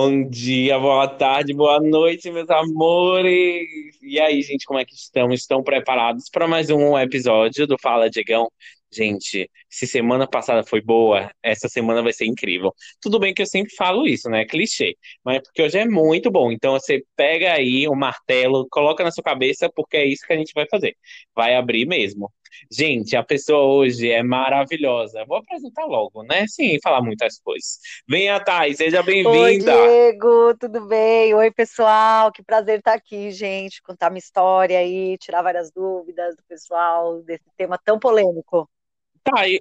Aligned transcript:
Bom 0.00 0.28
dia, 0.28 0.76
boa 0.76 1.06
tarde, 1.06 1.54
boa 1.54 1.78
noite, 1.80 2.28
meus 2.30 2.50
amores! 2.50 3.96
E 4.02 4.18
aí, 4.20 4.42
gente, 4.42 4.64
como 4.64 4.78
é 4.78 4.84
que 4.84 4.92
estão? 4.94 5.32
Estão 5.32 5.62
preparados 5.62 6.28
para 6.28 6.48
mais 6.48 6.68
um 6.68 6.98
episódio 6.98 7.64
do 7.64 7.76
Fala 7.80 8.10
Diegão? 8.10 8.50
Gente, 8.92 9.48
se 9.74 9.88
semana 9.88 10.24
passada 10.24 10.62
foi 10.62 10.80
boa, 10.80 11.28
essa 11.42 11.68
semana 11.68 12.00
vai 12.00 12.12
ser 12.12 12.26
incrível. 12.26 12.72
Tudo 13.00 13.18
bem 13.18 13.34
que 13.34 13.42
eu 13.42 13.46
sempre 13.46 13.74
falo 13.74 14.06
isso, 14.06 14.30
né? 14.30 14.44
Clichê, 14.44 14.96
mas 15.24 15.38
é 15.38 15.40
porque 15.40 15.62
hoje 15.62 15.76
é 15.76 15.84
muito 15.84 16.30
bom. 16.30 16.52
Então 16.52 16.74
você 16.74 17.02
pega 17.16 17.54
aí 17.54 17.88
o 17.88 17.94
martelo, 17.96 18.68
coloca 18.70 19.02
na 19.02 19.10
sua 19.10 19.24
cabeça, 19.24 19.68
porque 19.74 19.96
é 19.96 20.06
isso 20.06 20.24
que 20.24 20.32
a 20.32 20.36
gente 20.36 20.52
vai 20.54 20.64
fazer. 20.70 20.96
Vai 21.34 21.56
abrir 21.56 21.86
mesmo. 21.86 22.30
Gente, 22.70 23.16
a 23.16 23.24
pessoa 23.24 23.64
hoje 23.64 24.08
é 24.08 24.22
maravilhosa. 24.22 25.24
Vou 25.26 25.38
apresentar 25.38 25.86
logo, 25.86 26.22
né? 26.22 26.46
Sem 26.46 26.78
falar 26.80 27.02
muitas 27.02 27.40
coisas. 27.40 27.80
Venha, 28.08 28.38
Thay, 28.38 28.76
seja 28.76 29.00
Oi, 29.00 29.04
bem-vinda. 29.04 29.72
Diego, 29.72 30.56
tudo 30.56 30.86
bem? 30.86 31.34
Oi, 31.34 31.50
pessoal, 31.50 32.30
que 32.30 32.44
prazer 32.44 32.78
estar 32.78 32.94
aqui, 32.94 33.32
gente, 33.32 33.82
contar 33.82 34.08
minha 34.08 34.20
história 34.20 34.78
aí, 34.78 35.18
tirar 35.18 35.42
várias 35.42 35.72
dúvidas 35.72 36.36
do 36.36 36.44
pessoal 36.44 37.20
desse 37.22 37.50
tema 37.56 37.76
tão 37.76 37.98
polêmico. 37.98 38.70
Thay, 39.24 39.60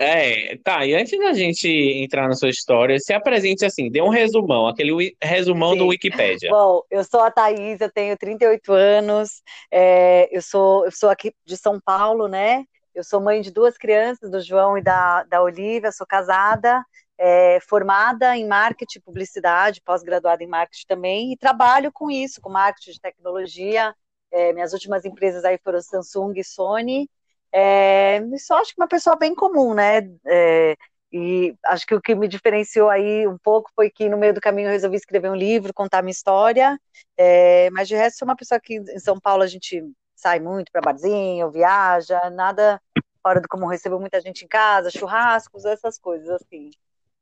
é, 0.00 0.56
tá, 0.58 0.86
e 0.86 0.94
antes 0.94 1.18
da 1.18 1.32
gente 1.32 1.66
entrar 1.68 2.28
na 2.28 2.34
sua 2.34 2.48
história, 2.48 2.96
se 3.00 3.12
apresente 3.12 3.64
assim, 3.64 3.90
dê 3.90 4.00
um 4.00 4.10
resumão, 4.10 4.68
aquele 4.68 5.16
resumão 5.20 5.76
do 5.76 5.82
Sim. 5.82 5.88
Wikipédia. 5.88 6.50
Bom, 6.50 6.82
eu 6.88 7.02
sou 7.02 7.20
a 7.20 7.32
Thaís, 7.32 7.80
eu 7.80 7.90
tenho 7.90 8.16
38 8.16 8.72
anos, 8.72 9.42
é, 9.72 10.28
eu 10.30 10.40
sou, 10.40 10.84
eu 10.84 10.92
sou 10.92 11.10
aqui 11.10 11.34
de 11.44 11.56
São 11.56 11.80
Paulo, 11.80 12.28
né? 12.28 12.64
Eu 12.94 13.02
sou 13.02 13.20
mãe 13.20 13.40
de 13.40 13.50
duas 13.50 13.76
crianças, 13.76 14.30
do 14.30 14.40
João 14.40 14.78
e 14.78 14.82
da, 14.82 15.24
da 15.24 15.42
Olivia, 15.42 15.90
sou 15.90 16.06
casada, 16.06 16.84
é, 17.18 17.58
formada 17.68 18.36
em 18.36 18.46
marketing 18.46 18.98
e 19.00 19.02
publicidade, 19.02 19.82
pós-graduada 19.84 20.44
em 20.44 20.48
marketing 20.48 20.86
também, 20.86 21.32
e 21.32 21.36
trabalho 21.36 21.90
com 21.92 22.08
isso, 22.08 22.40
com 22.40 22.50
marketing 22.50 22.92
de 22.92 23.00
tecnologia. 23.00 23.92
É, 24.30 24.52
minhas 24.52 24.72
últimas 24.72 25.04
empresas 25.04 25.44
aí 25.44 25.58
foram 25.58 25.80
Samsung 25.80 26.34
e 26.36 26.44
Sony. 26.44 27.10
É, 27.52 28.20
só 28.38 28.58
acho 28.58 28.74
que 28.74 28.80
uma 28.80 28.88
pessoa 28.88 29.16
bem 29.16 29.34
comum, 29.34 29.74
né? 29.74 30.08
É, 30.26 30.76
e 31.12 31.54
acho 31.66 31.86
que 31.86 31.94
o 31.94 32.00
que 32.00 32.14
me 32.14 32.28
diferenciou 32.28 32.90
aí 32.90 33.26
um 33.26 33.38
pouco 33.38 33.70
foi 33.74 33.90
que 33.90 34.08
no 34.08 34.18
meio 34.18 34.34
do 34.34 34.40
caminho 34.40 34.68
eu 34.68 34.72
resolvi 34.72 34.96
escrever 34.96 35.30
um 35.30 35.34
livro, 35.34 35.72
contar 35.72 36.02
minha 36.02 36.12
história. 36.12 36.78
É, 37.16 37.70
mas 37.70 37.88
de 37.88 37.94
resto, 37.94 38.18
sou 38.18 38.28
uma 38.28 38.36
pessoa 38.36 38.60
que 38.60 38.74
em 38.76 38.98
São 38.98 39.18
Paulo 39.18 39.42
a 39.42 39.46
gente 39.46 39.82
sai 40.14 40.38
muito 40.40 40.70
para 40.70 40.82
barzinho, 40.82 41.50
viaja, 41.50 42.28
nada 42.30 42.80
fora 43.22 43.40
do 43.40 43.48
comum. 43.48 43.66
Recebo 43.66 43.98
muita 43.98 44.20
gente 44.20 44.44
em 44.44 44.48
casa, 44.48 44.90
churrascos, 44.90 45.64
essas 45.64 45.98
coisas 45.98 46.28
assim. 46.28 46.70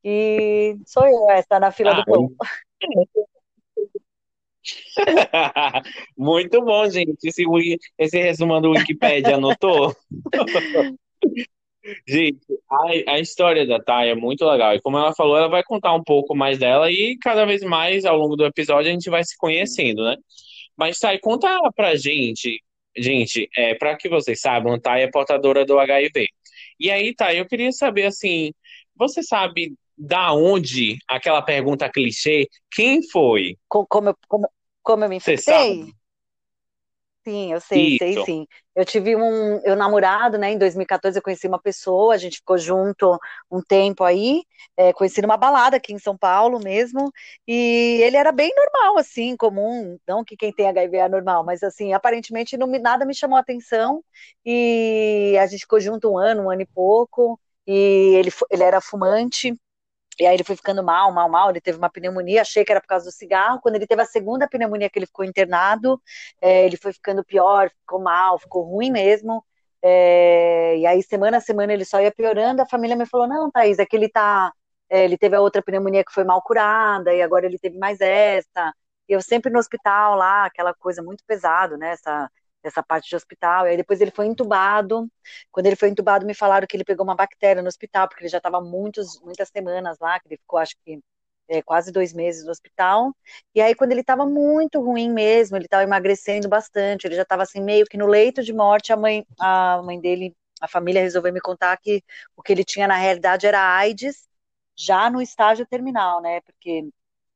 E 0.03 0.77
sou 0.85 1.07
eu 1.07 1.29
essa 1.31 1.59
na 1.59 1.71
fila 1.71 1.91
Ah, 1.91 1.95
do 1.95 2.05
pão. 2.05 2.29
muito 6.17 6.61
bom, 6.63 6.89
gente. 6.89 7.17
Esse, 7.23 7.43
esse 7.97 8.45
do 8.45 8.71
Wikipédia 8.71 9.35
anotou? 9.35 9.95
Gente, 12.05 12.45
a, 12.69 13.13
a 13.13 13.19
história 13.19 13.65
da 13.65 13.79
Thay 13.81 14.09
é 14.09 14.15
muito 14.15 14.43
legal. 14.45 14.75
E 14.75 14.81
como 14.81 14.97
ela 14.97 15.13
falou, 15.13 15.37
ela 15.37 15.47
vai 15.47 15.63
contar 15.63 15.93
um 15.93 16.03
pouco 16.03 16.35
mais 16.35 16.57
dela 16.57 16.91
e 16.91 17.17
cada 17.17 17.45
vez 17.45 17.61
mais 17.61 18.03
ao 18.03 18.17
longo 18.17 18.35
do 18.35 18.45
episódio 18.45 18.89
a 18.89 18.93
gente 18.93 19.09
vai 19.09 19.23
se 19.23 19.37
conhecendo, 19.37 20.03
né? 20.03 20.17
Mas, 20.75 20.99
Thay, 20.99 21.17
conta 21.19 21.47
pra 21.75 21.95
gente, 21.95 22.61
gente, 22.95 23.49
é, 23.55 23.73
para 23.75 23.95
que 23.95 24.09
vocês 24.09 24.39
saibam, 24.41 24.73
a 24.73 24.79
Thay 24.79 25.03
é 25.03 25.09
portadora 25.09 25.65
do 25.65 25.79
HIV. 25.79 26.27
E 26.79 26.91
aí, 26.91 27.15
Thay, 27.15 27.39
eu 27.39 27.47
queria 27.47 27.71
saber, 27.71 28.03
assim, 28.05 28.51
você 28.95 29.23
sabe 29.23 29.73
da 29.97 30.33
onde 30.33 30.97
aquela 31.07 31.41
pergunta 31.41 31.89
clichê, 31.89 32.47
quem 32.71 33.01
foi? 33.09 33.55
Co- 33.67 33.87
Como 33.87 34.09
eu, 34.09 34.15
como, 34.27 34.47
como 34.87 35.03
eu 35.03 35.09
me 35.09 35.17
infectei? 35.17 35.93
Sim, 37.27 37.51
eu 37.51 37.59
sei, 37.59 37.91
sei 37.91 38.15
Isso. 38.15 38.17
sim. 38.17 38.47
Eu 38.73 38.85
tive 38.85 39.13
um, 39.17 39.59
eu 39.65 39.75
namorado, 39.75 40.37
né? 40.37 40.51
Em 40.51 40.57
2014 40.57 41.17
eu 41.19 41.21
conheci 41.21 41.45
uma 41.45 41.59
pessoa, 41.61 42.13
a 42.13 42.17
gente 42.17 42.37
ficou 42.37 42.57
junto 42.57 43.19
um 43.51 43.61
tempo 43.61 44.01
aí, 44.05 44.43
é, 44.77 44.93
conheci 44.93 45.21
numa 45.21 45.35
balada 45.35 45.75
aqui 45.75 45.91
em 45.93 45.99
São 45.99 46.17
Paulo 46.17 46.57
mesmo, 46.63 47.11
e 47.45 47.99
ele 48.01 48.15
era 48.15 48.31
bem 48.31 48.49
normal, 48.55 48.97
assim, 48.97 49.35
comum, 49.35 49.97
não 50.07 50.23
que 50.23 50.37
quem 50.37 50.53
tem 50.53 50.69
HIV 50.69 50.97
é 50.97 51.09
normal, 51.09 51.43
mas 51.43 51.63
assim, 51.63 51.91
aparentemente 51.91 52.55
não 52.55 52.65
me, 52.67 52.79
nada 52.79 53.05
me 53.05 53.13
chamou 53.13 53.35
a 53.35 53.41
atenção, 53.41 54.01
e 54.45 55.37
a 55.41 55.45
gente 55.47 55.61
ficou 55.61 55.81
junto 55.81 56.09
um 56.09 56.17
ano, 56.17 56.43
um 56.43 56.49
ano 56.51 56.61
e 56.61 56.65
pouco, 56.67 57.37
e 57.67 58.15
ele, 58.15 58.29
ele 58.49 58.63
era 58.63 58.79
fumante, 58.79 59.53
e 60.19 60.25
aí 60.25 60.35
ele 60.35 60.43
foi 60.43 60.55
ficando 60.55 60.83
mal, 60.83 61.11
mal, 61.11 61.29
mal. 61.29 61.49
Ele 61.49 61.61
teve 61.61 61.77
uma 61.77 61.89
pneumonia, 61.89 62.41
achei 62.41 62.65
que 62.65 62.71
era 62.71 62.81
por 62.81 62.87
causa 62.87 63.05
do 63.05 63.11
cigarro. 63.11 63.59
Quando 63.61 63.75
ele 63.75 63.87
teve 63.87 64.01
a 64.01 64.05
segunda 64.05 64.47
pneumonia 64.47 64.89
que 64.89 64.99
ele 64.99 65.05
ficou 65.05 65.25
internado, 65.25 66.01
é, 66.41 66.65
ele 66.65 66.77
foi 66.77 66.93
ficando 66.93 67.23
pior, 67.23 67.69
ficou 67.69 67.99
mal, 68.01 68.39
ficou 68.39 68.63
ruim 68.63 68.91
mesmo. 68.91 69.43
É, 69.81 70.77
e 70.77 70.85
aí, 70.87 71.03
semana 71.03 71.37
a 71.37 71.41
semana, 71.41 71.73
ele 71.73 71.85
só 71.85 72.01
ia 72.01 72.11
piorando. 72.11 72.61
A 72.61 72.65
família 72.67 72.95
me 72.95 73.05
falou: 73.05 73.27
Não, 73.27 73.51
Thaís, 73.51 73.79
é 73.79 73.85
que 73.85 73.95
ele 73.95 74.09
tá. 74.09 74.51
é, 74.89 75.05
ele 75.05 75.17
teve 75.17 75.35
a 75.35 75.41
outra 75.41 75.61
pneumonia 75.61 76.03
que 76.03 76.11
foi 76.13 76.23
mal 76.23 76.41
curada, 76.41 77.13
e 77.13 77.21
agora 77.21 77.45
ele 77.45 77.59
teve 77.59 77.77
mais 77.77 77.99
essa. 78.01 78.73
E 79.07 79.13
eu 79.13 79.21
sempre 79.21 79.51
no 79.51 79.59
hospital 79.59 80.15
lá, 80.15 80.45
aquela 80.45 80.73
coisa 80.73 81.01
muito 81.01 81.23
pesado, 81.25 81.77
né? 81.77 81.91
Essa, 81.91 82.29
essa 82.67 82.83
parte 82.83 83.09
de 83.09 83.15
hospital. 83.15 83.67
E 83.67 83.71
aí 83.71 83.77
depois 83.77 84.01
ele 84.01 84.11
foi 84.11 84.27
entubado. 84.27 85.09
Quando 85.51 85.65
ele 85.67 85.75
foi 85.75 85.89
entubado, 85.89 86.25
me 86.25 86.33
falaram 86.33 86.67
que 86.67 86.75
ele 86.77 86.83
pegou 86.85 87.03
uma 87.05 87.15
bactéria 87.15 87.61
no 87.61 87.67
hospital, 87.67 88.07
porque 88.07 88.23
ele 88.23 88.29
já 88.29 88.37
estava 88.37 88.61
muitas 88.61 89.19
semanas 89.53 89.97
lá, 89.99 90.19
que 90.19 90.27
ele 90.27 90.37
ficou, 90.37 90.59
acho 90.59 90.75
que, 90.85 90.99
é, 91.49 91.61
quase 91.61 91.91
dois 91.91 92.13
meses 92.13 92.45
no 92.45 92.51
hospital. 92.51 93.15
E 93.55 93.61
aí, 93.61 93.73
quando 93.75 93.91
ele 93.91 94.01
estava 94.01 94.25
muito 94.25 94.81
ruim 94.81 95.09
mesmo, 95.11 95.57
ele 95.57 95.65
estava 95.65 95.83
emagrecendo 95.83 96.47
bastante, 96.49 97.05
ele 97.07 97.15
já 97.15 97.21
estava 97.23 97.43
assim, 97.43 97.61
meio 97.61 97.85
que 97.85 97.97
no 97.97 98.07
leito 98.07 98.43
de 98.43 98.53
morte, 98.53 98.91
a 98.93 98.97
mãe, 98.97 99.25
a 99.39 99.81
mãe 99.83 99.99
dele, 99.99 100.35
a 100.61 100.67
família 100.67 101.01
resolveu 101.01 101.33
me 101.33 101.41
contar 101.41 101.77
que 101.77 102.03
o 102.35 102.41
que 102.43 102.51
ele 102.53 102.63
tinha 102.63 102.87
na 102.87 102.97
realidade 102.97 103.47
era 103.47 103.61
AIDS, 103.77 104.27
já 104.75 105.09
no 105.09 105.21
estágio 105.21 105.65
terminal, 105.65 106.21
né? 106.21 106.41
Porque 106.41 106.87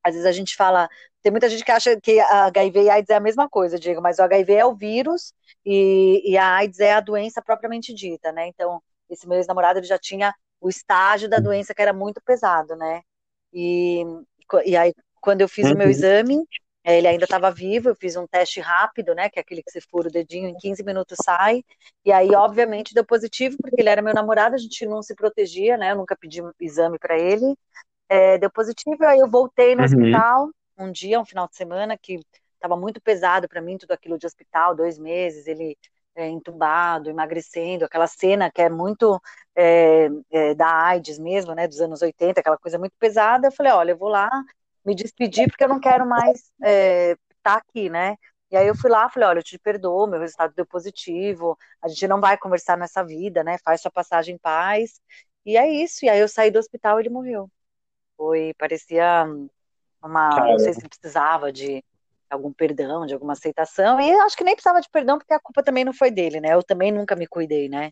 às 0.03 0.13
vezes 0.13 0.27
a 0.27 0.31
gente 0.31 0.55
fala, 0.55 0.89
tem 1.21 1.31
muita 1.31 1.49
gente 1.49 1.63
que 1.63 1.71
acha 1.71 1.99
que 2.01 2.19
a 2.19 2.45
HIV 2.45 2.83
e 2.83 2.89
a 2.89 2.93
AIDS 2.95 3.09
é 3.09 3.15
a 3.15 3.19
mesma 3.19 3.49
coisa, 3.49 3.79
Diego, 3.79 4.01
mas 4.01 4.19
o 4.19 4.23
HIV 4.23 4.53
é 4.53 4.65
o 4.65 4.75
vírus 4.75 5.33
e, 5.65 6.21
e 6.31 6.37
a 6.37 6.55
AIDS 6.57 6.79
é 6.79 6.93
a 6.93 6.99
doença 7.01 7.41
propriamente 7.41 7.93
dita, 7.93 8.31
né? 8.31 8.47
Então, 8.47 8.81
esse 9.09 9.27
meu 9.27 9.37
ex-namorado 9.37 9.79
ele 9.79 9.87
já 9.87 9.97
tinha 9.99 10.33
o 10.59 10.69
estágio 10.69 11.29
da 11.29 11.39
doença 11.39 11.73
que 11.73 11.81
era 11.81 11.93
muito 11.93 12.21
pesado, 12.23 12.75
né? 12.75 13.01
E, 13.53 14.03
e 14.65 14.75
aí, 14.77 14.93
quando 15.21 15.41
eu 15.41 15.49
fiz 15.49 15.69
o 15.71 15.75
meu 15.75 15.87
Uhum. 15.87 15.91
exame, 15.91 16.43
eh, 16.83 16.97
ele 16.97 17.07
ainda 17.07 17.25
estava 17.25 17.51
vivo, 17.51 17.89
eu 17.89 17.95
fiz 17.95 18.15
um 18.15 18.25
teste 18.27 18.59
rápido, 18.59 19.13
né? 19.15 19.29
Que 19.29 19.39
é 19.39 19.41
aquele 19.41 19.61
que 19.63 19.71
você 19.71 19.81
fura 19.81 20.07
o 20.09 20.11
dedinho, 20.11 20.47
em 20.49 20.55
15 20.57 20.83
minutos 20.83 21.17
sai. 21.23 21.63
E 22.05 22.11
aí, 22.11 22.33
obviamente, 22.35 22.93
deu 22.93 23.05
positivo, 23.05 23.57
porque 23.61 23.79
ele 23.81 23.89
era 23.89 24.01
meu 24.01 24.13
namorado, 24.13 24.55
a 24.55 24.57
gente 24.57 24.85
não 24.85 25.01
se 25.03 25.15
protegia, 25.15 25.77
né? 25.77 25.91
Eu 25.91 25.97
nunca 25.97 26.15
pedi 26.15 26.41
exame 26.59 26.97
para 26.99 27.17
ele. 27.19 27.55
É, 28.09 28.37
deu 28.37 28.51
positivo, 28.51 29.03
aí 29.05 29.19
eu 29.19 29.29
voltei 29.29 29.75
no 29.75 29.83
Uhum. 29.83 29.85
hospital 29.85 30.49
um 30.81 30.91
dia, 30.91 31.19
um 31.19 31.25
final 31.25 31.47
de 31.47 31.55
semana, 31.55 31.97
que 31.97 32.19
estava 32.55 32.77
muito 32.77 33.01
pesado 33.01 33.47
para 33.47 33.61
mim, 33.61 33.77
tudo 33.77 33.91
aquilo 33.91 34.17
de 34.17 34.25
hospital, 34.25 34.75
dois 34.75 34.99
meses, 34.99 35.47
ele 35.47 35.77
é, 36.15 36.27
entubado, 36.27 37.09
emagrecendo, 37.09 37.85
aquela 37.85 38.07
cena 38.07 38.51
que 38.51 38.61
é 38.61 38.69
muito 38.69 39.19
é, 39.55 40.09
é, 40.31 40.55
da 40.55 40.67
AIDS 40.87 41.17
mesmo, 41.19 41.53
né, 41.55 41.67
dos 41.67 41.81
anos 41.81 42.01
80, 42.01 42.39
aquela 42.39 42.57
coisa 42.57 42.77
muito 42.77 42.93
pesada. 42.99 43.47
Eu 43.47 43.51
falei, 43.51 43.71
olha, 43.71 43.91
eu 43.91 43.97
vou 43.97 44.09
lá 44.09 44.29
me 44.85 44.95
despedir 44.95 45.47
porque 45.47 45.63
eu 45.63 45.69
não 45.69 45.79
quero 45.79 46.05
mais 46.05 46.51
estar 46.61 47.55
aqui, 47.57 47.89
né? 47.89 48.15
E 48.51 48.57
aí 48.57 48.67
eu 48.67 48.75
fui 48.75 48.89
lá, 48.89 49.09
falei, 49.09 49.29
olha, 49.29 49.39
eu 49.39 49.43
te 49.43 49.57
perdoo, 49.57 50.07
meu 50.07 50.19
resultado 50.19 50.53
deu 50.53 50.65
positivo, 50.65 51.57
a 51.81 51.87
gente 51.87 52.05
não 52.07 52.19
vai 52.19 52.37
conversar 52.37 52.77
nessa 52.77 53.03
vida, 53.03 53.43
né? 53.43 53.57
Faz 53.63 53.81
sua 53.81 53.91
passagem 53.91 54.35
em 54.35 54.37
paz. 54.37 54.99
E 55.45 55.57
é 55.57 55.67
isso. 55.71 56.05
E 56.05 56.09
aí 56.09 56.19
eu 56.19 56.27
saí 56.27 56.51
do 56.51 56.59
hospital 56.59 56.99
ele 56.99 57.09
morreu. 57.09 57.49
Foi, 58.17 58.53
parecia 58.57 59.25
uma, 60.03 60.49
não 60.49 60.59
sei 60.59 60.73
se 60.73 60.87
precisava 60.87 61.51
de 61.51 61.83
algum 62.29 62.51
perdão, 62.53 63.05
de 63.05 63.13
alguma 63.13 63.33
aceitação, 63.33 63.99
e 63.99 64.09
acho 64.21 64.37
que 64.37 64.43
nem 64.43 64.55
precisava 64.55 64.79
de 64.79 64.89
perdão, 64.89 65.17
porque 65.17 65.33
a 65.33 65.39
culpa 65.39 65.61
também 65.61 65.83
não 65.83 65.93
foi 65.93 66.09
dele, 66.09 66.39
né? 66.39 66.53
Eu 66.53 66.63
também 66.63 66.91
nunca 66.91 67.15
me 67.15 67.27
cuidei, 67.27 67.67
né? 67.67 67.91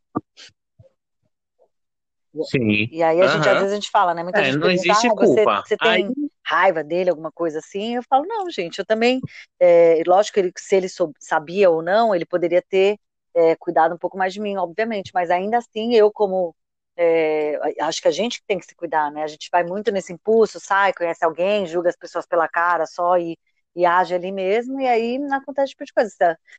sim. 2.43 2.89
E 2.91 3.03
aí 3.03 3.21
a 3.21 3.27
gente, 3.27 3.47
às 3.47 3.53
Aham. 3.53 3.59
vezes 3.59 3.71
a 3.71 3.75
gente 3.75 3.91
fala, 3.91 4.13
né? 4.13 4.23
Muita 4.23 4.39
É, 4.39 4.45
gente 4.45 4.57
não 4.57 4.67
pergunta, 4.67 4.93
existe 4.93 5.07
ah, 5.07 5.13
você, 5.15 5.25
culpa. 5.25 5.63
você 5.65 5.77
Aí, 5.79 6.03
tem 6.03 6.13
raiva 6.45 6.83
dele, 6.83 7.09
alguma 7.09 7.31
coisa 7.31 7.59
assim? 7.59 7.95
Eu 7.95 8.03
falo, 8.03 8.25
não, 8.25 8.49
gente, 8.49 8.79
eu 8.79 8.85
também, 8.85 9.19
é, 9.59 10.01
lógico 10.07 10.33
que 10.35 10.39
ele, 10.39 10.51
se 10.57 10.75
ele 10.75 10.87
sabia 11.19 11.69
ou 11.69 11.81
não, 11.83 12.15
ele 12.15 12.25
poderia 12.25 12.61
ter 12.67 12.97
é, 13.35 13.55
cuidado 13.55 13.93
um 13.93 13.97
pouco 13.97 14.17
mais 14.17 14.33
de 14.33 14.39
mim, 14.39 14.57
obviamente, 14.57 15.11
mas 15.13 15.29
ainda 15.29 15.57
assim, 15.57 15.93
eu 15.93 16.11
como, 16.11 16.55
é, 17.01 17.57
acho 17.81 18.01
que 18.01 18.09
a 18.09 18.11
gente 18.11 18.39
que 18.41 18.45
tem 18.45 18.59
que 18.59 18.65
se 18.65 18.75
cuidar, 18.75 19.09
né? 19.11 19.23
A 19.23 19.27
gente 19.27 19.49
vai 19.51 19.63
muito 19.63 19.89
nesse 19.91 20.11
impulso, 20.11 20.59
sai, 20.59 20.93
conhece 20.93 21.23
alguém, 21.23 21.65
julga 21.65 21.89
as 21.89 21.95
pessoas 21.97 22.25
pela 22.27 22.47
cara 22.49 22.85
só 22.85 23.17
e, 23.17 23.37
e 23.75 23.85
age 23.85 24.13
ali 24.13 24.31
mesmo, 24.33 24.81
e 24.81 24.87
aí 24.87 25.17
não 25.17 25.37
acontece 25.37 25.69
tipo 25.71 25.85
de 25.85 25.93
coisa. 25.93 26.09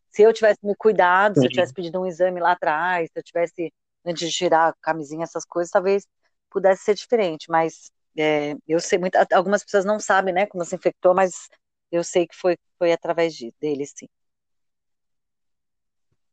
Se, 0.09 0.23
eu 0.23 0.33
tivesse 0.33 0.59
me 0.65 0.75
cuidado, 0.77 1.37
se 1.37 1.47
eu 1.47 1.51
tivesse 1.51 1.75
pedido 1.75 2.01
um 2.01 2.07
exame 2.07 2.41
lá 2.41 2.53
atrás, 2.53 3.11
se 3.13 3.19
eu 3.19 3.23
tivesse, 3.23 3.73
antes 4.05 4.29
de 4.31 4.35
tirar 4.35 4.69
a 4.71 4.75
camisinha, 4.81 5.25
essas 5.25 5.45
coisas, 5.45 5.71
talvez 5.71 6.07
pudesse 6.51 6.85
ser 6.85 6.95
diferente, 6.95 7.47
mas 7.51 7.91
é, 8.17 8.55
eu 8.67 8.81
sei 8.81 8.99
muito, 8.99 9.17
algumas 9.35 9.63
pessoas 9.63 9.85
não 9.85 10.01
sabem, 10.01 10.33
né, 10.35 10.47
como 10.47 10.65
se 10.65 10.75
infectou, 10.75 11.15
mas 11.15 11.49
eu 11.93 12.03
sei 12.03 12.27
que 12.27 12.35
foi, 12.37 12.57
foi 12.79 12.93
através 12.93 13.35
de, 13.35 13.53
dele, 13.61 13.87
sim. 13.87 14.09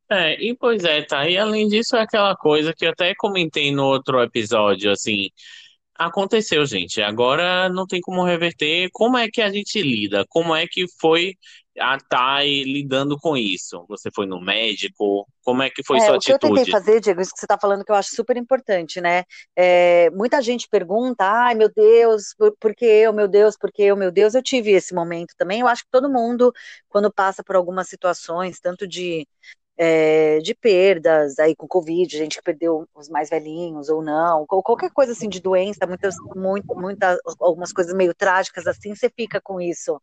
É, 0.09 0.41
e 0.41 0.55
pois 0.55 0.83
é, 0.85 1.01
tá. 1.03 1.27
E 1.29 1.37
além 1.37 1.67
disso, 1.67 1.95
é 1.97 2.01
aquela 2.01 2.35
coisa 2.35 2.73
que 2.73 2.85
eu 2.85 2.91
até 2.91 3.13
comentei 3.15 3.71
no 3.73 3.83
outro 3.85 4.21
episódio, 4.21 4.89
assim, 4.91 5.29
aconteceu, 5.95 6.65
gente. 6.65 7.01
Agora 7.01 7.69
não 7.69 7.87
tem 7.87 8.01
como 8.01 8.23
reverter. 8.25 8.89
Como 8.93 9.17
é 9.17 9.27
que 9.29 9.41
a 9.41 9.49
gente 9.51 9.81
lida? 9.81 10.25
Como 10.29 10.55
é 10.55 10.67
que 10.67 10.85
foi 10.99 11.35
a 11.79 11.97
Thay 11.99 12.63
lidando 12.63 13.17
com 13.19 13.37
isso? 13.37 13.85
Você 13.89 14.09
foi 14.15 14.25
no 14.25 14.41
médico? 14.41 15.27
Como 15.43 15.63
é 15.63 15.69
que 15.69 15.83
foi 15.83 15.99
É, 15.99 16.01
sua 16.01 16.17
o 16.17 16.21
que 16.21 16.31
eu 16.33 16.39
tentei 16.39 16.65
fazer, 16.65 16.99
Diego, 16.99 17.21
isso 17.21 17.31
que 17.31 17.39
você 17.39 17.45
está 17.45 17.57
falando 17.57 17.83
que 17.85 17.91
eu 17.91 17.95
acho 17.95 18.13
super 18.13 18.35
importante, 18.37 18.99
né? 18.99 19.23
É, 19.55 20.09
muita 20.11 20.41
gente 20.41 20.67
pergunta, 20.69 21.23
ai 21.25 21.55
meu 21.55 21.71
Deus, 21.73 22.33
por, 22.37 22.55
por 22.59 22.75
que 22.75 22.85
eu, 22.85 23.13
meu 23.13 23.27
Deus, 23.27 23.57
por 23.57 23.71
que 23.71 23.83
eu, 23.83 23.95
meu 23.95 24.11
Deus? 24.11 24.35
Eu 24.35 24.43
tive 24.43 24.71
esse 24.71 24.93
momento 24.93 25.33
também. 25.37 25.61
Eu 25.61 25.67
acho 25.67 25.83
que 25.83 25.89
todo 25.91 26.09
mundo, 26.09 26.51
quando 26.89 27.11
passa 27.11 27.43
por 27.43 27.55
algumas 27.55 27.87
situações, 27.87 28.59
tanto 28.59 28.85
de 28.87 29.25
é, 29.77 30.39
de 30.39 30.55
perdas 30.55 31.37
aí 31.37 31.55
com 31.55 31.67
Covid, 31.67 32.17
gente 32.17 32.37
que 32.37 32.43
perdeu 32.43 32.87
os 32.95 33.07
mais 33.09 33.29
velhinhos 33.29 33.89
ou 33.89 34.01
não, 34.01 34.45
ou 34.49 34.63
qualquer 34.63 34.89
coisa 34.91 35.11
assim 35.11 35.29
de 35.29 35.39
doença, 35.39 35.85
muitas, 35.87 36.15
muito, 36.35 36.75
muitas, 36.75 37.19
algumas 37.39 37.71
coisas 37.71 37.93
meio 37.93 38.13
trágicas 38.13 38.65
assim, 38.65 38.95
você 38.95 39.09
fica 39.09 39.39
com 39.39 39.61
isso. 39.61 40.01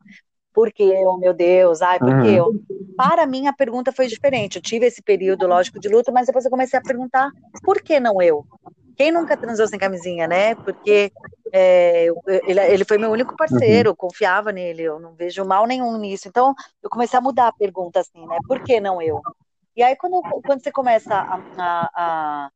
Por 0.53 0.73
que 0.73 0.85
eu, 0.85 1.19
meu 1.19 1.35
Deus? 1.35 1.83
Ai, 1.83 1.99
por 1.99 2.23
que 2.23 2.29
eu? 2.29 2.47
Uhum. 2.47 2.65
Para 2.97 3.27
mim, 3.27 3.49
a 3.49 3.53
pergunta 3.53 3.91
foi 3.91 4.07
diferente. 4.07 4.57
Eu 4.57 4.63
tive 4.63 4.87
esse 4.87 5.03
período, 5.03 5.49
lógico, 5.49 5.81
de 5.81 5.89
luta, 5.89 6.13
mas 6.13 6.27
depois 6.27 6.45
eu 6.45 6.51
comecei 6.51 6.79
a 6.79 6.83
perguntar, 6.83 7.29
por 7.65 7.83
que 7.83 7.99
não 7.99 8.23
eu? 8.23 8.47
Quem 8.97 9.11
nunca 9.11 9.37
transou 9.37 9.67
sem 9.67 9.81
camisinha, 9.81 10.29
né? 10.29 10.55
Porque 10.55 11.11
é, 11.53 12.07
ele, 12.47 12.61
ele 12.61 12.85
foi 12.85 12.99
meu 12.99 13.11
único 13.11 13.33
Uhum. 13.33 13.37
parceiro, 13.37 13.91
eu 13.91 13.97
confiava 13.97 14.53
nele, 14.53 14.83
eu 14.83 15.01
não 15.01 15.15
vejo 15.15 15.45
mal 15.45 15.67
nenhum 15.67 15.99
nisso. 15.99 16.29
Então, 16.29 16.55
eu 16.81 16.89
comecei 16.89 17.19
a 17.19 17.23
mudar 17.23 17.49
a 17.49 17.53
pergunta 17.53 17.99
assim, 17.99 18.25
né? 18.25 18.39
Por 18.47 18.63
que 18.63 18.81
não 18.81 19.03
eu? 19.03 19.21
E 19.77 19.83
aí, 19.83 19.97
quando, 19.97 20.21
quando 20.45 20.63
você 20.63 20.71
começa 20.71 21.15
a, 21.15 21.41
a, 21.97 22.51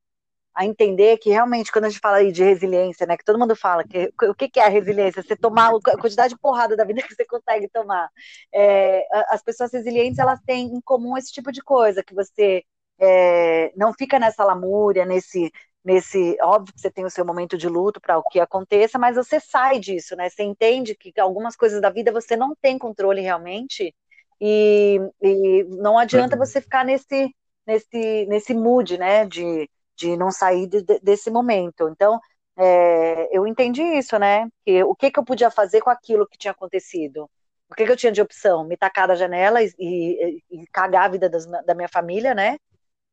a, 0.55 0.67
entender 0.67 1.19
que 1.19 1.31
realmente, 1.31 1.73
quando 1.73 1.87
a 1.87 1.89
gente 1.89 2.01
fala 2.01 2.19
aí 2.19 2.31
de 2.33 2.45
resiliência, 2.45 3.07
né? 3.07 3.17
Que 3.17 3.25
todo 3.25 3.39
mundo 3.39 3.57
fala, 3.57 3.85
que, 3.85 4.13
o 4.23 4.35
que, 4.35 4.49
que 4.49 4.61
é 4.61 4.67
a 4.67 4.69
resiliência? 4.69 5.23
Você 5.23 5.37
tomar 5.37 5.71
a 5.71 5.99
quantidade 6.01 6.35
de 6.35 6.41
porrada 6.41 6.77
da 6.77 6.85
vida 6.85 7.03
que 7.07 7.15
você 7.15 7.25
consegue 7.27 7.69
tomar. 7.69 8.09
É, 8.55 9.05
as 9.31 9.43
pessoas 9.43 9.73
resilientes, 9.73 10.19
elas 10.19 10.41
têm 10.47 10.67
em 10.67 10.81
comum 10.81 11.17
esse 11.17 11.33
tipo 11.33 11.51
de 11.53 11.63
coisa, 11.63 12.05
que 12.05 12.15
você 12.15 12.63
é, 13.01 13.73
não 13.77 13.93
fica 13.93 14.19
nessa 14.19 14.45
lamúria, 14.45 15.05
nesse, 15.05 15.51
nesse, 15.85 16.37
óbvio 16.43 16.75
que 16.75 16.81
você 16.81 16.91
tem 16.91 17.05
o 17.05 17.11
seu 17.11 17.25
momento 17.25 17.57
de 17.57 17.69
luto 17.69 18.01
para 18.01 18.19
o 18.19 18.23
que 18.25 18.41
aconteça, 18.41 18.99
mas 18.99 19.17
você 19.17 19.41
sai 19.41 19.79
disso, 19.81 20.15
né? 20.17 20.29
Você 20.29 20.43
entende 20.43 20.95
que 20.95 21.19
algumas 21.21 21.57
coisas 21.57 21.81
da 21.81 21.91
vida 21.91 22.13
você 22.13 22.37
não 22.37 22.55
tem 22.61 22.79
controle 22.79 23.21
realmente 23.21 23.95
e, 24.41 24.99
e 25.23 25.65
não 25.65 25.99
adianta 25.99 26.37
Uhum. 26.37 26.39
você 26.39 26.61
ficar 26.61 26.85
nesse 26.85 27.35
nesse 27.67 28.27
nesse 28.27 28.55
mood, 28.55 28.97
né? 28.99 29.27
De, 29.27 29.69
de 29.97 30.17
não 30.17 30.31
sair 30.31 30.67
de- 30.67 30.83
de- 30.83 31.01
desse 31.01 31.31
momento. 31.31 31.89
Então 31.91 32.21
é, 32.57 33.37
eu 33.37 33.47
entendi 33.47 33.83
isso, 33.83 34.19
né? 34.19 34.49
Que, 34.65 34.83
o 34.85 34.95
que, 34.95 35.11
que 35.11 35.19
eu 35.19 35.25
podia 35.25 35.51
fazer 35.51 35.81
com 35.81 35.91
aquilo 35.91 36.27
que 36.29 36.39
tinha 36.39 36.53
acontecido? 36.53 37.31
O 37.71 37.75
que, 37.75 37.85
que 37.85 37.93
eu 37.93 37.97
tinha 37.97 38.13
de 38.13 38.21
opção? 38.23 38.65
Me 38.65 38.77
tacar 38.77 39.07
da 39.09 39.15
janela 39.15 39.63
e, 39.63 39.71
e, 39.79 40.43
e 40.51 40.67
cagar 40.73 41.05
a 41.07 41.09
vida 41.09 41.29
das, 41.29 41.47
da 41.47 41.75
minha 41.75 41.89
família, 41.89 42.35
né? 42.35 42.57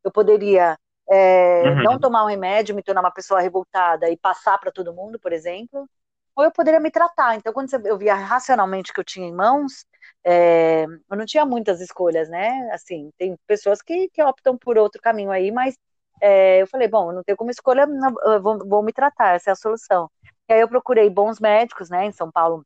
Eu 0.04 0.12
poderia 0.12 0.77
é, 1.10 1.75
não 1.75 1.98
Uhum. 1.98 2.00
tomar 2.00 2.24
um 2.24 2.27
remédio, 2.27 2.75
me 2.75 2.83
tornar 2.83 3.01
uma 3.01 3.12
pessoa 3.13 3.42
revoltada 3.42 4.10
e 4.10 4.18
passar 4.18 4.57
para 4.60 4.72
todo 4.72 4.94
mundo, 4.94 5.19
por 5.19 5.33
exemplo, 5.33 5.88
ou 6.36 6.44
eu 6.44 6.51
poderia 6.51 6.80
me 6.80 6.92
tratar. 6.92 7.36
Então, 7.36 7.54
quando 7.54 7.69
eu 7.88 7.98
via 7.98 8.16
racionalmente 8.16 8.94
que 8.94 9.00
eu 9.00 9.04
tinha 9.04 9.27
em 9.27 9.33
mãos, 9.33 9.86
é, 10.24 10.86
eu 10.86 11.18
não 11.18 11.25
tinha 11.25 11.46
muitas 11.46 11.81
escolhas, 11.81 12.30
né? 12.30 12.69
Assim, 12.74 13.12
tem 13.18 13.36
pessoas 13.48 13.81
que, 13.81 14.10
que 14.10 14.24
optam 14.24 14.57
por 14.57 14.78
outro 14.78 15.02
caminho 15.02 15.31
aí, 15.31 15.52
mas 15.52 15.78
é, 16.22 16.62
eu 16.62 16.68
falei, 16.68 16.88
bom, 16.88 17.10
eu 17.12 17.16
não 17.16 17.24
tenho 17.24 17.38
como 17.38 17.52
escolha, 17.52 17.86
não, 17.86 18.13
vou, 18.42 18.60
vou 18.68 18.84
me 18.84 18.94
tratar, 18.94 19.36
essa 19.36 19.52
é 19.52 19.54
a 19.54 19.56
solução. 19.56 20.10
E 20.50 20.54
aí 20.54 20.62
eu 20.62 20.68
procurei 20.69 21.10
bons 21.10 21.40
médicos, 21.40 21.90
né? 21.90 22.06
Em 22.06 22.12
São 22.12 22.31
Paulo 22.31 22.66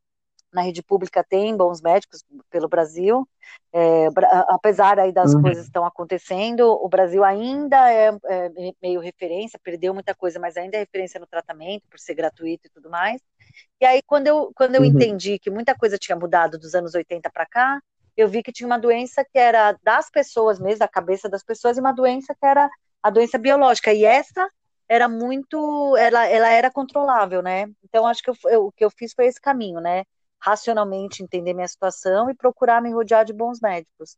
na 0.52 0.62
rede 0.64 0.82
pública 0.82 1.24
tem 1.24 1.56
bons 1.56 1.80
médicos 1.82 2.24
pelo 2.50 2.68
Brasil, 2.68 3.28
é, 3.72 4.08
apesar 4.50 5.00
aí 5.00 5.12
das 5.12 5.36
coisas 5.36 5.64
que 5.64 5.68
Uhum. 5.68 5.70
estão 5.70 5.86
acontecendo, 5.86 6.62
o 6.64 6.90
Brasil 6.90 7.24
ainda 7.24 7.92
é, 7.92 8.08
é 8.26 8.50
meio 8.82 9.00
referência, 9.00 9.60
perdeu 9.64 9.94
muita 9.94 10.16
coisa, 10.16 10.40
mas 10.40 10.58
ainda 10.58 10.78
é 10.78 10.80
referência 10.80 11.20
no 11.20 11.28
tratamento, 11.28 11.84
por 11.90 12.00
ser 12.00 12.16
gratuito 12.16 12.68
e 12.68 12.70
tudo 12.72 12.90
mais. 12.90 13.22
E 13.82 13.86
aí, 13.86 14.02
quando 14.06 14.28
eu, 14.28 14.52
quando 14.56 14.76
eu 14.76 14.84
Uhum. 14.84 14.90
entendi 14.92 15.40
que 15.40 15.50
muita 15.50 15.76
coisa 15.76 15.98
tinha 15.98 16.16
mudado 16.18 16.58
dos 16.60 16.76
anos 16.76 16.94
80 16.96 17.30
para 17.32 17.46
cá, 17.46 17.80
eu 18.18 18.28
vi 18.28 18.44
que 18.44 18.52
tinha 18.52 18.68
uma 18.68 18.80
doença 18.80 19.24
que 19.26 19.38
era 19.40 19.78
das 19.84 20.10
pessoas 20.10 20.60
mesmo, 20.60 20.80
da 20.80 20.88
cabeça 20.88 21.30
das 21.30 21.44
pessoas, 21.44 21.78
e 21.78 21.80
uma 21.82 21.94
doença 21.94 22.36
que 22.36 22.46
era 22.46 22.70
a 23.02 23.10
doença 23.10 23.38
biológica. 23.38 23.94
E 23.94 24.04
essa 24.06 24.50
era 24.88 25.08
muito, 25.08 25.96
ela, 25.98 26.26
ela 26.28 26.50
era 26.50 26.72
controlável, 26.72 27.42
né? 27.42 27.68
Então, 27.84 28.06
acho 28.08 28.22
que 28.24 28.30
eu, 28.30 28.36
eu- 28.46 28.66
o 28.68 28.72
que 28.72 28.84
eu 28.84 28.90
fiz 28.92 29.14
foi 29.14 29.28
esse 29.28 29.40
caminho, 29.40 29.80
né? 29.80 30.04
Racionalmente 30.42 31.24
entender 31.24 31.54
minha 31.54 31.68
situação 31.68 32.30
e 32.30 32.36
procurar 32.36 32.82
me 32.82 32.92
rodear 32.94 33.24
de 33.26 33.34
bons 33.34 33.60
médicos. 33.62 34.18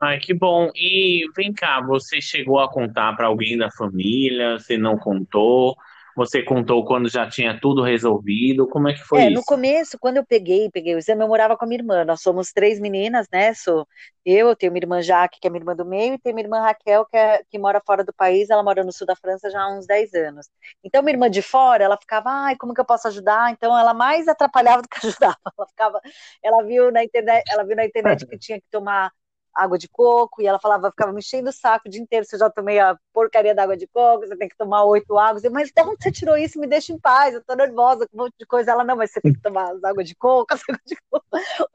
Ai, 0.00 0.18
que 0.18 0.32
bom. 0.34 0.70
E 0.74 1.26
vem 1.36 1.52
cá, 1.52 1.80
você 1.80 2.20
chegou 2.20 2.58
a 2.58 2.70
contar 2.70 3.14
para 3.16 3.26
alguém 3.26 3.56
da 3.58 3.70
família? 3.70 4.58
Você 4.58 4.78
não 4.78 4.96
contou? 4.98 5.76
Você 6.16 6.42
contou 6.44 6.84
quando 6.84 7.08
já 7.08 7.28
tinha 7.28 7.58
tudo 7.60 7.82
resolvido? 7.82 8.68
Como 8.68 8.88
é 8.88 8.94
que 8.94 9.00
foi 9.04 9.24
É, 9.24 9.28
no 9.28 9.42
isso? 9.42 9.44
começo, 9.44 9.98
quando 9.98 10.18
eu 10.18 10.24
peguei, 10.26 10.70
peguei 10.70 10.94
o 10.94 10.98
exame, 10.98 11.22
eu 11.24 11.28
morava 11.28 11.56
com 11.56 11.64
a 11.64 11.68
minha 11.68 11.80
irmã. 11.80 12.04
Nós 12.04 12.22
somos 12.22 12.52
três 12.52 12.78
meninas, 12.78 13.26
né? 13.32 13.52
Sou 13.54 13.84
eu, 14.24 14.48
eu 14.48 14.54
tenho 14.56 14.70
minha 14.72 14.82
irmã 14.84 15.02
Jaque, 15.02 15.40
que 15.40 15.48
é 15.48 15.50
minha 15.50 15.60
irmã 15.60 15.74
do 15.74 15.84
meio, 15.84 16.14
e 16.14 16.18
tenho 16.18 16.34
minha 16.34 16.44
irmã 16.46 16.60
Raquel, 16.60 17.04
que, 17.06 17.16
é, 17.16 17.42
que 17.50 17.58
mora 17.58 17.80
fora 17.84 18.04
do 18.04 18.12
país. 18.14 18.50
Ela 18.50 18.62
mora 18.62 18.84
no 18.84 18.92
sul 18.92 19.06
da 19.08 19.16
França 19.16 19.50
já 19.50 19.60
há 19.62 19.68
uns 19.76 19.84
10 19.86 20.14
anos. 20.14 20.46
Então, 20.84 21.02
minha 21.02 21.14
irmã 21.14 21.28
de 21.28 21.42
fora, 21.42 21.82
ela 21.84 21.96
ficava, 21.98 22.30
ai, 22.30 22.56
como 22.56 22.72
que 22.72 22.80
eu 22.80 22.84
posso 22.84 23.08
ajudar? 23.08 23.50
Então, 23.50 23.76
ela 23.76 23.92
mais 23.92 24.28
atrapalhava 24.28 24.82
do 24.82 24.88
que 24.88 24.98
ajudava. 25.04 25.36
Ela 25.58 25.66
ficava, 25.68 26.00
ela 26.42 26.62
viu 26.64 26.92
na 26.92 27.02
internet, 27.02 27.42
ela 27.48 27.64
viu 27.64 27.74
na 27.76 27.84
internet 27.84 28.24
que 28.28 28.38
tinha 28.38 28.60
que 28.60 28.66
tomar 28.70 29.10
água 29.54 29.76
de 29.78 29.88
coco, 29.88 30.40
e 30.42 30.46
ela 30.46 30.58
falava, 30.58 30.90
ficava 30.90 31.12
me 31.12 31.18
enchendo 31.20 31.50
o 31.50 31.52
saco 31.52 31.88
o 31.88 31.90
dia 31.90 32.00
inteiro, 32.00 32.24
se 32.24 32.34
eu 32.36 32.40
já 32.40 32.50
tomei 32.50 32.78
a 32.78 32.96
porcaria 33.12 33.54
da 33.54 33.62
água 33.64 33.76
de 33.76 33.86
coco, 33.88 34.26
você 34.26 34.36
tem 34.36 34.48
que 34.48 34.56
tomar 34.56 34.84
oito 34.84 35.18
águas, 35.18 35.44
eu, 35.44 35.50
mas 35.50 35.70
de 35.70 35.82
onde 35.82 36.02
você 36.02 36.12
tirou 36.12 36.36
isso? 36.36 36.58
Me 36.60 36.66
deixa 36.66 36.92
em 36.92 36.98
paz, 36.98 37.34
eu 37.34 37.44
tô 37.44 37.54
nervosa 37.54 38.06
com 38.08 38.16
um 38.16 38.24
monte 38.24 38.34
de 38.38 38.46
coisa, 38.46 38.70
ela, 38.72 38.84
não, 38.84 38.96
mas 38.96 39.10
você 39.12 39.20
tem 39.20 39.32
que 39.32 39.40
tomar 39.40 39.72
as 39.72 39.82
águas 39.84 40.06
de 40.08 40.14
coco, 40.14 40.54
as 40.54 40.60
águas 40.68 40.82
de 40.86 40.96
coco. 41.10 41.26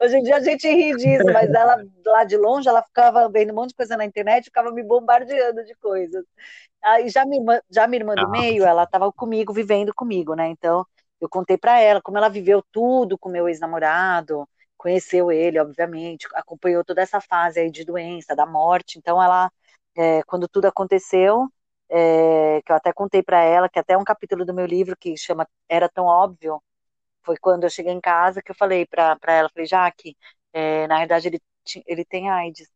Hoje 0.02 0.16
em 0.16 0.22
dia 0.22 0.36
a 0.36 0.40
gente 0.40 0.68
ri 0.68 0.94
disso, 0.94 1.30
mas 1.30 1.52
ela, 1.52 1.76
lá 2.06 2.24
de 2.24 2.36
longe, 2.36 2.68
ela 2.68 2.82
ficava 2.82 3.28
vendo 3.28 3.52
um 3.52 3.54
monte 3.56 3.70
de 3.70 3.76
coisa 3.76 3.96
na 3.96 4.04
internet, 4.04 4.44
ficava 4.46 4.70
me 4.72 4.82
bombardeando 4.82 5.64
de 5.64 5.74
coisas. 5.76 6.24
Aí 6.82 7.08
já 7.08 7.24
minha 7.24 7.40
irmã, 7.40 7.60
já 7.70 7.86
minha 7.86 8.00
irmã 8.00 8.16
do 8.16 8.26
Ah, 8.26 8.28
meio, 8.28 8.64
ela 8.64 8.86
tava 8.86 9.12
comigo, 9.12 9.52
vivendo 9.52 9.94
comigo, 9.94 10.34
né, 10.34 10.48
então 10.48 10.86
eu 11.20 11.28
contei 11.28 11.56
pra 11.58 11.80
ela 11.80 12.00
como 12.02 12.18
ela 12.18 12.28
viveu 12.28 12.62
tudo 12.72 13.18
com 13.18 13.28
meu 13.30 13.48
ex-namorado, 13.48 14.48
conheceu 14.76 15.30
ele, 15.32 15.58
obviamente, 15.58 16.26
acompanhou 16.34 16.84
toda 16.84 17.02
essa 17.02 17.20
fase 17.20 17.60
aí 17.60 17.70
de 17.70 17.84
doença, 17.84 18.34
da 18.36 18.46
morte. 18.46 18.98
Então, 18.98 19.22
ela, 19.22 19.50
é, 19.96 20.22
quando 20.24 20.48
tudo 20.48 20.66
aconteceu, 20.66 21.48
é, 21.88 22.60
que 22.64 22.72
eu 22.72 22.76
até 22.76 22.92
contei 22.92 23.22
para 23.22 23.40
ela, 23.42 23.68
que 23.68 23.78
até 23.78 23.96
um 23.96 24.04
capítulo 24.04 24.44
do 24.44 24.54
meu 24.54 24.66
livro 24.66 24.96
que 24.96 25.16
chama 25.16 25.48
Era 25.68 25.88
Tão 25.88 26.06
Óbvio, 26.06 26.62
foi 27.24 27.36
quando 27.38 27.64
eu 27.64 27.70
cheguei 27.70 27.92
em 27.92 28.00
casa 28.00 28.42
que 28.42 28.50
eu 28.50 28.54
falei 28.54 28.86
para 28.86 29.18
ela, 29.28 29.50
falei, 29.50 29.66
Jaque, 29.66 30.16
é, 30.52 30.86
na 30.86 30.98
verdade 30.98 31.28
ele, 31.28 31.40
ele 31.86 32.04
tem 32.04 32.30
AIDS. 32.30 32.68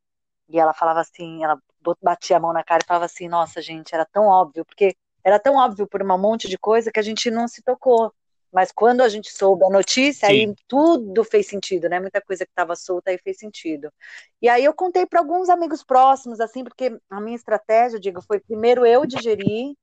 E 0.49 0.59
ela 0.59 0.75
falava 0.75 1.00
assim, 1.00 1.45
ela 1.45 1.59
batia 2.02 2.37
a 2.37 2.40
mão 2.40 2.52
na 2.52 2.64
cara 2.64 2.83
e 2.85 2.87
falava 2.87 3.07
assim, 3.07 3.28
nossa, 3.28 3.62
gente, 3.62 3.95
era 3.95 4.04
tão 4.07 4.26
óbvio, 4.26 4.64
porque 4.64 4.97
era 5.25 5.38
tão 5.38 5.57
óbvio 5.57 5.87
por 5.88 6.02
um 6.02 6.19
monte 6.19 6.49
de 6.49 6.59
coisa 6.59 6.90
que 6.92 7.00
a 7.00 7.02
gente 7.02 7.30
não 7.30 7.47
se 7.49 7.62
tocou. 7.62 8.12
Mas 8.52 8.73
quando 8.73 9.02
a 9.02 9.09
gente 9.09 9.30
soube 9.33 9.64
a 9.64 9.71
notícia, 9.71 10.28
sim. 10.28 10.28
aí 10.28 10.54
tudo 10.69 11.23
fez 11.25 11.47
sentido, 11.49 11.88
né? 11.88 12.00
Muita 12.00 12.21
coisa 12.21 12.45
que 12.45 12.50
estava 12.52 12.75
solta 12.76 13.11
aí 13.11 13.19
fez 13.19 13.38
sentido. 13.38 13.92
E 14.42 14.49
aí 14.49 14.64
eu 14.64 14.75
contei 14.75 15.07
para 15.07 15.21
alguns 15.21 15.49
amigos 15.49 15.83
próximos, 15.85 16.40
assim, 16.40 16.64
porque 16.64 16.99
a 17.11 17.21
minha 17.21 17.37
estratégia, 17.37 18.00
digo, 18.00 18.21
foi 18.23 18.40
primeiro 18.40 18.85
eu 18.87 19.07
digerir, 19.07 19.75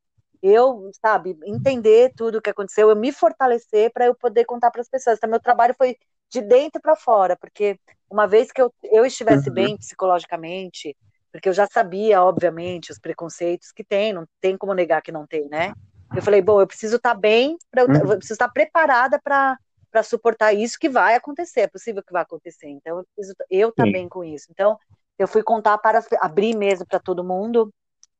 eu, 0.41 0.89
sabe, 1.01 1.37
entender 1.45 2.13
tudo 2.15 2.37
o 2.37 2.41
que 2.41 2.49
aconteceu, 2.49 2.89
eu 2.89 2.95
me 2.95 3.11
fortalecer 3.11 3.91
para 3.91 4.05
eu 4.05 4.15
poder 4.15 4.45
contar 4.45 4.71
para 4.71 4.81
as 4.81 4.89
pessoas. 4.89 5.17
Então, 5.17 5.29
meu 5.29 5.39
trabalho 5.39 5.73
foi 5.77 5.95
de 6.29 6.41
dentro 6.41 6.81
para 6.81 6.95
fora, 6.95 7.35
porque 7.37 7.79
uma 8.09 8.27
vez 8.27 8.51
que 8.51 8.61
eu, 8.61 8.73
eu 8.83 9.05
estivesse 9.05 9.49
Uhum. 9.49 9.49
bem 9.49 9.77
psicologicamente, 9.77 10.95
porque 11.31 11.49
eu 11.49 11.53
já 11.53 11.67
sabia, 11.67 12.21
obviamente, 12.23 12.91
os 12.91 12.99
preconceitos 12.99 13.71
que 13.71 13.83
tem, 13.83 14.13
não 14.13 14.25
tem 14.41 14.57
como 14.57 14.73
negar 14.73 15.01
que 15.01 15.11
não 15.11 15.25
tem, 15.27 15.47
né? 15.49 15.73
Eu 16.15 16.21
falei, 16.21 16.41
bom, 16.41 16.61
eu 16.61 16.67
preciso 16.67 16.95
estar 16.97 17.13
bem, 17.13 17.57
pra, 17.69 17.83
eu, 17.83 17.87
Uhum. 17.87 17.95
eu 17.95 18.17
preciso 18.17 18.33
estar 18.33 18.49
preparada 18.49 19.19
para 19.21 19.57
para 19.89 20.03
suportar 20.03 20.53
isso 20.53 20.77
que 20.77 20.89
vai 20.89 21.15
acontecer, 21.15 21.61
é 21.61 21.67
possível 21.67 22.03
que 22.03 22.11
vai 22.11 22.21
acontecer. 22.21 22.67
Então, 22.67 22.99
eu 22.99 23.05
preciso 23.15 23.35
eu 23.49 23.69
estar 23.69 23.85
Sim. 23.85 23.91
bem 23.93 24.09
com 24.09 24.23
isso. 24.23 24.45
Então, 24.51 24.77
eu 25.17 25.27
fui 25.27 25.41
contar 25.41 25.77
para 25.77 26.03
abrir 26.21 26.55
mesmo 26.55 26.85
para 26.85 26.99
todo 26.99 27.23
mundo 27.23 27.73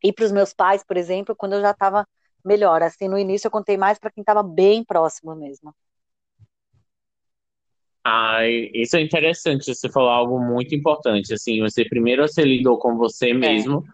e 0.03 0.11
para 0.13 0.25
os 0.25 0.31
meus 0.31 0.53
pais, 0.53 0.83
por 0.83 0.97
exemplo, 0.97 1.35
quando 1.35 1.53
eu 1.53 1.61
já 1.61 1.71
estava 1.71 2.07
melhor. 2.43 2.81
Assim, 2.81 3.07
no 3.07 3.17
início 3.17 3.47
eu 3.47 3.51
contei 3.51 3.77
mais 3.77 3.99
para 3.99 4.09
quem 4.09 4.21
estava 4.21 4.41
bem 4.41 4.83
próximo 4.83 5.35
mesmo. 5.35 5.75
Ah, 8.03 8.47
isso 8.73 8.95
é 8.95 9.01
interessante, 9.01 9.75
você 9.75 9.89
falou 9.91 10.09
algo 10.09 10.39
muito 10.39 10.73
importante, 10.73 11.33
assim, 11.33 11.59
você 11.59 11.83
primeiro 11.83 12.25
você 12.25 12.41
lidou 12.41 12.79
com 12.79 12.95
você 12.95 13.31
é. 13.31 13.33
mesmo, 13.33 13.83
é. 13.85 13.91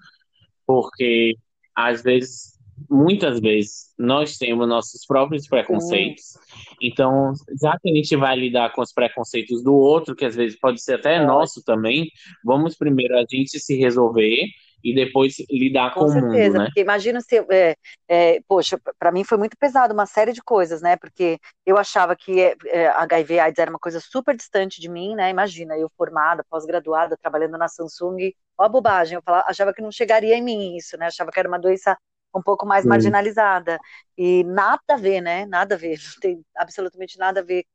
porque 0.68 1.36
às 1.74 2.04
vezes, 2.04 2.53
muitas 2.94 3.40
vezes, 3.40 3.94
nós 3.98 4.38
temos 4.38 4.68
nossos 4.68 5.06
próprios 5.06 5.48
preconceitos, 5.48 6.38
então, 6.82 7.34
já 7.62 7.78
que 7.82 7.90
a 7.90 7.96
gente 7.96 8.16
vai 8.16 8.36
lidar 8.36 8.72
com 8.72 8.82
os 8.82 8.94
preconceitos 8.94 9.64
do 9.64 9.74
outro, 9.74 10.16
que 10.16 10.26
às 10.26 10.36
vezes 10.36 10.60
pode 10.60 10.82
ser 10.82 10.96
até 10.96 11.16
é. 11.16 11.26
nosso 11.26 11.64
também, 11.64 12.10
vamos 12.44 12.76
primeiro 12.76 13.18
a 13.18 13.26
gente 13.30 13.60
se 13.60 13.76
resolver, 13.76 14.48
e 14.84 14.94
depois 14.94 15.36
lidar 15.50 15.94
com, 15.94 16.02
com 16.02 16.10
certeza, 16.10 16.30
o 16.30 16.34
mundo, 16.34 16.58
né? 16.60 16.66
Porque 16.66 16.82
imagina 16.82 17.22
se, 17.22 17.38
é, 17.50 17.76
é, 18.08 18.42
poxa, 18.48 18.78
para 19.00 19.12
mim 19.14 19.24
foi 19.24 19.38
muito 19.38 19.56
pesado 19.58 19.94
uma 19.94 20.06
série 20.06 20.34
de 20.34 20.44
coisas, 20.44 20.82
né? 20.82 20.98
Porque 20.98 21.40
eu 21.66 21.78
achava 21.78 22.16
que 22.16 22.42
é, 22.42 22.56
é 22.66 22.88
HIV 22.88 23.40
AIDS 23.40 23.60
era 23.60 23.72
uma 23.72 23.80
coisa 23.80 24.02
super 24.02 24.36
distante 24.36 24.82
de 24.82 24.90
mim, 24.90 25.16
né? 25.16 25.30
Imagina, 25.30 25.78
eu 25.78 25.90
formada, 25.98 26.44
pós-graduada, 26.50 27.18
trabalhando 27.18 27.58
na 27.58 27.70
Samsung, 27.70 28.34
ó 28.58 28.66
a 28.66 28.70
bobagem, 28.70 29.16
eu 29.16 29.22
falava, 29.22 29.46
achava 29.48 29.74
que 29.74 29.82
não 29.82 29.92
chegaria 29.92 30.36
em 30.36 30.44
mim 30.44 30.76
isso, 30.76 30.98
né? 30.98 31.06
Achava 31.06 31.32
que 31.32 31.40
era 31.40 31.48
uma 31.48 31.60
doença 31.60 31.98
um 32.36 32.42
pouco 32.42 32.66
mais 32.66 32.84
Sim. 32.84 32.90
marginalizada. 32.90 33.80
E 34.18 34.44
nada 34.44 34.82
a 34.90 34.98
ver, 34.98 35.22
né? 35.22 35.46
Nada 35.46 35.76
a 35.76 35.78
ver, 35.78 35.98
não 36.16 36.20
tem 36.20 36.46
absolutamente 36.56 37.18
nada 37.18 37.42
a 37.42 37.44
ver 37.44 37.66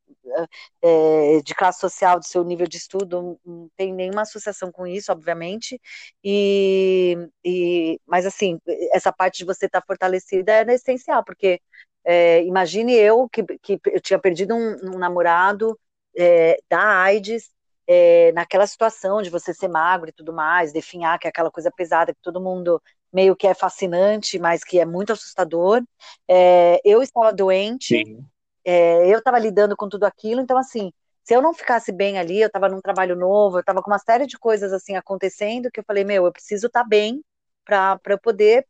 é, 0.83 1.41
de 1.43 1.55
classe 1.55 1.81
social, 1.81 2.19
do 2.19 2.25
seu 2.25 2.45
nível 2.45 2.67
de 2.67 2.77
estudo, 2.77 3.39
não 3.45 3.69
tem 3.77 3.93
nenhuma 3.93 4.23
associação 4.23 4.71
com 4.71 4.87
isso, 4.87 5.13
obviamente. 5.13 5.81
E, 6.23 7.17
e 7.45 8.01
mas 8.07 8.27
assim, 8.27 8.59
essa 8.93 9.13
parte 9.13 9.39
de 9.39 9.45
você 9.45 9.67
estar 9.67 9.81
tá 9.81 9.87
fortalecida 9.87 10.53
é 10.53 10.75
essencial, 10.75 11.25
porque 11.25 11.61
é, 12.05 12.43
imagine 12.45 12.95
eu 12.95 13.29
que, 13.29 13.43
que 13.59 13.81
eu 13.87 14.01
tinha 14.01 14.19
perdido 14.19 14.55
um, 14.55 14.95
um 14.95 14.99
namorado 14.99 15.79
é, 16.17 16.59
da 16.69 17.03
AIDS. 17.03 17.51
É, 17.91 18.33
naquela 18.33 18.67
situação 18.67 19.23
de 19.23 19.31
você 19.31 19.55
ser 19.55 19.67
magro 19.67 20.11
e 20.11 20.13
tudo 20.13 20.31
mais, 20.31 20.75
definhar, 20.75 21.19
que 21.19 21.27
é 21.27 21.31
aquela 21.31 21.51
coisa 21.51 21.71
pesada 21.75 22.13
que 22.13 22.21
todo 22.21 22.39
mundo 22.39 22.83
meio 23.13 23.37
que 23.37 23.47
é 23.47 23.55
fascinante, 23.55 24.39
mas 24.39 24.63
que 24.63 24.79
é 24.79 24.85
muito 24.85 25.13
assustador. 25.13 25.83
É, 26.27 26.81
eu 26.85 27.03
estava 27.03 27.33
doente, 27.33 28.17
é, 28.65 29.13
eu 29.13 29.19
estava 29.19 29.39
lidando 29.39 29.77
com 29.77 29.89
tudo 29.89 30.05
aquilo, 30.05 30.41
então 30.41 30.59
assim, 30.59 30.93
se 31.25 31.35
eu 31.35 31.43
não 31.43 31.53
ficasse 31.53 31.93
bem 31.93 32.19
ali, 32.19 32.41
eu 32.41 32.47
estava 32.47 32.69
num 32.69 32.81
trabalho 32.81 33.15
novo, 33.15 33.59
eu 33.59 33.61
estava 33.61 33.83
com 33.83 33.91
uma 33.91 33.99
série 33.99 34.27
de 34.27 34.39
coisas 34.39 34.73
assim 34.73 34.97
acontecendo 34.97 35.71
que 35.71 35.81
eu 35.81 35.85
falei, 35.85 36.05
meu, 36.05 36.25
eu 36.25 36.33
preciso 36.33 36.69
estar 36.69 36.83
tá 36.83 36.89
bem 36.89 37.23
para 37.65 38.01
eu 38.09 38.19
poder. 38.19 38.67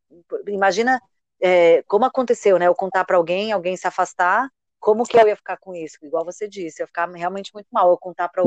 Imagina 0.48 1.00
é, 1.40 1.82
como 1.84 2.04
aconteceu, 2.04 2.58
né? 2.58 2.66
Eu 2.66 2.74
contar 2.74 3.04
para 3.04 3.16
alguém, 3.16 3.52
alguém 3.52 3.76
se 3.76 3.86
afastar, 3.86 4.48
como 4.80 5.04
que 5.04 5.16
eu 5.16 5.28
ia 5.28 5.36
ficar 5.36 5.56
com 5.58 5.74
isso? 5.74 5.98
Igual 6.02 6.24
você 6.24 6.48
disse, 6.48 6.80
eu 6.80 6.84
ia 6.84 6.88
ficar 6.88 7.08
realmente 7.10 7.52
muito 7.52 7.68
mal. 7.70 7.90
Eu 7.90 7.98
contar 7.98 8.28
para 8.28 8.42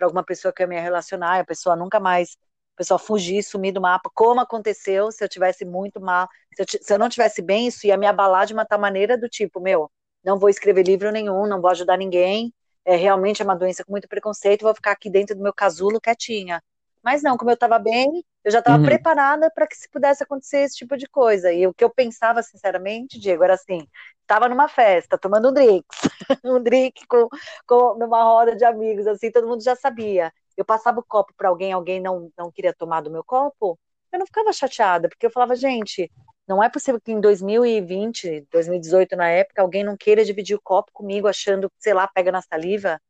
alguma 0.00 0.24
pessoa 0.24 0.52
que 0.52 0.62
eu 0.62 0.64
ia 0.64 0.68
me 0.68 0.80
relacionar, 0.80 1.40
a 1.40 1.44
pessoa 1.44 1.76
nunca 1.76 2.00
mais 2.00 2.36
o 2.74 2.76
pessoal 2.76 2.98
fugir, 2.98 3.42
sumir 3.42 3.72
do 3.72 3.80
mapa, 3.80 4.10
como 4.14 4.40
aconteceu 4.40 5.12
se 5.12 5.22
eu 5.22 5.28
tivesse 5.28 5.64
muito 5.64 6.00
mal, 6.00 6.28
se 6.54 6.62
eu, 6.62 6.66
se 6.82 6.92
eu 6.92 6.98
não 6.98 7.08
tivesse 7.08 7.42
bem, 7.42 7.66
isso 7.66 7.86
ia 7.86 7.96
me 7.96 8.06
abalar 8.06 8.46
de 8.46 8.54
uma 8.54 8.64
tal 8.64 8.78
maneira 8.78 9.16
do 9.16 9.28
tipo, 9.28 9.60
meu, 9.60 9.90
não 10.24 10.38
vou 10.38 10.48
escrever 10.48 10.84
livro 10.84 11.10
nenhum, 11.10 11.46
não 11.46 11.60
vou 11.60 11.70
ajudar 11.70 11.96
ninguém, 11.96 12.52
é 12.84 12.96
realmente 12.96 13.42
é 13.42 13.44
uma 13.44 13.54
doença 13.54 13.84
com 13.84 13.92
muito 13.92 14.08
preconceito, 14.08 14.62
vou 14.62 14.74
ficar 14.74 14.92
aqui 14.92 15.10
dentro 15.10 15.36
do 15.36 15.42
meu 15.42 15.52
casulo 15.52 16.00
quietinha. 16.00 16.62
Mas 17.02 17.22
não, 17.22 17.36
como 17.36 17.50
eu 17.50 17.54
estava 17.54 17.78
bem, 17.78 18.24
eu 18.44 18.50
já 18.50 18.60
estava 18.60 18.78
uhum. 18.78 18.84
preparada 18.84 19.50
para 19.52 19.66
que 19.66 19.76
se 19.76 19.88
pudesse 19.90 20.22
acontecer 20.22 20.58
esse 20.58 20.76
tipo 20.76 20.96
de 20.96 21.08
coisa. 21.08 21.52
E 21.52 21.66
o 21.66 21.74
que 21.74 21.82
eu 21.82 21.90
pensava, 21.90 22.42
sinceramente, 22.42 23.18
Diego, 23.18 23.42
era 23.42 23.54
assim: 23.54 23.88
estava 24.20 24.48
numa 24.48 24.68
festa, 24.68 25.18
tomando 25.18 25.48
um 25.48 25.52
drink, 25.52 25.84
um 26.44 26.62
drink 26.62 27.04
com, 27.08 27.28
com, 27.66 27.98
numa 27.98 28.22
roda 28.22 28.54
de 28.54 28.64
amigos, 28.64 29.06
assim, 29.06 29.32
todo 29.32 29.48
mundo 29.48 29.62
já 29.62 29.74
sabia 29.74 30.32
eu 30.56 30.64
passava 30.64 31.00
o 31.00 31.04
copo 31.04 31.32
para 31.36 31.48
alguém, 31.48 31.72
alguém 31.72 32.00
não, 32.00 32.30
não 32.36 32.50
queria 32.50 32.74
tomar 32.74 33.00
do 33.00 33.10
meu 33.10 33.24
copo, 33.24 33.78
eu 34.12 34.18
não 34.18 34.26
ficava 34.26 34.52
chateada, 34.52 35.08
porque 35.08 35.24
eu 35.26 35.30
falava, 35.30 35.56
gente, 35.56 36.10
não 36.46 36.62
é 36.62 36.68
possível 36.68 37.00
que 37.00 37.12
em 37.12 37.20
2020, 37.20 38.46
2018 38.50 39.16
na 39.16 39.28
época, 39.28 39.62
alguém 39.62 39.84
não 39.84 39.96
queira 39.96 40.24
dividir 40.24 40.56
o 40.56 40.60
copo 40.60 40.90
comigo, 40.92 41.28
achando, 41.28 41.70
sei 41.78 41.94
lá, 41.94 42.06
pega 42.08 42.30
na 42.32 42.42
saliva. 42.42 43.00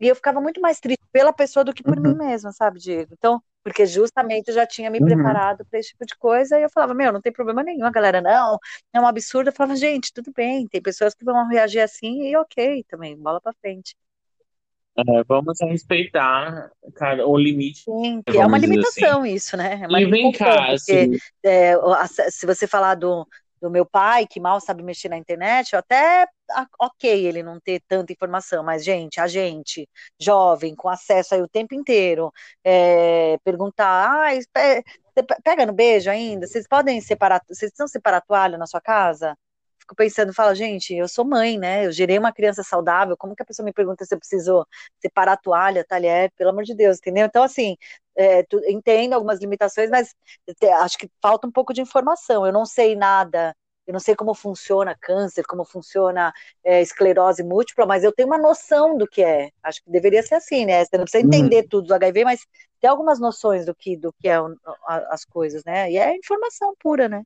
E 0.00 0.08
eu 0.08 0.14
ficava 0.14 0.40
muito 0.40 0.60
mais 0.60 0.80
triste 0.80 1.02
pela 1.12 1.32
pessoa 1.32 1.64
do 1.64 1.72
que 1.72 1.82
por 1.82 1.96
uhum. 1.96 2.02
mim 2.02 2.14
mesma, 2.14 2.52
sabe, 2.52 2.78
Diego? 2.78 3.14
Então, 3.16 3.42
porque 3.62 3.86
justamente 3.86 4.48
eu 4.48 4.54
já 4.54 4.66
tinha 4.66 4.90
me 4.90 4.98
uhum. 5.00 5.06
preparado 5.06 5.64
para 5.64 5.78
esse 5.78 5.90
tipo 5.90 6.04
de 6.04 6.14
coisa, 6.16 6.58
e 6.58 6.62
eu 6.62 6.70
falava, 6.70 6.94
meu, 6.94 7.12
não 7.12 7.20
tem 7.20 7.32
problema 7.32 7.62
nenhum, 7.62 7.86
a 7.86 7.90
galera, 7.90 8.20
não, 8.20 8.58
é 8.92 9.00
um 9.00 9.06
absurdo. 9.06 9.48
Eu 9.48 9.52
falava, 9.52 9.76
gente, 9.76 10.12
tudo 10.12 10.32
bem, 10.36 10.66
tem 10.68 10.82
pessoas 10.82 11.14
que 11.14 11.24
vão 11.24 11.48
reagir 11.48 11.80
assim, 11.80 12.28
e 12.28 12.36
ok 12.36 12.84
também, 12.88 13.16
bola 13.16 13.40
para 13.40 13.54
frente. 13.60 13.96
É, 14.96 15.24
vamos 15.24 15.58
respeitar 15.60 16.70
cara, 16.94 17.26
o 17.26 17.36
limite. 17.36 17.82
Sim, 17.82 18.22
que 18.22 18.38
é 18.38 18.46
uma 18.46 18.56
assim. 18.56 18.66
limitação 18.66 19.22
assim. 19.22 19.34
isso, 19.34 19.56
né? 19.56 19.82
É 19.90 20.00
e 20.00 20.06
vem 20.06 20.30
cá, 20.30 20.68
porque, 20.68 20.72
assim... 20.72 21.18
é, 21.44 21.74
se 22.30 22.46
você 22.46 22.66
falar 22.66 22.94
do, 22.94 23.26
do 23.60 23.70
meu 23.70 23.84
pai, 23.84 24.26
que 24.26 24.38
mal 24.38 24.60
sabe 24.60 24.82
mexer 24.82 25.08
na 25.08 25.16
internet, 25.16 25.72
eu 25.72 25.78
até 25.78 26.26
ok 26.78 27.26
ele 27.26 27.42
não 27.42 27.58
ter 27.58 27.82
tanta 27.88 28.12
informação, 28.12 28.62
mas, 28.62 28.84
gente, 28.84 29.20
a 29.20 29.26
gente, 29.26 29.88
jovem, 30.20 30.74
com 30.74 30.88
acesso 30.88 31.34
aí 31.34 31.42
o 31.42 31.48
tempo 31.48 31.74
inteiro, 31.74 32.30
é, 32.62 33.36
perguntar, 33.42 34.10
ah, 34.10 35.24
pega 35.42 35.66
no 35.66 35.72
beijo 35.72 36.10
ainda? 36.10 36.46
Vocês 36.46 36.68
podem 36.68 37.00
separar, 37.00 37.40
vocês 37.48 37.70
precisam 37.70 37.88
separar 37.88 38.18
a 38.18 38.20
toalha 38.20 38.58
na 38.58 38.66
sua 38.66 38.80
casa? 38.80 39.36
Fico 39.84 39.94
pensando, 39.94 40.32
fala, 40.32 40.54
gente, 40.54 40.94
eu 40.94 41.06
sou 41.06 41.24
mãe, 41.24 41.58
né? 41.58 41.86
Eu 41.86 41.92
gerei 41.92 42.18
uma 42.18 42.32
criança 42.32 42.62
saudável, 42.62 43.16
como 43.16 43.36
que 43.36 43.42
a 43.42 43.46
pessoa 43.46 43.64
me 43.64 43.72
pergunta 43.72 44.04
se 44.04 44.14
eu 44.14 44.18
preciso 44.18 44.66
separar 44.98 45.32
a 45.34 45.36
toalha, 45.36 45.84
talher, 45.86 46.32
pelo 46.36 46.50
amor 46.50 46.64
de 46.64 46.74
Deus, 46.74 46.98
entendeu? 46.98 47.26
Então, 47.26 47.42
assim, 47.42 47.76
é, 48.16 48.42
tu, 48.44 48.60
entendo 48.66 49.12
algumas 49.14 49.40
limitações, 49.40 49.90
mas 49.90 50.14
te, 50.58 50.66
acho 50.66 50.98
que 50.98 51.10
falta 51.22 51.46
um 51.46 51.52
pouco 51.52 51.72
de 51.74 51.80
informação. 51.82 52.46
Eu 52.46 52.52
não 52.52 52.64
sei 52.64 52.96
nada, 52.96 53.54
eu 53.86 53.92
não 53.92 54.00
sei 54.00 54.14
como 54.16 54.34
funciona 54.34 54.96
câncer, 54.98 55.44
como 55.44 55.64
funciona 55.64 56.32
é, 56.64 56.80
esclerose 56.80 57.42
múltipla, 57.42 57.86
mas 57.86 58.02
eu 58.04 58.12
tenho 58.12 58.28
uma 58.28 58.38
noção 58.38 58.96
do 58.96 59.06
que 59.06 59.22
é. 59.22 59.50
Acho 59.62 59.82
que 59.82 59.90
deveria 59.90 60.22
ser 60.22 60.36
assim, 60.36 60.64
né? 60.64 60.84
Você 60.84 60.96
não 60.96 61.04
precisa 61.04 61.24
entender 61.24 61.62
uhum. 61.62 61.68
tudo 61.68 61.88
do 61.88 61.94
HIV, 61.94 62.24
mas 62.24 62.40
tem 62.80 62.88
algumas 62.88 63.20
noções 63.20 63.66
do 63.66 63.74
que, 63.74 63.96
do 63.96 64.12
que 64.14 64.28
é 64.28 64.38
as 65.10 65.24
coisas, 65.24 65.62
né? 65.64 65.90
E 65.90 65.98
é 65.98 66.16
informação 66.16 66.74
pura, 66.80 67.08
né? 67.08 67.22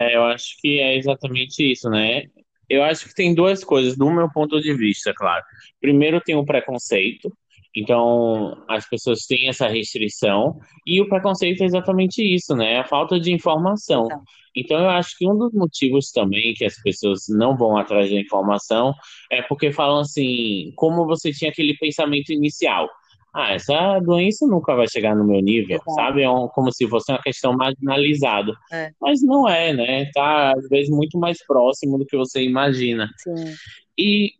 É, 0.00 0.16
eu 0.16 0.24
acho 0.24 0.56
que 0.60 0.78
é 0.80 0.96
exatamente 0.96 1.70
isso, 1.70 1.90
né? 1.90 2.24
Eu 2.68 2.82
acho 2.82 3.06
que 3.08 3.14
tem 3.14 3.34
duas 3.34 3.62
coisas, 3.62 3.96
do 3.96 4.10
meu 4.10 4.30
ponto 4.32 4.60
de 4.60 4.72
vista, 4.74 5.12
claro. 5.14 5.44
Primeiro, 5.80 6.20
tem 6.20 6.36
o 6.36 6.44
preconceito, 6.44 7.30
então 7.76 8.64
as 8.68 8.88
pessoas 8.88 9.26
têm 9.26 9.48
essa 9.48 9.68
restrição, 9.68 10.58
e 10.86 11.00
o 11.02 11.08
preconceito 11.08 11.62
é 11.62 11.66
exatamente 11.66 12.22
isso, 12.22 12.54
né? 12.56 12.78
A 12.78 12.84
falta 12.84 13.20
de 13.20 13.32
informação. 13.32 14.06
Então. 14.06 14.22
então, 14.56 14.78
eu 14.80 14.90
acho 14.90 15.18
que 15.18 15.28
um 15.28 15.36
dos 15.36 15.52
motivos 15.52 16.10
também 16.12 16.54
que 16.54 16.64
as 16.64 16.80
pessoas 16.80 17.26
não 17.28 17.56
vão 17.56 17.76
atrás 17.76 18.10
da 18.10 18.16
informação 18.18 18.94
é 19.30 19.42
porque 19.42 19.70
falam 19.72 20.00
assim, 20.00 20.72
como 20.76 21.04
você 21.06 21.32
tinha 21.32 21.50
aquele 21.50 21.76
pensamento 21.76 22.32
inicial 22.32 22.88
ah, 23.32 23.52
essa 23.52 23.98
doença 24.00 24.46
nunca 24.46 24.74
vai 24.74 24.88
chegar 24.88 25.14
no 25.14 25.24
meu 25.24 25.40
nível, 25.40 25.80
sabe? 25.94 26.22
É 26.22 26.30
um, 26.30 26.48
como 26.48 26.72
se 26.72 26.88
fosse 26.88 27.12
uma 27.12 27.22
questão 27.22 27.52
marginalizada. 27.52 28.52
É. 28.72 28.90
Mas 29.00 29.22
não 29.22 29.48
é, 29.48 29.72
né? 29.72 30.10
Tá, 30.12 30.52
às 30.56 30.68
vezes, 30.68 30.90
muito 30.90 31.18
mais 31.18 31.44
próximo 31.46 31.96
do 31.96 32.04
que 32.04 32.16
você 32.16 32.42
imagina. 32.42 33.08
Sim. 33.18 33.54
E, 33.96 34.32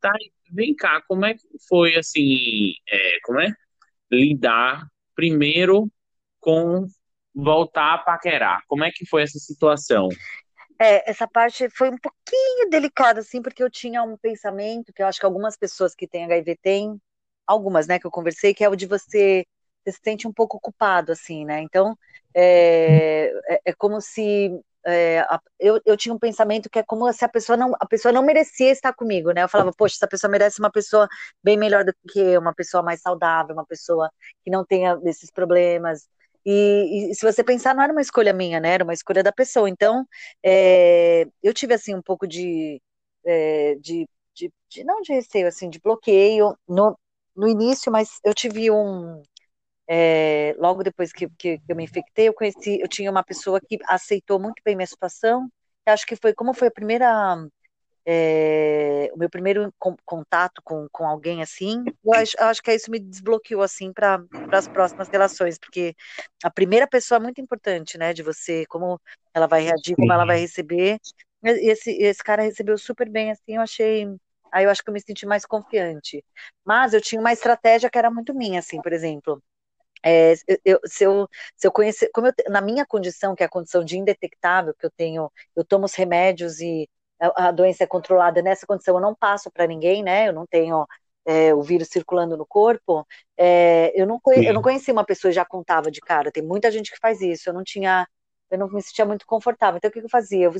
tá, 0.00 0.12
vem 0.50 0.74
cá, 0.74 1.02
como 1.06 1.26
é 1.26 1.34
que 1.34 1.42
foi, 1.68 1.96
assim, 1.96 2.72
é, 2.88 3.18
como 3.24 3.40
é? 3.40 3.52
Lidar 4.10 4.86
primeiro 5.14 5.90
com 6.40 6.86
voltar 7.34 7.94
a 7.94 7.98
paquerar. 7.98 8.62
Como 8.66 8.84
é 8.84 8.90
que 8.90 9.06
foi 9.06 9.22
essa 9.22 9.38
situação? 9.38 10.08
É, 10.80 11.10
essa 11.10 11.28
parte 11.28 11.68
foi 11.68 11.90
um 11.90 11.98
pouquinho 11.98 12.70
delicada, 12.70 13.20
assim, 13.20 13.42
porque 13.42 13.62
eu 13.62 13.70
tinha 13.70 14.02
um 14.02 14.16
pensamento 14.16 14.94
que 14.94 15.02
eu 15.02 15.06
acho 15.06 15.20
que 15.20 15.26
algumas 15.26 15.56
pessoas 15.56 15.94
que 15.94 16.08
têm 16.08 16.24
HIV 16.24 16.56
têm, 16.62 16.98
algumas, 17.52 17.86
né, 17.86 17.98
que 17.98 18.06
eu 18.06 18.10
conversei, 18.10 18.54
que 18.54 18.64
é 18.64 18.68
o 18.68 18.76
de 18.76 18.86
você, 18.86 19.44
você 19.84 19.92
se 19.92 20.00
sente 20.02 20.28
um 20.28 20.32
pouco 20.32 20.56
ocupado, 20.56 21.12
assim, 21.12 21.44
né? 21.44 21.60
Então, 21.62 21.96
é, 22.34 23.32
é, 23.48 23.60
é 23.66 23.72
como 23.74 24.00
se 24.00 24.50
é, 24.86 25.24
eu, 25.58 25.80
eu 25.84 25.96
tinha 25.96 26.14
um 26.14 26.18
pensamento 26.18 26.70
que 26.70 26.78
é 26.78 26.82
como 26.82 27.12
se 27.12 27.24
a 27.24 27.28
pessoa 27.28 27.56
não 27.56 27.74
a 27.78 27.86
pessoa 27.86 28.12
não 28.12 28.22
merecia 28.22 28.70
estar 28.70 28.92
comigo, 28.94 29.30
né? 29.32 29.42
Eu 29.42 29.48
falava, 29.48 29.72
poxa, 29.76 29.96
essa 29.96 30.08
pessoa 30.08 30.30
merece 30.30 30.58
uma 30.60 30.70
pessoa 30.70 31.08
bem 31.42 31.56
melhor 31.58 31.84
do 31.84 31.92
que 32.10 32.18
eu, 32.18 32.40
uma 32.40 32.54
pessoa 32.54 32.82
mais 32.82 33.00
saudável, 33.00 33.54
uma 33.54 33.66
pessoa 33.66 34.10
que 34.44 34.50
não 34.50 34.64
tenha 34.64 34.98
esses 35.04 35.30
problemas. 35.30 36.08
E, 36.44 37.10
e 37.10 37.14
se 37.14 37.22
você 37.30 37.44
pensar, 37.44 37.74
não 37.74 37.82
era 37.82 37.92
uma 37.92 38.00
escolha 38.00 38.32
minha, 38.32 38.58
né? 38.60 38.70
Era 38.74 38.84
uma 38.84 38.94
escolha 38.94 39.22
da 39.22 39.32
pessoa. 39.32 39.68
Então, 39.68 40.06
é, 40.42 41.26
eu 41.42 41.52
tive 41.54 41.74
assim 41.74 41.94
um 41.94 42.02
pouco 42.02 42.26
de, 42.26 42.80
é, 43.24 43.74
de, 43.76 44.08
de, 44.34 44.52
de, 44.68 44.84
não 44.84 45.02
de 45.02 45.12
receio, 45.12 45.46
assim, 45.48 45.68
de 45.70 45.80
bloqueio 45.80 46.56
no, 46.68 46.98
no 47.40 47.48
início, 47.48 47.90
mas 47.90 48.20
eu 48.24 48.34
tive 48.34 48.70
um. 48.70 49.22
é, 49.88 50.54
logo 50.58 50.82
depois 50.82 51.12
que, 51.12 51.28
que, 51.38 51.58
que, 51.58 51.64
eu 51.68 51.76
me 51.76 51.84
infectei, 51.84 52.28
eu 52.28 52.34
conheci, 52.34 52.80
eu 52.80 52.88
tinha 52.88 53.10
uma 53.10 53.24
pessoa 53.24 53.60
que 53.60 53.78
aceitou 53.86 54.38
muito 54.38 54.62
bem 54.64 54.76
minha 54.76 54.86
situação. 54.86 55.48
Acho 55.86 56.06
que 56.06 56.16
foi 56.16 56.34
como 56.34 56.54
foi 56.54 56.68
a 56.68 56.72
primeira 56.72 57.36
é, 58.04 59.10
o 59.12 59.18
meu 59.18 59.28
primeiro 59.28 59.72
contato 60.04 60.62
com, 60.64 60.88
com 60.90 61.06
alguém 61.06 61.42
assim, 61.42 61.84
eu 62.04 62.14
acho, 62.14 62.36
eu 62.38 62.46
acho 62.46 62.62
que 62.62 62.74
isso 62.74 62.90
me 62.90 62.98
desbloqueou 62.98 63.62
assim 63.62 63.92
para 63.92 64.22
as 64.52 64.66
próximas 64.66 65.08
relações, 65.08 65.58
porque 65.58 65.94
a 66.42 66.50
primeira 66.50 66.86
pessoa 66.86 67.18
é 67.18 67.22
muito 67.22 67.40
importante, 67.40 67.98
né, 67.98 68.12
de 68.12 68.22
você, 68.22 68.64
como 68.66 69.00
ela 69.34 69.46
vai 69.46 69.62
reagir, 69.62 69.96
como 69.96 70.12
ela 70.12 70.24
vai 70.24 70.40
receber. 70.40 70.98
Esse, 71.42 71.90
esse 71.92 72.22
cara 72.22 72.42
recebeu 72.42 72.76
super 72.76 73.08
bem, 73.08 73.30
assim, 73.30 73.56
eu 73.56 73.62
achei. 73.62 74.06
Aí 74.52 74.64
eu 74.64 74.70
acho 74.70 74.82
que 74.82 74.90
eu 74.90 74.94
me 74.94 75.00
senti 75.00 75.26
mais 75.26 75.44
confiante. 75.46 76.24
Mas 76.64 76.94
eu 76.94 77.00
tinha 77.00 77.20
uma 77.20 77.32
estratégia 77.32 77.90
que 77.90 77.98
era 77.98 78.10
muito 78.10 78.34
minha, 78.34 78.60
assim, 78.60 78.80
por 78.82 78.92
exemplo. 78.92 79.42
É, 80.02 80.34
eu, 80.64 80.80
se, 80.86 81.04
eu, 81.04 81.28
se 81.56 81.66
eu 81.66 81.72
conhecer, 81.72 82.10
como 82.12 82.28
eu, 82.28 82.32
na 82.48 82.60
minha 82.60 82.86
condição, 82.86 83.34
que 83.34 83.42
é 83.42 83.46
a 83.46 83.50
condição 83.50 83.84
de 83.84 83.98
indetectável, 83.98 84.74
que 84.78 84.86
eu 84.86 84.90
tenho, 84.90 85.30
eu 85.54 85.64
tomo 85.64 85.84
os 85.84 85.94
remédios 85.94 86.60
e 86.60 86.88
a, 87.20 87.50
doença 87.50 87.84
é 87.84 87.86
controlada 87.86 88.40
nessa 88.42 88.66
condição, 88.66 88.96
eu 88.96 89.00
não 89.00 89.14
passo 89.14 89.50
para 89.50 89.66
ninguém, 89.66 90.02
né? 90.02 90.28
Eu 90.28 90.32
não 90.32 90.46
tenho 90.46 90.86
é, 91.26 91.54
o 91.54 91.62
vírus 91.62 91.88
circulando 91.88 92.36
no 92.36 92.46
corpo. 92.46 93.06
É, 93.36 93.92
eu, 93.94 94.06
não 94.06 94.20
eu 94.36 94.54
não 94.54 94.62
conhecia 94.62 94.92
uma 94.92 95.04
pessoa 95.04 95.30
e 95.30 95.34
já 95.34 95.44
contava 95.44 95.90
de 95.90 96.00
cara. 96.00 96.32
Tem 96.32 96.42
muita 96.42 96.70
gente 96.70 96.90
que 96.90 96.98
faz 96.98 97.20
isso. 97.20 97.48
Eu 97.48 97.54
não 97.54 97.62
tinha, 97.62 98.06
eu 98.50 98.58
não 98.58 98.68
me 98.68 98.82
sentia 98.82 99.04
muito 99.04 99.26
confortável. 99.26 99.78
Então 99.78 99.88
o 99.88 99.92
que, 99.92 100.00
eu 100.00 100.08
fazia? 100.08 100.46
Eu, 100.46 100.52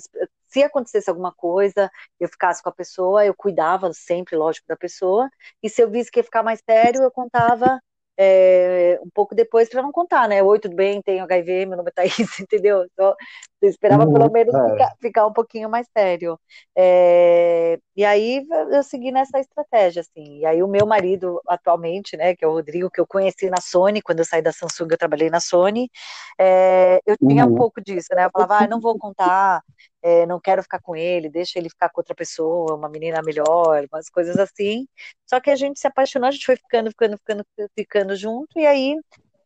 se 0.49 0.62
acontecesse 0.62 1.11
alguma 1.11 1.32
coisa, 1.32 1.90
eu 2.18 2.28
ficasse 2.28 2.62
com 2.62 2.68
a 2.68 2.73
pessoa, 2.73 3.25
eu 3.25 3.35
cuidava 3.35 3.92
sempre, 3.92 4.37
lógico, 4.37 4.66
da 4.68 4.76
pessoa. 4.76 5.28
E 5.62 5.68
se 5.68 5.82
eu 5.82 5.90
visse 5.90 6.11
que 6.11 6.20
ia 6.20 6.25
ficar 6.25 6.42
mais 6.42 6.61
sério, 6.64 7.02
eu 7.02 7.11
contava 7.11 7.80
é, 8.18 9.00
um 9.02 9.11
pouco 9.11 9.35
depois 9.35 9.68
para 9.68 9.82
não 9.82 9.90
contar, 9.92 10.28
né? 10.28 10.42
Oi, 10.42 10.59
tudo 10.61 10.76
bem? 10.76 11.00
Tenho 11.02 11.25
HIV, 11.25 11.66
meu 11.66 11.76
nome 11.78 11.88
é 11.88 11.92
Thaís, 11.92 12.12
entendeu? 12.40 12.85
Então, 12.92 13.14
eu 13.61 13.69
esperava 13.69 14.11
pelo 14.11 14.31
menos 14.31 14.55
é. 14.55 14.71
ficar, 14.71 14.97
ficar, 15.00 15.26
um 15.26 15.33
pouquinho 15.33 15.69
mais 15.69 15.87
sério. 15.97 16.38
É, 16.76 17.79
e 17.95 18.05
aí 18.05 18.47
eu 18.71 18.83
segui 18.83 19.12
nessa 19.12 19.38
estratégia, 19.38 20.00
assim. 20.00 20.38
E 20.38 20.47
aí 20.47 20.62
o 20.62 20.69
meu 20.69 20.87
marido 20.87 21.40
atualmente, 21.47 22.17
né, 22.17 22.35
que 22.35 22.45
é 22.45 22.49
o 22.49 22.52
Rodrigo, 22.52 22.90
que 22.90 23.00
eu 23.00 23.07
conheci 23.07 23.50
na 23.50 23.61
Sony, 23.61 24.00
quando 24.00 24.21
eu 24.21 24.25
saí 24.25 24.40
da 24.40 24.52
Samsung, 24.52 24.88
eu 24.90 24.99
trabalhei 24.99 25.29
na 25.29 25.40
Sony, 25.40 25.90
é, 26.38 27.00
eu 27.07 27.17
tinha 27.19 27.45
uhum. 27.45 27.52
um 27.52 27.57
pouco 27.57 27.81
disso, 27.83 28.09
né? 28.14 28.25
Eu 28.26 28.31
falava, 28.33 28.64
ah, 28.64 28.67
não 28.67 28.81
vou 28.81 28.99
contar, 28.99 29.62
é, 30.02 30.25
não 30.26 30.40
quero 30.40 30.62
ficar 30.62 30.81
com 30.81 30.97
ele, 30.97 31.29
deixa 31.29 31.59
ele 31.59 31.69
ficar 31.69 31.90
com 31.90 32.00
outra 32.00 32.14
pessoa, 32.14 32.75
uma 32.75 32.88
menina 32.88 33.21
melhor, 33.23 33.85
umas 33.93 34.09
coisas 34.09 34.38
assim. 34.38 34.87
Só 35.26 35.40
que 35.40 35.50
a 35.50 35.57
gente 35.57 35.79
se 35.79 35.87
apaixonou, 35.87 36.29
a 36.29 36.31
gente 36.31 36.47
foi 36.47 36.57
ficando, 36.57 36.90
ficando, 36.90 37.19
ficando, 37.19 37.45
ficando 37.76 38.17
junto, 38.17 38.59
e 38.59 38.67
aí, 38.67 38.97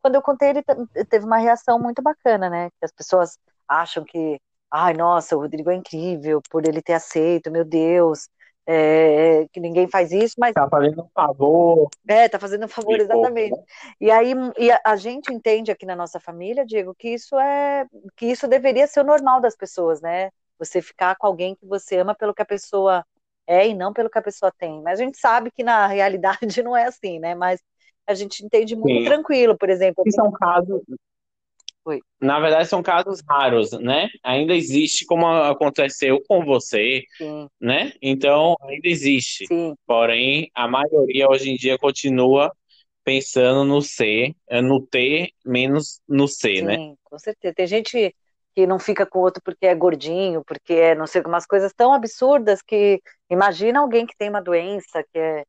quando 0.00 0.14
eu 0.16 0.23
contei, 0.23 0.50
ele 0.50 0.62
teve 1.09 1.25
uma 1.25 1.38
reação 1.38 1.78
muito 1.78 2.02
bacana, 2.02 2.49
né? 2.49 2.71
Que 2.78 2.85
as 2.85 2.92
pessoas 2.92 3.38
acham 3.68 4.04
que, 4.04 4.40
ai, 4.71 4.94
nossa, 4.94 5.37
o 5.37 5.40
Rodrigo 5.40 5.71
é 5.71 5.75
incrível 5.75 6.40
por 6.50 6.66
ele 6.66 6.83
ter 6.83 6.94
aceito, 6.94 7.50
meu 7.50 7.64
Deus. 7.64 8.28
É, 8.66 9.47
que 9.52 9.61
ninguém 9.61 9.87
faz 9.88 10.11
isso, 10.11 10.37
mas. 10.38 10.54
Tá 10.54 10.66
fazendo 10.66 11.02
um 11.02 11.09
favor. 11.14 11.88
É, 12.09 12.28
tá 12.30 12.38
fazendo 12.38 12.64
um 12.64 12.68
favor, 12.68 12.99
exatamente. 12.99 13.50
Pouco, 13.50 13.66
né? 13.66 13.92
E 14.00 14.11
aí 14.11 14.33
e 14.59 14.71
a, 14.71 14.80
a, 14.87 14.97
gente 14.97 15.33
entende 15.33 15.71
aqui 15.71 15.85
na 15.85 15.94
nossa 15.94 16.18
família, 16.18 16.64
Diego, 16.64 16.94
que 16.94 17.11
isso 17.11 17.38
é 17.38 17.87
que 18.16 18.25
isso 18.25 18.49
deveria 18.49 18.87
ser 18.87 19.00
o 19.00 19.04
normal 19.04 19.38
das 19.38 19.54
pessoas, 19.54 20.00
né? 20.00 20.30
Você 20.59 20.80
ficar 20.80 21.14
com 21.16 21.26
alguém 21.26 21.54
que 21.54 21.66
você 21.66 21.99
ama 21.99 22.14
pelo 22.14 22.33
que 22.33 22.40
a 22.40 22.47
pessoa 22.47 23.04
é 23.47 23.68
e 23.68 23.75
não 23.75 23.92
pelo 23.92 24.09
que 24.09 24.18
a 24.18 24.23
pessoa 24.23 24.50
tem. 24.56 24.80
Mas 24.83 24.99
a 24.99 25.04
gente 25.04 25.18
sabe 25.18 25.50
que 25.50 25.62
na 25.62 25.87
realidade 25.87 26.38
não 26.64 26.75
é 26.75 26.85
assim, 26.87 27.18
né? 27.18 27.35
Mas 27.35 27.61
a 28.06 28.14
gente 28.14 28.44
entende 28.44 28.75
muito 28.75 28.99
Sim. 28.99 29.04
tranquilo, 29.04 29.56
por 29.59 29.68
exemplo. 29.68 30.04
E 30.06 30.12
são 30.12 30.30
casos. 30.33 30.80
Oi. 31.84 32.00
Na 32.20 32.40
verdade, 32.40 32.68
são 32.68 32.82
casos 32.82 33.20
raros, 33.28 33.72
né? 33.72 34.08
Ainda 34.22 34.54
existe 34.54 35.04
como 35.04 35.26
aconteceu 35.26 36.22
com 36.26 36.44
você, 36.44 37.02
Sim. 37.18 37.49
né? 37.60 37.92
Então, 38.00 38.56
ainda 38.62 38.88
existe. 38.88 39.47
Sim. 39.47 39.75
Porém, 39.86 40.50
a 40.54 40.66
maioria 40.66 41.28
hoje 41.28 41.50
em 41.50 41.56
dia 41.56 41.78
continua 41.78 42.50
pensando 43.04 43.64
no 43.64 43.82
C, 43.82 44.34
no 44.62 44.80
T 44.80 45.32
menos 45.44 46.00
no 46.08 46.26
Sim, 46.26 46.62
né? 46.62 46.76
Sim, 46.76 46.97
com 47.04 47.18
certeza. 47.18 47.54
Tem 47.54 47.66
gente 47.66 48.14
que 48.54 48.66
não 48.66 48.78
fica 48.78 49.04
com 49.04 49.18
o 49.18 49.23
outro 49.23 49.42
porque 49.44 49.66
é 49.66 49.75
gordinho, 49.75 50.42
porque 50.44 50.73
é 50.73 50.94
não 50.94 51.06
sei 51.06 51.20
umas 51.23 51.44
coisas 51.44 51.73
tão 51.75 51.92
absurdas 51.92 52.62
que 52.62 53.00
imagina 53.28 53.80
alguém 53.80 54.06
que 54.06 54.16
tem 54.16 54.30
uma 54.30 54.40
doença 54.40 55.04
que 55.12 55.18
é, 55.18 55.44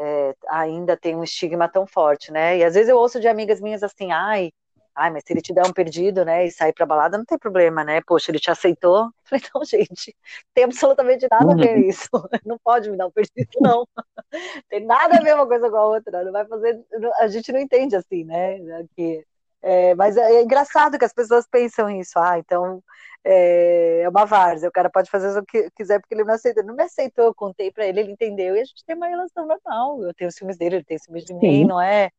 é, 0.00 0.34
ainda 0.48 0.96
tem 0.96 1.16
um 1.16 1.24
estigma 1.24 1.68
tão 1.68 1.86
forte, 1.86 2.30
né? 2.30 2.58
E 2.58 2.64
às 2.64 2.74
vezes 2.74 2.88
eu 2.90 2.98
ouço 2.98 3.20
de 3.20 3.28
amigas 3.28 3.60
minhas 3.60 3.82
assim, 3.82 4.12
ai, 4.12 4.50
ai, 4.98 5.10
mas 5.10 5.22
se 5.26 5.32
ele 5.32 5.40
te 5.40 5.54
der 5.54 5.66
um 5.66 5.72
perdido, 5.72 6.24
né, 6.24 6.46
e 6.46 6.50
sair 6.50 6.72
pra 6.72 6.84
balada, 6.84 7.16
não 7.16 7.24
tem 7.24 7.38
problema, 7.38 7.84
né? 7.84 8.00
Poxa, 8.06 8.30
ele 8.30 8.40
te 8.40 8.50
aceitou. 8.50 9.04
Eu 9.06 9.12
falei, 9.24 9.44
não, 9.54 9.64
gente, 9.64 10.16
tem 10.54 10.64
absolutamente 10.64 11.26
nada 11.30 11.52
a 11.52 11.56
ver 11.56 11.76
uhum. 11.76 11.88
isso. 11.88 12.08
Não 12.44 12.58
pode 12.58 12.90
me 12.90 12.96
dar 12.96 13.06
um 13.06 13.10
perdido, 13.10 13.50
não. 13.60 13.86
tem 14.68 14.84
nada 14.84 15.18
a 15.18 15.22
ver 15.22 15.34
uma 15.34 15.46
coisa 15.46 15.70
com 15.70 15.76
a 15.76 15.86
outra. 15.86 16.24
Não 16.24 16.32
vai 16.32 16.46
fazer. 16.46 16.82
A 17.20 17.28
gente 17.28 17.52
não 17.52 17.60
entende 17.60 17.94
assim, 17.94 18.24
né? 18.24 18.58
Que 18.96 19.24
é, 19.62 19.94
mas 19.94 20.16
é, 20.16 20.34
é, 20.34 20.42
engraçado 20.42 20.98
que 20.98 21.04
as 21.04 21.12
pessoas 21.12 21.46
pensam 21.46 21.90
isso. 21.90 22.18
Ah, 22.18 22.38
então 22.38 22.82
é, 23.24 24.02
é 24.02 24.08
uma 24.08 24.24
várzea, 24.24 24.68
o 24.68 24.72
cara 24.72 24.88
pode 24.88 25.10
fazer 25.10 25.36
o 25.38 25.44
que 25.44 25.70
quiser 25.76 26.00
porque 26.00 26.14
ele 26.14 26.24
não 26.24 26.34
aceitou. 26.34 26.64
Não 26.64 26.74
me 26.74 26.82
aceitou, 26.84 27.26
eu 27.26 27.34
contei 27.34 27.70
para 27.70 27.86
ele, 27.86 28.00
ele 28.00 28.12
entendeu 28.12 28.56
e 28.56 28.60
a 28.60 28.64
gente 28.64 28.84
tem 28.84 28.96
uma 28.96 29.08
relação 29.08 29.46
normal. 29.46 30.02
Eu 30.02 30.14
tenho 30.14 30.28
os 30.28 30.38
filmes 30.38 30.56
dele, 30.56 30.76
ele 30.76 30.84
tem 30.84 30.96
os 30.96 31.04
filmes 31.04 31.24
de 31.24 31.34
mim, 31.34 31.64
não 31.66 31.80
é? 31.80 32.10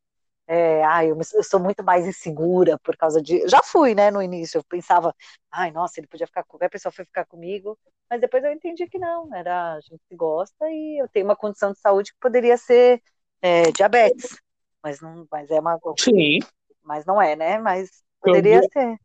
É 0.52 0.84
ah, 0.84 1.04
eu, 1.04 1.16
eu, 1.34 1.44
sou 1.44 1.60
muito 1.60 1.82
mais 1.84 2.06
insegura 2.06 2.78
por 2.80 2.96
causa 2.96 3.22
de. 3.22 3.46
Já 3.48 3.62
fui, 3.62 3.94
né, 3.94 4.10
no 4.10 4.22
início. 4.22 4.58
Eu 4.58 4.64
pensava, 4.64 5.14
ai, 5.50 5.70
nossa, 5.70 6.00
ele 6.00 6.06
podia 6.06 6.26
ficar 6.26 6.44
com. 6.44 6.58
A 6.62 6.68
pessoa 6.68 6.92
foi 6.92 7.04
ficar 7.04 7.24
comigo. 7.24 7.78
Mas 8.10 8.20
depois 8.20 8.42
eu 8.42 8.52
entendi 8.52 8.88
que 8.88 8.98
não, 8.98 9.32
era 9.34 9.74
a 9.74 9.80
gente 9.80 10.02
se 10.08 10.16
gosta 10.16 10.68
e 10.68 11.00
eu 11.00 11.08
tenho 11.08 11.26
uma 11.26 11.36
condição 11.36 11.72
de 11.72 11.78
saúde 11.78 12.12
que 12.12 12.18
poderia 12.20 12.56
ser 12.56 13.00
é, 13.40 13.70
diabetes. 13.70 14.36
Mas 14.82 15.00
não, 15.00 15.26
mas 15.30 15.50
é 15.50 15.60
uma. 15.60 15.78
Sim 15.98 16.40
mas 16.90 17.04
não 17.04 17.20
é, 17.20 17.36
né? 17.36 17.58
Mas 17.58 18.02
poderia 18.20 18.60
ser. 18.64 18.96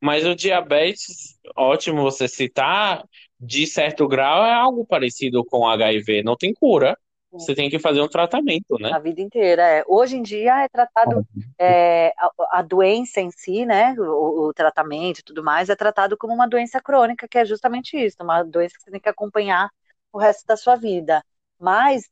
Mas 0.00 0.24
o 0.24 0.34
diabetes, 0.34 1.36
ótimo 1.56 2.02
você 2.02 2.28
citar, 2.28 3.04
de 3.40 3.66
certo 3.66 4.06
grau 4.06 4.44
é 4.44 4.52
algo 4.52 4.86
parecido 4.86 5.44
com 5.44 5.66
HIV, 5.66 6.22
não 6.22 6.36
tem 6.36 6.54
cura. 6.54 6.96
Você 7.32 7.54
tem 7.54 7.68
que 7.68 7.78
fazer 7.78 8.00
um 8.00 8.08
tratamento, 8.08 8.78
né? 8.80 8.90
A 8.92 8.98
vida 8.98 9.20
inteira, 9.20 9.62
é. 9.62 9.84
Hoje 9.86 10.16
em 10.16 10.22
dia 10.22 10.64
é 10.64 10.68
tratado 10.68 11.26
é, 11.58 12.12
a, 12.16 12.58
a, 12.58 12.62
doença 12.62 13.20
em 13.20 13.30
si, 13.30 13.66
né? 13.66 13.94
O, 13.98 14.48
o, 14.48 14.54
tratamento 14.54 15.18
e 15.18 15.22
tudo 15.22 15.44
mais 15.44 15.68
é 15.68 15.76
tratado 15.76 16.16
como 16.16 16.32
uma 16.32 16.48
doença 16.48 16.80
crônica, 16.80 17.28
que 17.28 17.36
é 17.38 17.44
justamente 17.44 17.96
isso, 17.96 18.16
uma 18.20 18.42
doença 18.42 18.74
que 18.76 18.82
você 18.82 18.90
tem 18.90 19.00
que 19.00 19.08
acompanhar 19.08 19.68
o 20.12 20.18
resto 20.18 20.46
da 20.46 20.56
sua 20.56 20.74
vida. 20.74 21.22
Mas, 21.60 22.08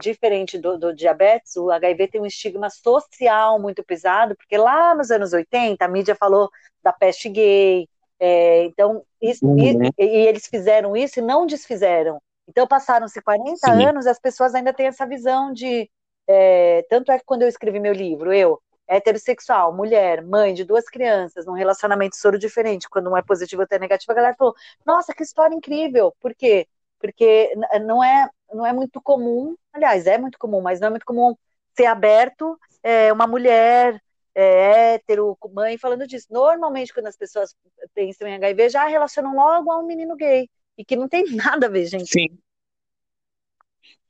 diferente 0.00 0.58
do, 0.58 0.76
do, 0.76 0.94
diabetes, 0.94 1.56
o 1.56 1.70
HIV 1.70 2.08
tem 2.08 2.20
um 2.20 2.26
estigma 2.26 2.68
social 2.68 3.58
muito 3.58 3.82
pesado, 3.82 4.36
porque 4.36 4.56
lá 4.56 4.94
nos 4.94 5.10
anos 5.10 5.32
80 5.32 5.84
a 5.84 5.88
mídia 5.88 6.16
falou 6.16 6.50
da 6.82 6.92
peste 6.92 7.28
gay, 7.28 7.88
é, 8.20 8.64
então, 8.64 9.04
isso, 9.22 9.46
uhum. 9.46 9.84
e, 9.96 10.04
e, 10.04 10.26
eles 10.26 10.46
fizeram 10.46 10.96
isso 10.96 11.20
e 11.20 11.22
não 11.22 11.46
desfizeram. 11.46 12.20
Então, 12.48 12.66
passaram-se 12.66 13.20
40 13.20 13.56
Sim. 13.58 13.84
anos 13.84 14.06
e 14.06 14.08
as 14.08 14.18
pessoas 14.18 14.54
ainda 14.54 14.72
têm 14.72 14.86
essa 14.86 15.06
visão 15.06 15.52
de. 15.52 15.90
É, 16.26 16.84
tanto 16.90 17.12
é 17.12 17.18
que 17.18 17.24
quando 17.24 17.42
eu 17.42 17.48
escrevi 17.48 17.78
meu 17.78 17.92
livro, 17.92 18.32
eu, 18.32 18.60
heterossexual, 18.86 19.72
mulher, 19.72 20.22
mãe 20.22 20.54
de 20.54 20.64
duas 20.64 20.86
crianças, 20.86 21.46
num 21.46 21.52
relacionamento 21.52 22.16
soro 22.16 22.38
diferente, 22.38 22.88
quando 22.88 23.10
um 23.10 23.16
é 23.16 23.22
positivo 23.22 23.62
e 23.62 23.64
outro 23.64 23.76
é 23.76 23.78
negativo, 23.78 24.12
a 24.12 24.14
galera 24.14 24.36
falou: 24.36 24.54
nossa, 24.84 25.14
que 25.14 25.22
história 25.22 25.54
incrível! 25.54 26.14
Por 26.20 26.34
quê? 26.34 26.66
Porque 26.98 27.52
não 27.84 28.02
é 28.02 28.28
não 28.52 28.66
é 28.66 28.72
muito 28.72 29.00
comum, 29.00 29.54
aliás, 29.72 30.06
é 30.06 30.16
muito 30.18 30.38
comum, 30.38 30.60
mas 30.62 30.80
não 30.80 30.88
é 30.88 30.90
muito 30.90 31.04
comum 31.04 31.36
ser 31.76 31.86
aberto 31.86 32.58
é, 32.82 33.12
uma 33.12 33.26
mulher 33.26 34.00
é, 34.34 34.94
hétero, 34.94 35.36
mãe, 35.52 35.76
falando 35.76 36.06
disso. 36.06 36.26
Normalmente, 36.30 36.94
quando 36.94 37.08
as 37.08 37.16
pessoas 37.16 37.54
pensam 37.94 38.26
em 38.26 38.34
HIV, 38.36 38.70
já 38.70 38.86
relacionam 38.86 39.34
logo 39.34 39.70
a 39.70 39.78
um 39.78 39.86
menino 39.86 40.16
gay, 40.16 40.48
e 40.78 40.84
que 40.84 40.96
não 40.96 41.08
tem 41.08 41.24
nada 41.34 41.66
a 41.66 41.70
ver, 41.70 41.86
gente. 41.86 42.10
Sim. 42.10 42.38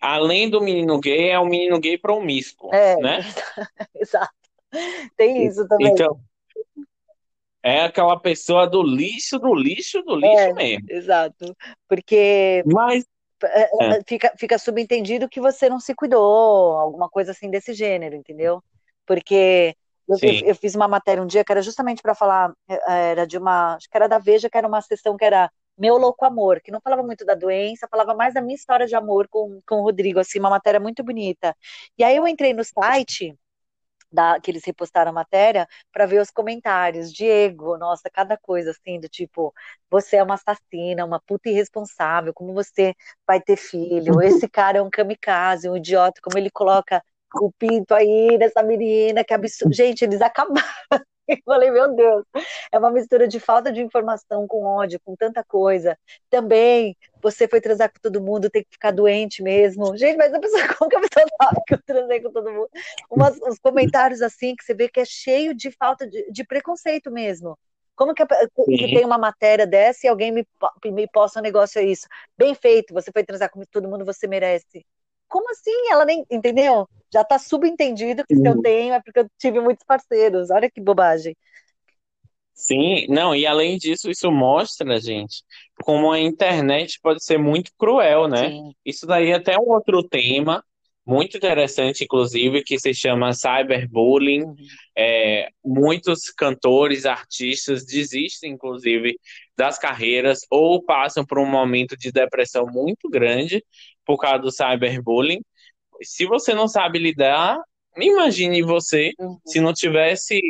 Além 0.00 0.48
do 0.48 0.60
menino 0.60 1.00
gay, 1.00 1.30
é 1.30 1.40
um 1.40 1.48
menino 1.48 1.80
gay 1.80 1.98
promíscuo, 1.98 2.72
é, 2.72 2.96
né? 2.98 3.18
Exato. 3.96 4.32
Tem 5.16 5.44
isso 5.44 5.66
também. 5.66 5.88
Então, 5.88 6.20
é 7.62 7.82
aquela 7.82 8.20
pessoa 8.20 8.66
do 8.66 8.80
lixo, 8.82 9.38
do 9.38 9.52
lixo, 9.54 10.02
do 10.02 10.14
lixo 10.14 10.40
é, 10.40 10.52
mesmo. 10.52 10.86
Exato. 10.88 11.56
Porque. 11.88 12.62
Mas 12.66 13.04
é, 13.42 13.62
é. 13.62 13.98
é. 13.98 14.02
fica, 14.06 14.32
fica 14.38 14.58
subentendido 14.58 15.28
que 15.28 15.40
você 15.40 15.68
não 15.68 15.80
se 15.80 15.94
cuidou, 15.94 16.76
alguma 16.76 17.08
coisa 17.08 17.32
assim 17.32 17.50
desse 17.50 17.72
gênero, 17.72 18.14
entendeu? 18.14 18.62
Porque 19.04 19.74
eu, 20.08 20.16
eu, 20.22 20.46
eu 20.46 20.54
fiz 20.54 20.74
uma 20.74 20.86
matéria 20.86 21.22
um 21.22 21.26
dia 21.26 21.44
que 21.44 21.50
era 21.50 21.62
justamente 21.62 22.02
para 22.02 22.14
falar, 22.14 22.52
é, 22.68 23.10
era 23.10 23.26
de 23.26 23.36
uma, 23.36 23.74
acho 23.74 23.88
que 23.88 23.96
era 23.96 24.08
da 24.08 24.18
Veja, 24.18 24.48
que 24.48 24.56
era 24.56 24.68
uma 24.68 24.80
sessão 24.80 25.16
que 25.16 25.24
era 25.24 25.50
Meu 25.78 25.96
Louco 25.96 26.24
Amor, 26.24 26.60
que 26.60 26.70
não 26.70 26.80
falava 26.80 27.02
muito 27.02 27.24
da 27.24 27.34
doença, 27.34 27.88
falava 27.90 28.14
mais 28.14 28.34
da 28.34 28.40
minha 28.40 28.54
história 28.56 28.86
de 28.86 28.94
amor 28.96 29.28
com, 29.28 29.60
com 29.66 29.76
o 29.76 29.82
Rodrigo, 29.82 30.18
assim, 30.20 30.38
uma 30.38 30.50
matéria 30.50 30.80
muito 30.80 31.02
bonita. 31.04 31.54
E 31.96 32.04
aí 32.04 32.16
eu 32.16 32.26
entrei 32.26 32.52
no 32.52 32.64
site 32.64 33.36
da, 34.10 34.40
que 34.40 34.50
eles 34.50 34.64
repostaram 34.64 35.10
a 35.10 35.14
matéria 35.14 35.68
para 35.92 36.06
ver 36.06 36.20
os 36.20 36.30
comentários. 36.30 37.12
Diego, 37.12 37.76
nossa, 37.78 38.10
cada 38.10 38.36
coisa 38.36 38.70
assim, 38.70 38.98
do 39.00 39.08
tipo, 39.08 39.54
você 39.90 40.16
é 40.16 40.22
uma 40.22 40.34
assassina, 40.34 41.04
uma 41.04 41.20
puta 41.20 41.48
irresponsável, 41.48 42.32
como 42.34 42.54
você 42.54 42.94
vai 43.26 43.40
ter 43.40 43.56
filho? 43.56 44.20
Esse 44.22 44.48
cara 44.48 44.78
é 44.78 44.82
um 44.82 44.90
kamikaze, 44.90 45.68
um 45.68 45.76
idiota, 45.76 46.20
como 46.22 46.38
ele 46.38 46.50
coloca 46.50 47.02
o 47.36 47.52
pinto 47.52 47.94
aí 47.94 48.38
dessa 48.38 48.62
menina, 48.62 49.24
que 49.24 49.34
absurdo. 49.34 49.74
Gente, 49.74 50.02
eles 50.04 50.20
acabaram. 50.22 50.64
Eu 51.36 51.38
falei, 51.44 51.70
meu 51.70 51.94
Deus, 51.94 52.24
é 52.72 52.78
uma 52.78 52.90
mistura 52.90 53.28
de 53.28 53.38
falta 53.38 53.70
de 53.70 53.82
informação 53.82 54.46
com 54.46 54.64
ódio, 54.64 55.00
com 55.04 55.14
tanta 55.14 55.44
coisa. 55.44 55.98
Também, 56.30 56.96
você 57.22 57.46
foi 57.46 57.60
transar 57.60 57.90
com 57.92 58.00
todo 58.00 58.20
mundo, 58.20 58.48
tem 58.48 58.62
que 58.62 58.70
ficar 58.72 58.90
doente 58.90 59.42
mesmo. 59.42 59.96
Gente, 59.96 60.16
mas 60.16 60.32
a 60.32 60.40
pessoa, 60.40 60.62
como 60.78 60.90
que 60.90 60.96
a 60.96 61.00
pessoa 61.00 61.26
sabe 61.42 61.60
que 61.66 61.74
eu 61.74 61.82
transei 61.84 62.20
com 62.22 62.32
todo 62.32 62.50
mundo? 62.50 62.68
Umas, 63.10 63.38
uns 63.42 63.58
comentários 63.58 64.22
assim, 64.22 64.56
que 64.56 64.64
você 64.64 64.74
vê 64.74 64.88
que 64.88 65.00
é 65.00 65.04
cheio 65.04 65.54
de 65.54 65.70
falta 65.70 66.06
de, 66.06 66.30
de 66.30 66.44
preconceito 66.44 67.10
mesmo. 67.10 67.58
Como 67.94 68.14
que, 68.14 68.24
que, 68.24 68.94
tem 68.94 69.04
uma 69.04 69.18
matéria 69.18 69.66
dessa 69.66 70.06
e 70.06 70.08
alguém 70.08 70.30
me, 70.30 70.46
me 70.84 71.08
posta 71.08 71.40
um 71.40 71.42
negócio 71.42 71.80
é 71.80 71.84
isso? 71.84 72.06
Bem 72.38 72.54
feito, 72.54 72.94
você 72.94 73.10
foi 73.10 73.24
transar 73.24 73.50
com 73.50 73.60
todo 73.72 73.88
mundo, 73.88 74.04
você 74.04 74.28
merece. 74.28 74.86
Como 75.28 75.50
assim? 75.50 75.90
Ela 75.90 76.04
nem. 76.04 76.24
Entendeu? 76.30 76.88
Já 77.12 77.24
tá 77.24 77.38
subentendido 77.38 78.24
que 78.26 78.36
se 78.36 78.46
eu 78.46 78.60
tenho 78.60 78.92
é 78.94 79.00
porque 79.00 79.20
eu 79.20 79.30
tive 79.38 79.60
muitos 79.60 79.84
parceiros. 79.84 80.50
Olha 80.50 80.70
que 80.70 80.80
bobagem. 80.80 81.36
Sim, 82.52 83.06
não, 83.08 83.36
e 83.36 83.46
além 83.46 83.78
disso, 83.78 84.10
isso 84.10 84.32
mostra, 84.32 85.00
gente, 85.00 85.44
como 85.84 86.10
a 86.10 86.18
internet 86.18 86.98
pode 87.00 87.24
ser 87.24 87.38
muito 87.38 87.70
cruel, 87.78 88.26
né? 88.26 88.48
Sim. 88.48 88.74
Isso 88.84 89.06
daí 89.06 89.30
é 89.30 89.34
até 89.36 89.56
um 89.56 89.70
outro 89.70 90.02
tema, 90.02 90.64
muito 91.08 91.38
interessante, 91.38 92.04
inclusive, 92.04 92.62
que 92.62 92.78
se 92.78 92.92
chama 92.92 93.32
cyberbullying. 93.32 94.42
Uhum. 94.42 94.56
É, 94.94 95.48
muitos 95.64 96.30
cantores, 96.30 97.06
artistas 97.06 97.86
desistem, 97.86 98.52
inclusive, 98.52 99.18
das 99.56 99.78
carreiras 99.78 100.40
ou 100.50 100.82
passam 100.82 101.24
por 101.24 101.38
um 101.38 101.46
momento 101.46 101.96
de 101.96 102.12
depressão 102.12 102.66
muito 102.66 103.08
grande 103.08 103.64
por 104.08 104.16
causa 104.16 104.38
do 104.38 104.50
cyberbullying. 104.50 105.42
Se 106.02 106.24
você 106.24 106.54
não 106.54 106.66
sabe 106.66 106.98
lidar, 106.98 107.60
imagine 107.94 108.62
você 108.62 109.12
uhum. 109.18 109.38
se 109.46 109.60
não 109.60 109.74
tivesse 109.74 110.40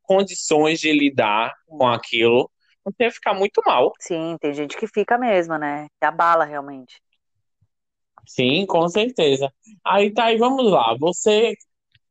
condições 0.00 0.80
de 0.80 0.90
lidar 0.90 1.52
com 1.66 1.86
aquilo, 1.86 2.50
você 2.82 3.04
ia 3.04 3.10
ficar 3.10 3.34
muito 3.34 3.60
mal. 3.66 3.92
Sim, 4.00 4.36
tem 4.40 4.54
gente 4.54 4.78
que 4.78 4.86
fica 4.86 5.18
mesmo, 5.18 5.58
né? 5.58 5.88
Que 6.00 6.06
abala 6.06 6.46
realmente. 6.46 6.98
Sim, 8.26 8.64
com 8.64 8.88
certeza. 8.88 9.52
Aí 9.84 10.10
tá, 10.10 10.24
aí 10.24 10.38
vamos 10.38 10.70
lá. 10.70 10.96
Você 10.98 11.54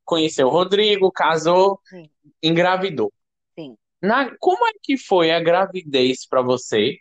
conheceu 0.05 0.47
o 0.47 0.51
Rodrigo, 0.51 1.11
casou, 1.11 1.79
Sim. 1.85 2.07
engravidou. 2.43 3.11
Sim. 3.57 3.75
Na, 4.01 4.35
como 4.39 4.67
é 4.67 4.71
que 4.83 4.97
foi 4.97 5.31
a 5.31 5.39
gravidez 5.39 6.27
para 6.27 6.43
você? 6.43 6.97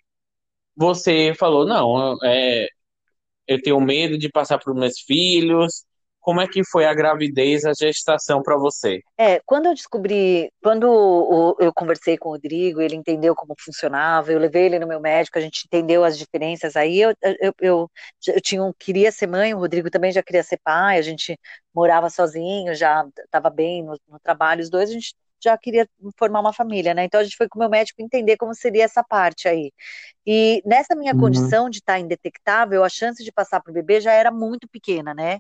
Você 0.74 1.34
falou, 1.34 1.66
não, 1.66 2.16
é, 2.24 2.68
eu 3.50 3.60
tenho 3.60 3.80
medo 3.80 4.16
de 4.16 4.28
passar 4.28 4.58
para 4.58 4.72
os 4.72 4.78
meus 4.78 5.00
filhos. 5.00 5.84
Como 6.20 6.40
é 6.40 6.46
que 6.46 6.62
foi 6.62 6.84
a 6.84 6.94
gravidez, 6.94 7.64
a 7.64 7.72
gestação 7.72 8.42
para 8.42 8.56
você? 8.56 9.00
É, 9.18 9.40
quando 9.44 9.66
eu 9.66 9.74
descobri, 9.74 10.52
quando 10.62 11.56
eu 11.58 11.72
conversei 11.72 12.16
com 12.16 12.28
o 12.28 12.32
Rodrigo, 12.32 12.80
ele 12.80 12.94
entendeu 12.94 13.34
como 13.34 13.54
funcionava, 13.58 14.30
eu 14.30 14.38
levei 14.38 14.66
ele 14.66 14.78
no 14.78 14.86
meu 14.86 15.00
médico, 15.00 15.38
a 15.38 15.40
gente 15.40 15.64
entendeu 15.66 16.04
as 16.04 16.18
diferenças. 16.18 16.76
Aí 16.76 17.00
eu, 17.00 17.14
eu, 17.22 17.54
eu, 17.60 17.90
eu 18.28 18.40
tinha 18.40 18.62
um, 18.62 18.70
queria 18.78 19.10
ser 19.10 19.26
mãe, 19.26 19.54
o 19.54 19.58
Rodrigo 19.58 19.90
também 19.90 20.12
já 20.12 20.22
queria 20.22 20.42
ser 20.42 20.60
pai, 20.62 20.98
a 20.98 21.02
gente 21.02 21.36
morava 21.74 22.10
sozinho, 22.10 22.74
já 22.74 23.04
estava 23.24 23.48
bem 23.48 23.82
no, 23.82 23.98
no 24.06 24.20
trabalho, 24.20 24.62
os 24.62 24.70
dois, 24.70 24.90
a 24.90 24.92
gente 24.92 25.14
já 25.42 25.56
queria 25.56 25.88
formar 26.18 26.40
uma 26.40 26.52
família, 26.52 26.94
né? 26.94 27.04
Então 27.04 27.20
a 27.20 27.24
gente 27.24 27.36
foi 27.36 27.48
com 27.48 27.58
o 27.58 27.60
meu 27.60 27.68
médico 27.68 28.02
entender 28.02 28.36
como 28.36 28.54
seria 28.54 28.84
essa 28.84 29.02
parte 29.02 29.48
aí. 29.48 29.72
E 30.26 30.62
nessa 30.64 30.94
minha 30.94 31.14
uhum. 31.14 31.20
condição 31.20 31.70
de 31.70 31.78
estar 31.78 31.94
tá 31.94 31.98
indetectável, 31.98 32.84
a 32.84 32.88
chance 32.88 33.24
de 33.24 33.32
passar 33.32 33.60
para 33.60 33.70
o 33.70 33.74
bebê 33.74 34.00
já 34.00 34.12
era 34.12 34.30
muito 34.30 34.68
pequena, 34.68 35.14
né? 35.14 35.38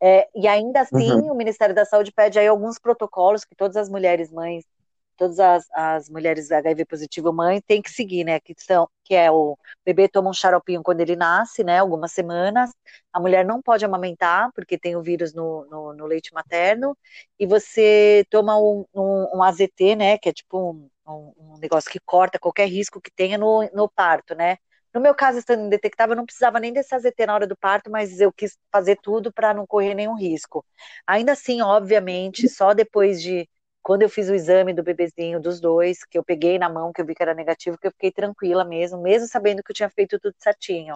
É, 0.00 0.28
e 0.34 0.46
ainda 0.46 0.82
assim, 0.82 1.10
uhum. 1.12 1.32
o 1.32 1.34
Ministério 1.34 1.74
da 1.74 1.84
Saúde 1.84 2.12
pede 2.12 2.38
aí 2.38 2.46
alguns 2.46 2.78
protocolos 2.78 3.44
que 3.44 3.56
todas 3.56 3.76
as 3.76 3.88
mulheres 3.88 4.30
mães 4.30 4.64
todas 5.18 5.38
as, 5.40 5.66
as 5.72 6.08
mulheres 6.08 6.50
HIV 6.50 6.86
positivo 6.86 7.32
mãe 7.32 7.60
têm 7.60 7.82
que 7.82 7.90
seguir, 7.90 8.24
né? 8.24 8.40
Que 8.40 8.54
são, 8.56 8.88
que 9.04 9.14
é 9.14 9.30
o 9.30 9.58
bebê 9.84 10.08
toma 10.08 10.30
um 10.30 10.32
xaropinho 10.32 10.82
quando 10.82 11.00
ele 11.00 11.16
nasce, 11.16 11.64
né? 11.64 11.80
Algumas 11.80 12.12
semanas. 12.12 12.70
A 13.12 13.20
mulher 13.20 13.44
não 13.44 13.60
pode 13.60 13.84
amamentar 13.84 14.50
porque 14.54 14.78
tem 14.78 14.96
o 14.96 15.02
vírus 15.02 15.34
no, 15.34 15.66
no, 15.66 15.92
no 15.92 16.06
leite 16.06 16.32
materno. 16.32 16.96
E 17.38 17.46
você 17.46 18.24
toma 18.30 18.56
um, 18.58 18.86
um, 18.94 19.38
um, 19.38 19.42
AZT, 19.42 19.96
né? 19.96 20.18
Que 20.18 20.30
é 20.30 20.32
tipo 20.32 20.88
um, 21.06 21.32
um, 21.36 21.58
negócio 21.58 21.90
que 21.90 22.00
corta 22.00 22.38
qualquer 22.38 22.68
risco 22.68 23.00
que 23.00 23.10
tenha 23.10 23.36
no, 23.36 23.68
no 23.74 23.88
parto, 23.88 24.34
né? 24.34 24.56
No 24.94 25.00
meu 25.00 25.14
caso, 25.14 25.38
estando 25.38 25.64
indetectável, 25.66 26.14
eu 26.14 26.16
não 26.16 26.24
precisava 26.24 26.58
nem 26.58 26.72
desse 26.72 26.94
AZT 26.94 27.26
na 27.26 27.34
hora 27.34 27.46
do 27.46 27.56
parto, 27.56 27.90
mas 27.90 28.20
eu 28.20 28.32
quis 28.32 28.58
fazer 28.72 28.96
tudo 29.02 29.32
para 29.32 29.52
não 29.52 29.66
correr 29.66 29.94
nenhum 29.94 30.16
risco. 30.16 30.64
Ainda 31.06 31.32
assim, 31.32 31.60
obviamente, 31.60 32.48
só 32.48 32.72
depois 32.72 33.20
de 33.20 33.48
quando 33.88 34.02
eu 34.02 34.08
fiz 34.10 34.28
o 34.28 34.34
exame 34.34 34.74
do 34.74 34.82
bebezinho, 34.82 35.40
dos 35.40 35.62
dois, 35.62 36.04
que 36.04 36.18
eu 36.18 36.22
peguei 36.22 36.58
na 36.58 36.68
mão, 36.68 36.92
que 36.92 37.00
eu 37.00 37.06
vi 37.06 37.14
que 37.14 37.22
era 37.22 37.32
negativo, 37.32 37.78
que 37.78 37.86
eu 37.86 37.90
fiquei 37.90 38.12
tranquila 38.12 38.62
mesmo, 38.62 39.00
mesmo 39.00 39.26
sabendo 39.26 39.62
que 39.62 39.70
eu 39.70 39.74
tinha 39.74 39.88
feito 39.88 40.20
tudo 40.20 40.34
certinho. 40.38 40.94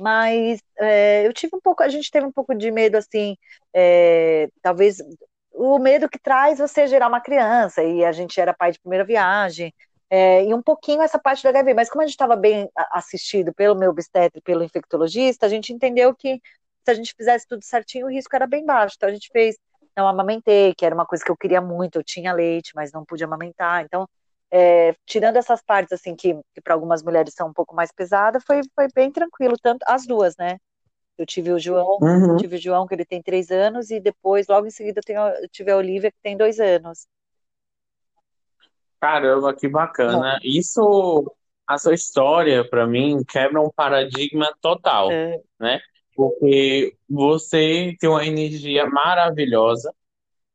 Mas 0.00 0.60
é, 0.78 1.26
eu 1.26 1.32
tive 1.32 1.56
um 1.56 1.60
pouco, 1.60 1.82
a 1.82 1.88
gente 1.88 2.12
teve 2.12 2.24
um 2.24 2.30
pouco 2.30 2.54
de 2.54 2.70
medo, 2.70 2.96
assim, 2.96 3.36
é, 3.74 4.48
talvez 4.62 4.98
o 5.52 5.80
medo 5.80 6.08
que 6.08 6.16
traz 6.16 6.60
você 6.60 6.86
gerar 6.86 7.08
uma 7.08 7.20
criança, 7.20 7.82
e 7.82 8.04
a 8.04 8.12
gente 8.12 8.40
era 8.40 8.54
pai 8.54 8.70
de 8.70 8.78
primeira 8.78 9.04
viagem, 9.04 9.74
é, 10.08 10.44
e 10.44 10.54
um 10.54 10.62
pouquinho 10.62 11.02
essa 11.02 11.18
parte 11.18 11.42
do 11.42 11.48
HIV, 11.48 11.74
mas 11.74 11.90
como 11.90 12.02
a 12.02 12.06
gente 12.06 12.14
estava 12.14 12.36
bem 12.36 12.70
assistido 12.92 13.52
pelo 13.52 13.74
meu 13.74 13.90
obstetra 13.90 14.38
e 14.38 14.42
pelo 14.42 14.62
infectologista, 14.62 15.46
a 15.46 15.48
gente 15.48 15.72
entendeu 15.72 16.14
que 16.14 16.40
se 16.84 16.90
a 16.92 16.94
gente 16.94 17.14
fizesse 17.16 17.48
tudo 17.48 17.64
certinho, 17.64 18.06
o 18.06 18.10
risco 18.10 18.36
era 18.36 18.46
bem 18.46 18.64
baixo. 18.64 18.94
Então 18.96 19.08
a 19.08 19.12
gente 19.12 19.28
fez 19.32 19.56
não 19.96 20.08
amamentei, 20.08 20.74
que 20.74 20.84
era 20.84 20.94
uma 20.94 21.06
coisa 21.06 21.24
que 21.24 21.30
eu 21.30 21.36
queria 21.36 21.60
muito, 21.60 21.96
eu 21.96 22.04
tinha 22.04 22.32
leite, 22.32 22.72
mas 22.74 22.92
não 22.92 23.04
pude 23.04 23.24
amamentar. 23.24 23.84
Então, 23.84 24.08
é, 24.50 24.94
tirando 25.06 25.36
essas 25.36 25.62
partes, 25.62 25.92
assim, 25.92 26.14
que, 26.14 26.34
que 26.54 26.60
para 26.62 26.74
algumas 26.74 27.02
mulheres 27.02 27.34
são 27.34 27.48
um 27.48 27.52
pouco 27.52 27.74
mais 27.74 27.90
pesadas, 27.90 28.44
foi, 28.46 28.60
foi 28.74 28.88
bem 28.94 29.10
tranquilo, 29.10 29.56
tanto 29.60 29.82
as 29.86 30.06
duas, 30.06 30.36
né? 30.36 30.58
Eu 31.16 31.26
tive 31.26 31.52
o 31.52 31.58
João, 31.58 31.98
uhum. 32.00 32.36
tive 32.36 32.56
o 32.56 32.60
João, 32.60 32.86
que 32.86 32.94
ele 32.94 33.04
tem 33.04 33.22
três 33.22 33.50
anos, 33.50 33.90
e 33.90 34.00
depois, 34.00 34.48
logo 34.48 34.66
em 34.66 34.70
seguida, 34.70 34.98
eu, 35.00 35.04
tenho, 35.04 35.20
eu 35.20 35.48
tive 35.48 35.70
a 35.70 35.76
Olivia, 35.76 36.10
que 36.10 36.18
tem 36.22 36.36
dois 36.36 36.58
anos. 36.58 37.06
Caramba, 39.00 39.54
que 39.54 39.68
bacana. 39.68 40.38
Isso, 40.42 41.34
a 41.66 41.76
sua 41.78 41.94
história, 41.94 42.68
para 42.68 42.86
mim, 42.86 43.22
quebra 43.24 43.60
um 43.60 43.70
paradigma 43.70 44.54
total, 44.60 45.10
é. 45.10 45.40
né? 45.58 45.80
Porque 46.14 46.94
você 47.08 47.96
tem 48.00 48.08
uma 48.10 48.26
energia 48.26 48.86
maravilhosa. 48.86 49.92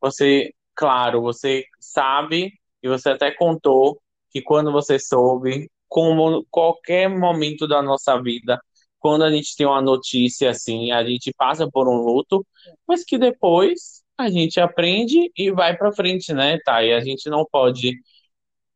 Você, 0.01 0.53
claro, 0.75 1.21
você 1.21 1.65
sabe 1.79 2.53
e 2.83 2.87
você 2.87 3.09
até 3.09 3.31
contou 3.31 4.01
que 4.31 4.41
quando 4.41 4.71
você 4.71 4.99
soube, 4.99 5.69
como 5.87 6.45
qualquer 6.51 7.09
momento 7.09 7.67
da 7.67 7.81
nossa 7.81 8.21
vida, 8.21 8.59
quando 8.99 9.23
a 9.23 9.31
gente 9.31 9.55
tem 9.55 9.65
uma 9.65 9.81
notícia 9.81 10.49
assim, 10.51 10.91
a 10.91 11.03
gente 11.03 11.31
passa 11.37 11.69
por 11.71 11.87
um 11.87 11.97
luto, 11.97 12.45
mas 12.87 13.03
que 13.03 13.17
depois 13.17 14.03
a 14.17 14.29
gente 14.29 14.59
aprende 14.59 15.31
e 15.37 15.51
vai 15.51 15.77
para 15.77 15.91
frente, 15.93 16.33
né, 16.33 16.57
tá? 16.65 16.83
E 16.83 16.93
a 16.93 16.99
gente 17.01 17.29
não 17.29 17.45
pode 17.49 17.93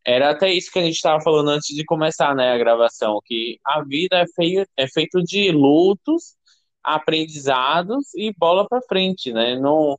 era 0.05 0.31
até 0.31 0.51
isso 0.51 0.71
que 0.71 0.79
a 0.79 0.83
gente 0.83 0.95
estava 0.95 1.21
falando 1.21 1.49
antes 1.49 1.75
de 1.75 1.85
começar, 1.85 2.35
né, 2.35 2.51
a 2.51 2.57
gravação, 2.57 3.19
que 3.23 3.59
a 3.65 3.83
vida 3.83 4.17
é, 4.17 4.25
feio, 4.35 4.65
é 4.75 4.87
feito 4.87 5.21
de 5.23 5.51
lutos 5.51 6.35
aprendizados 6.83 8.13
e 8.15 8.33
bola 8.37 8.67
para 8.67 8.81
frente, 8.81 9.31
né? 9.31 9.55
Não, 9.55 9.97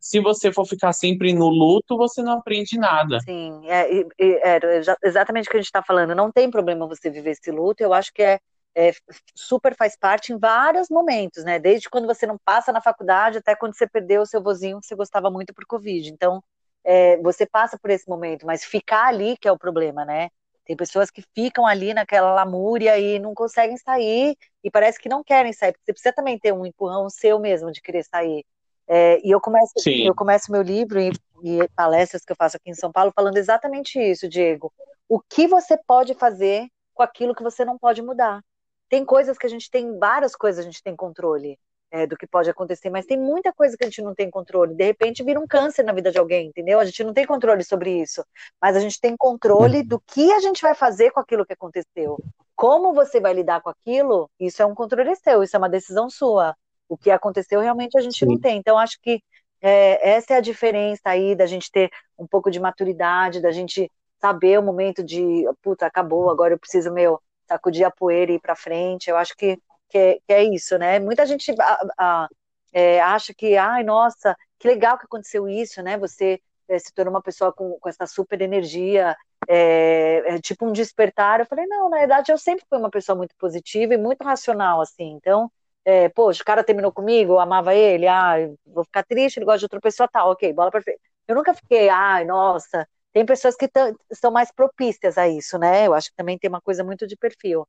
se 0.00 0.20
você 0.20 0.52
for 0.52 0.66
ficar 0.66 0.92
sempre 0.92 1.32
no 1.32 1.48
luto, 1.48 1.96
você 1.96 2.22
não 2.22 2.32
aprende 2.32 2.78
nada. 2.78 3.20
Sim, 3.20 3.62
é, 3.68 4.00
é, 4.18 4.56
é 4.56 4.80
exatamente 5.04 5.48
o 5.48 5.50
que 5.50 5.56
a 5.56 5.60
gente 5.60 5.66
está 5.66 5.82
falando. 5.82 6.14
Não 6.14 6.32
tem 6.32 6.50
problema 6.50 6.86
você 6.86 7.10
viver 7.10 7.30
esse 7.30 7.50
luto. 7.50 7.82
Eu 7.82 7.92
acho 7.92 8.12
que 8.12 8.22
é, 8.22 8.38
é, 8.74 8.92
super 9.34 9.74
faz 9.76 9.96
parte 9.96 10.32
em 10.32 10.38
vários 10.38 10.88
momentos, 10.88 11.44
né? 11.44 11.58
Desde 11.58 11.88
quando 11.88 12.06
você 12.06 12.26
não 12.26 12.38
passa 12.44 12.72
na 12.72 12.80
faculdade 12.80 13.38
até 13.38 13.54
quando 13.54 13.76
você 13.76 13.86
perdeu 13.86 14.22
o 14.22 14.26
seu 14.26 14.42
vozinho 14.42 14.80
que 14.80 14.86
você 14.86 14.94
gostava 14.94 15.30
muito 15.30 15.54
por 15.54 15.64
Covid. 15.66 16.10
Então, 16.10 16.42
é, 16.84 17.16
você 17.18 17.46
passa 17.46 17.78
por 17.78 17.90
esse 17.90 18.08
momento, 18.08 18.46
mas 18.46 18.64
ficar 18.64 19.06
ali 19.06 19.36
que 19.36 19.48
é 19.48 19.52
o 19.52 19.58
problema, 19.58 20.04
né? 20.04 20.28
Tem 20.68 20.76
pessoas 20.76 21.10
que 21.10 21.24
ficam 21.34 21.66
ali 21.66 21.94
naquela 21.94 22.30
lamúria 22.34 22.98
e 22.98 23.18
não 23.18 23.32
conseguem 23.32 23.78
sair 23.78 24.36
e 24.62 24.70
parece 24.70 25.00
que 25.00 25.08
não 25.08 25.24
querem 25.24 25.50
sair, 25.50 25.72
porque 25.72 25.86
você 25.86 25.92
precisa 25.94 26.14
também 26.14 26.38
ter 26.38 26.52
um 26.52 26.66
empurrão 26.66 27.08
seu 27.08 27.38
mesmo 27.38 27.72
de 27.72 27.80
querer 27.80 28.04
sair. 28.04 28.44
É, 28.86 29.18
e 29.26 29.30
eu 29.30 29.40
começo, 29.40 29.72
Sim. 29.78 30.06
eu 30.06 30.14
começo 30.14 30.52
meu 30.52 30.60
livro 30.60 31.00
e, 31.00 31.10
e, 31.42 31.66
palestras 31.74 32.22
que 32.22 32.32
eu 32.32 32.36
faço 32.36 32.58
aqui 32.58 32.68
em 32.70 32.74
São 32.74 32.92
Paulo 32.92 33.10
falando 33.16 33.38
exatamente 33.38 33.98
isso, 33.98 34.28
Diego. 34.28 34.70
O 35.08 35.18
que 35.18 35.46
você 35.46 35.74
pode 35.86 36.12
fazer 36.12 36.68
com 36.92 37.02
aquilo 37.02 37.34
que 37.34 37.42
você 37.42 37.64
não 37.64 37.78
pode 37.78 38.02
mudar? 38.02 38.42
Tem 38.90 39.06
coisas 39.06 39.38
que 39.38 39.46
a 39.46 39.50
gente 39.50 39.70
tem, 39.70 39.98
várias 39.98 40.36
coisas 40.36 40.62
a 40.62 40.68
gente 40.68 40.82
tem 40.82 40.94
controle. 40.94 41.58
É, 41.90 42.06
do 42.06 42.16
que 42.16 42.26
pode 42.26 42.50
acontecer, 42.50 42.90
mas 42.90 43.06
tem 43.06 43.18
muita 43.18 43.52
coisa 43.52 43.76
que 43.76 43.84
a 43.84 43.86
gente 43.86 44.02
não 44.02 44.14
tem 44.14 44.30
controle. 44.30 44.74
De 44.74 44.84
repente 44.84 45.22
vira 45.22 45.40
um 45.40 45.46
câncer 45.46 45.82
na 45.82 45.92
vida 45.92 46.10
de 46.10 46.18
alguém, 46.18 46.48
entendeu? 46.48 46.78
A 46.78 46.84
gente 46.84 47.02
não 47.02 47.14
tem 47.14 47.26
controle 47.26 47.64
sobre 47.64 48.02
isso, 48.02 48.24
mas 48.60 48.76
a 48.76 48.80
gente 48.80 49.00
tem 49.00 49.16
controle 49.16 49.82
do 49.82 50.00
que 50.00 50.32
a 50.32 50.40
gente 50.40 50.60
vai 50.60 50.74
fazer 50.74 51.10
com 51.10 51.20
aquilo 51.20 51.46
que 51.46 51.52
aconteceu. 51.52 52.18
Como 52.54 52.92
você 52.92 53.20
vai 53.20 53.32
lidar 53.32 53.60
com 53.62 53.70
aquilo, 53.70 54.30
isso 54.38 54.62
é 54.62 54.66
um 54.66 54.74
controle 54.74 55.14
seu, 55.16 55.42
isso 55.42 55.56
é 55.56 55.58
uma 55.58 55.68
decisão 55.68 56.10
sua. 56.10 56.54
O 56.88 56.96
que 56.96 57.10
aconteceu 57.10 57.60
realmente 57.60 57.96
a 57.96 58.00
gente 58.00 58.18
Sim. 58.18 58.26
não 58.26 58.38
tem. 58.38 58.58
Então, 58.58 58.78
acho 58.78 58.98
que 59.00 59.22
é, 59.60 60.10
essa 60.10 60.34
é 60.34 60.36
a 60.36 60.40
diferença 60.40 61.02
aí 61.06 61.34
da 61.34 61.46
gente 61.46 61.70
ter 61.70 61.90
um 62.18 62.26
pouco 62.26 62.50
de 62.50 62.60
maturidade, 62.60 63.40
da 63.40 63.50
gente 63.50 63.90
saber 64.20 64.58
o 64.58 64.62
momento 64.62 65.02
de, 65.02 65.44
puta, 65.62 65.86
acabou, 65.86 66.30
agora 66.30 66.54
eu 66.54 66.58
preciso, 66.58 66.92
meu, 66.92 67.20
sacudir 67.46 67.84
a 67.84 67.90
poeira 67.90 68.32
e 68.32 68.34
ir 68.36 68.40
para 68.40 68.56
frente. 68.56 69.08
Eu 69.08 69.16
acho 69.16 69.36
que 69.36 69.58
que 69.88 69.98
é, 69.98 70.14
que 70.26 70.32
é 70.32 70.44
isso, 70.44 70.78
né? 70.78 70.98
Muita 70.98 71.26
gente 71.26 71.52
a, 71.60 71.86
a, 71.98 72.28
é, 72.72 73.00
acha 73.00 73.34
que, 73.34 73.56
ai, 73.56 73.82
nossa, 73.84 74.36
que 74.58 74.68
legal 74.68 74.98
que 74.98 75.06
aconteceu 75.06 75.48
isso, 75.48 75.82
né? 75.82 75.98
Você 75.98 76.40
é, 76.68 76.78
se 76.78 76.92
tornou 76.92 77.12
uma 77.14 77.22
pessoa 77.22 77.52
com, 77.52 77.78
com 77.78 77.88
essa 77.88 78.06
super 78.06 78.40
energia, 78.40 79.16
é, 79.48 80.34
é, 80.34 80.40
tipo 80.40 80.66
um 80.66 80.72
despertar. 80.72 81.40
Eu 81.40 81.46
falei, 81.46 81.66
não, 81.66 81.88
na 81.88 81.98
verdade 81.98 82.30
eu 82.32 82.38
sempre 82.38 82.64
fui 82.68 82.78
uma 82.78 82.90
pessoa 82.90 83.16
muito 83.16 83.34
positiva 83.38 83.94
e 83.94 83.96
muito 83.98 84.22
racional, 84.24 84.80
assim. 84.80 85.12
Então, 85.12 85.50
é, 85.84 86.08
poxa, 86.10 86.42
o 86.42 86.44
cara 86.44 86.62
terminou 86.64 86.92
comigo, 86.92 87.32
eu 87.34 87.40
amava 87.40 87.74
ele, 87.74 88.06
ah, 88.06 88.34
vou 88.66 88.84
ficar 88.84 89.02
triste, 89.04 89.38
ele 89.38 89.46
gosta 89.46 89.60
de 89.60 89.64
outra 89.64 89.80
pessoa, 89.80 90.08
tá, 90.08 90.24
ok, 90.26 90.52
bola 90.52 90.70
frente. 90.70 91.00
Eu 91.26 91.34
nunca 91.34 91.54
fiquei, 91.54 91.88
ai, 91.88 92.24
nossa, 92.24 92.86
tem 93.18 93.26
pessoas 93.26 93.56
que 93.56 93.68
são 94.12 94.30
mais 94.30 94.52
propícias 94.52 95.18
a 95.18 95.28
isso, 95.28 95.58
né? 95.58 95.88
Eu 95.88 95.92
acho 95.92 96.08
que 96.08 96.16
também 96.16 96.38
tem 96.38 96.48
uma 96.48 96.60
coisa 96.60 96.84
muito 96.84 97.04
de 97.04 97.16
perfil. 97.16 97.66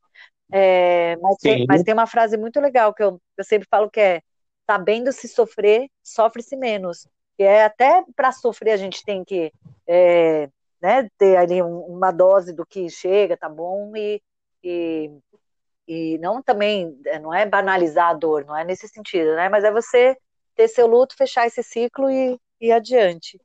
É, 0.51 1.17
mas, 1.17 1.37
tem, 1.37 1.65
mas, 1.67 1.81
tem, 1.81 1.91
uma 1.91 2.05
frase 2.05 2.37
muito 2.37 2.59
legal 2.59 2.93
que 2.93 3.01
eu, 3.01 3.19
eu 3.35 3.43
sempre 3.43 3.67
falo 3.67 3.89
que 3.89 3.99
é 3.99 4.21
sabendo 4.69 5.11
se 5.11 5.27
sofrer, 5.27 5.89
sofre-se 6.03 6.55
menos. 6.55 7.07
E 7.39 7.43
é 7.43 7.63
até 7.63 8.03
para 8.15 8.31
sofrer 8.31 8.73
a 8.73 8.77
gente 8.77 9.03
tem 9.03 9.23
que 9.25 9.51
é, 9.87 10.47
né, 10.79 11.09
ter 11.17 11.35
ali 11.35 11.63
um, 11.63 11.79
uma 11.79 12.11
dose 12.11 12.53
do 12.53 12.63
que 12.63 12.87
chega, 12.87 13.35
tá 13.35 13.49
bom, 13.49 13.91
e, 13.95 14.21
e, 14.63 15.11
e 15.87 16.17
não 16.19 16.43
também, 16.43 16.95
é, 17.07 17.17
não 17.17 17.33
é 17.33 17.43
banalizar 17.47 18.09
a 18.09 18.13
dor, 18.13 18.45
não 18.45 18.55
é 18.55 18.63
nesse 18.63 18.87
sentido, 18.87 19.35
né? 19.35 19.49
Mas 19.49 19.63
é 19.63 19.71
você 19.71 20.15
ter 20.55 20.67
seu 20.67 20.85
luto, 20.85 21.15
fechar 21.15 21.47
esse 21.47 21.63
ciclo 21.63 22.07
e 22.07 22.39
ir 22.61 22.71
adiante. 22.71 23.41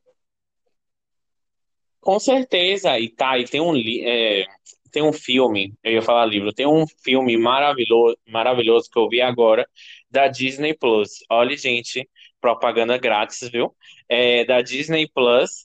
Com 2.05 2.21
certeza, 2.21 2.99
e 2.99 3.09
tá, 3.09 3.39
e 3.39 3.45
tem 3.47 3.63
um, 3.63 3.75
é, 3.75 4.45
tem 4.93 5.03
um 5.03 5.13
filme, 5.13 5.73
eu 5.83 5.93
ia 5.95 6.03
falar 6.03 6.27
livro, 6.27 6.53
tem 6.53 6.67
um 6.67 6.85
filme 7.03 7.35
maravilhoso, 7.39 8.15
maravilhoso 8.29 8.91
que 8.91 8.99
eu 8.99 9.09
vi 9.09 9.23
agora, 9.23 9.67
da 10.11 10.29
Disney 10.29 10.75
Plus. 10.75 11.25
Olha, 11.31 11.57
gente, 11.57 12.07
propaganda 12.43 12.99
grátis, 12.99 13.49
viu? 13.49 13.75
É, 14.07 14.45
da 14.45 14.61
Disney 14.61 15.09
Plus, 15.15 15.65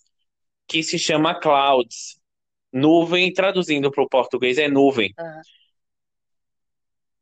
que 0.66 0.82
se 0.82 0.98
chama 0.98 1.38
Clouds. 1.38 2.18
Nuvem, 2.72 3.34
traduzindo 3.34 3.92
para 3.92 4.04
o 4.06 4.08
português, 4.08 4.58
é 4.58 4.70
nuvem. 4.70 5.14
Uhum. 5.20 5.42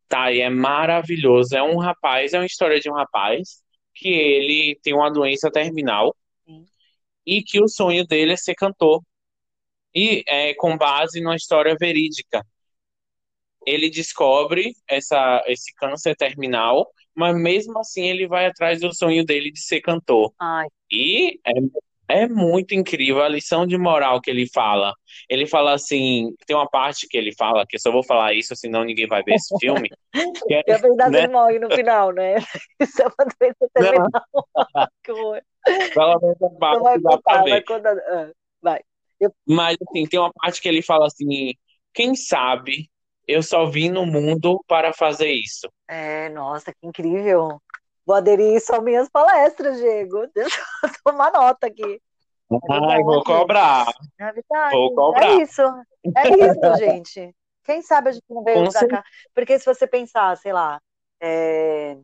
Tá, 0.08 0.32
e 0.32 0.42
é 0.42 0.50
maravilhoso. 0.50 1.58
É 1.58 1.64
um 1.64 1.78
rapaz, 1.80 2.34
é 2.34 2.40
uma 2.40 2.46
história 2.46 2.80
de 2.80 2.88
um 2.88 2.94
rapaz 2.94 3.64
que 3.96 4.10
ele 4.10 4.80
tem 4.84 4.94
uma 4.94 5.10
doença 5.10 5.50
terminal 5.50 6.16
e 7.28 7.44
que 7.44 7.62
o 7.62 7.68
sonho 7.68 8.08
dele 8.08 8.34
é 8.34 8.38
ser 8.38 8.56
cantor. 8.56 9.04
E 9.94 10.24
é 10.28 10.54
com 10.54 10.78
base 10.78 11.20
numa 11.20 11.36
história 11.36 11.76
verídica. 11.78 12.42
Ele 13.66 13.90
descobre 13.90 14.74
essa, 14.88 15.44
esse 15.46 15.74
câncer 15.76 16.16
terminal, 16.16 16.90
mas 17.14 17.36
mesmo 17.36 17.78
assim 17.80 18.06
ele 18.06 18.28
vai 18.28 18.46
atrás 18.46 18.80
do 18.80 18.96
sonho 18.96 19.26
dele 19.26 19.52
de 19.52 19.60
ser 19.60 19.82
cantor. 19.82 20.34
Ai. 20.40 20.68
E 20.90 21.38
é, 21.46 21.52
é 22.10 22.28
muito 22.28 22.74
incrível 22.74 23.22
a 23.22 23.28
lição 23.28 23.66
de 23.66 23.78
moral 23.78 24.22
que 24.22 24.30
ele 24.30 24.48
fala. 24.54 24.94
Ele 25.30 25.46
fala 25.46 25.74
assim, 25.74 26.34
tem 26.46 26.56
uma 26.56 26.70
parte 26.70 27.08
que 27.08 27.18
ele 27.18 27.34
fala, 27.36 27.66
que 27.68 27.76
eu 27.76 27.80
só 27.80 27.92
vou 27.92 28.04
falar 28.04 28.34
isso, 28.34 28.56
senão 28.56 28.84
ninguém 28.84 29.08
vai 29.08 29.22
ver 29.24 29.36
esse 29.36 29.54
filme. 29.60 29.90
que 30.48 30.54
é, 30.54 30.64
é 30.66 30.78
verdade, 30.78 31.12
né? 31.12 31.28
morre 31.28 31.60
no 31.60 31.70
final, 31.70 32.12
né? 32.12 32.36
Isso 32.80 33.02
é 33.02 33.06
uma 33.06 33.30
doença 33.40 33.70
terminal. 33.74 34.10
que 35.04 35.12
horror. 35.12 35.42
Pelo 35.94 36.20
menos 36.22 36.42
a 36.42 36.50
parte 36.60 36.84
vai 36.84 37.00
dá 37.00 37.10
contar, 37.10 37.44
ver. 37.44 37.50
Vai, 37.50 37.62
contar, 37.64 37.98
ah, 37.98 38.32
vai. 38.62 38.82
Eu... 39.20 39.34
Mas, 39.46 39.78
assim, 39.88 40.06
tem 40.06 40.20
uma 40.20 40.32
parte 40.32 40.62
que 40.62 40.68
ele 40.68 40.82
fala 40.82 41.08
assim: 41.08 41.54
quem 41.94 42.16
sabe 42.16 42.90
eu 43.28 43.44
só 43.44 43.66
vim 43.66 43.90
no 43.90 44.06
mundo 44.06 44.64
para 44.68 44.94
fazer 44.94 45.30
isso. 45.30 45.70
É, 45.88 46.30
nossa, 46.30 46.72
que 46.72 46.88
incrível. 46.88 47.62
Vou 48.08 48.16
aderir 48.16 48.56
isso 48.56 48.74
às 48.74 48.82
minhas 48.82 49.10
palestras, 49.10 49.78
Diego. 49.78 50.28
Deixa 50.34 50.58
eu 50.82 50.90
tomar 51.04 51.30
nota 51.30 51.68
aqui. 51.68 52.02
Ai, 52.72 53.04
vou 53.04 53.22
cobrar. 53.22 53.86
É 54.18 54.32
verdade. 54.32 54.72
Vou 54.72 54.96
cobrar. 54.96 55.28
É 55.28 55.36
isso. 55.36 55.62
É 55.62 56.30
isso, 56.30 56.78
gente. 56.80 57.36
Quem 57.66 57.82
sabe 57.82 58.10
a 58.10 58.12
gente 58.14 58.24
não 58.30 58.46
veio 58.46 58.72
pra 58.72 58.88
cá. 58.88 59.04
Porque 59.36 59.60
se 59.60 59.66
você 59.66 59.86
pensar, 59.86 60.38
sei 60.38 60.54
lá, 60.54 60.80
é, 61.22 61.98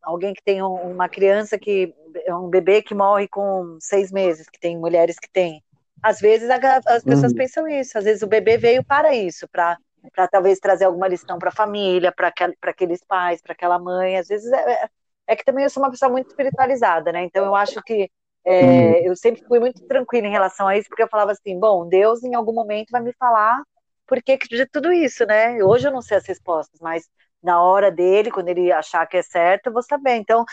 alguém 0.00 0.32
que 0.32 0.44
tem 0.44 0.62
uma 0.62 1.08
criança 1.08 1.58
que 1.58 1.92
é 2.24 2.32
um 2.32 2.48
bebê 2.48 2.80
que 2.80 2.94
morre 2.94 3.26
com 3.26 3.78
seis 3.80 4.12
meses, 4.12 4.48
que 4.48 4.60
tem 4.60 4.78
mulheres 4.78 5.18
que 5.18 5.28
têm. 5.28 5.60
Às 6.00 6.20
vezes 6.20 6.48
as 6.48 7.02
pessoas 7.02 7.32
uhum. 7.32 7.36
pensam 7.36 7.66
isso, 7.66 7.98
às 7.98 8.04
vezes 8.04 8.22
o 8.22 8.28
bebê 8.28 8.56
veio 8.56 8.84
para 8.84 9.12
isso, 9.12 9.48
para 9.48 9.76
para 10.14 10.28
talvez 10.28 10.60
trazer 10.60 10.84
alguma 10.84 11.08
lição 11.08 11.38
para 11.40 11.48
a 11.48 11.54
família, 11.54 12.12
para 12.12 12.32
aqueles 12.62 13.04
pais, 13.04 13.42
para 13.42 13.52
aquela 13.52 13.80
mãe. 13.80 14.16
Às 14.16 14.28
vezes 14.28 14.50
é, 14.52 14.88
é, 15.28 15.36
que 15.36 15.44
também 15.44 15.64
eu 15.64 15.70
sou 15.70 15.82
uma 15.82 15.90
pessoa 15.90 16.10
muito 16.10 16.28
espiritualizada, 16.28 17.12
né? 17.12 17.22
Então 17.22 17.44
eu 17.44 17.54
acho 17.54 17.82
que 17.82 18.10
é, 18.44 18.62
uhum. 18.64 18.92
eu 19.04 19.16
sempre 19.16 19.44
fui 19.46 19.60
muito 19.60 19.86
tranquila 19.86 20.26
em 20.26 20.30
relação 20.30 20.66
a 20.66 20.76
isso, 20.78 20.88
porque 20.88 21.02
eu 21.02 21.08
falava 21.08 21.32
assim: 21.32 21.58
bom, 21.58 21.86
Deus 21.86 22.24
em 22.24 22.34
algum 22.34 22.54
momento 22.54 22.90
vai 22.90 23.02
me 23.02 23.12
falar 23.12 23.62
por 24.06 24.22
que 24.22 24.38
de 24.38 24.66
tudo 24.66 24.90
isso, 24.90 25.26
né? 25.26 25.62
Hoje 25.62 25.86
eu 25.86 25.92
não 25.92 26.00
sei 26.00 26.16
as 26.16 26.26
respostas, 26.26 26.80
mas 26.80 27.04
na 27.42 27.62
hora 27.62 27.90
dele, 27.90 28.30
quando 28.30 28.48
ele 28.48 28.72
achar 28.72 29.06
que 29.06 29.18
é 29.18 29.22
certo, 29.22 29.66
eu 29.66 29.72
vou 29.72 29.82
saber. 29.82 30.16
Então, 30.16 30.44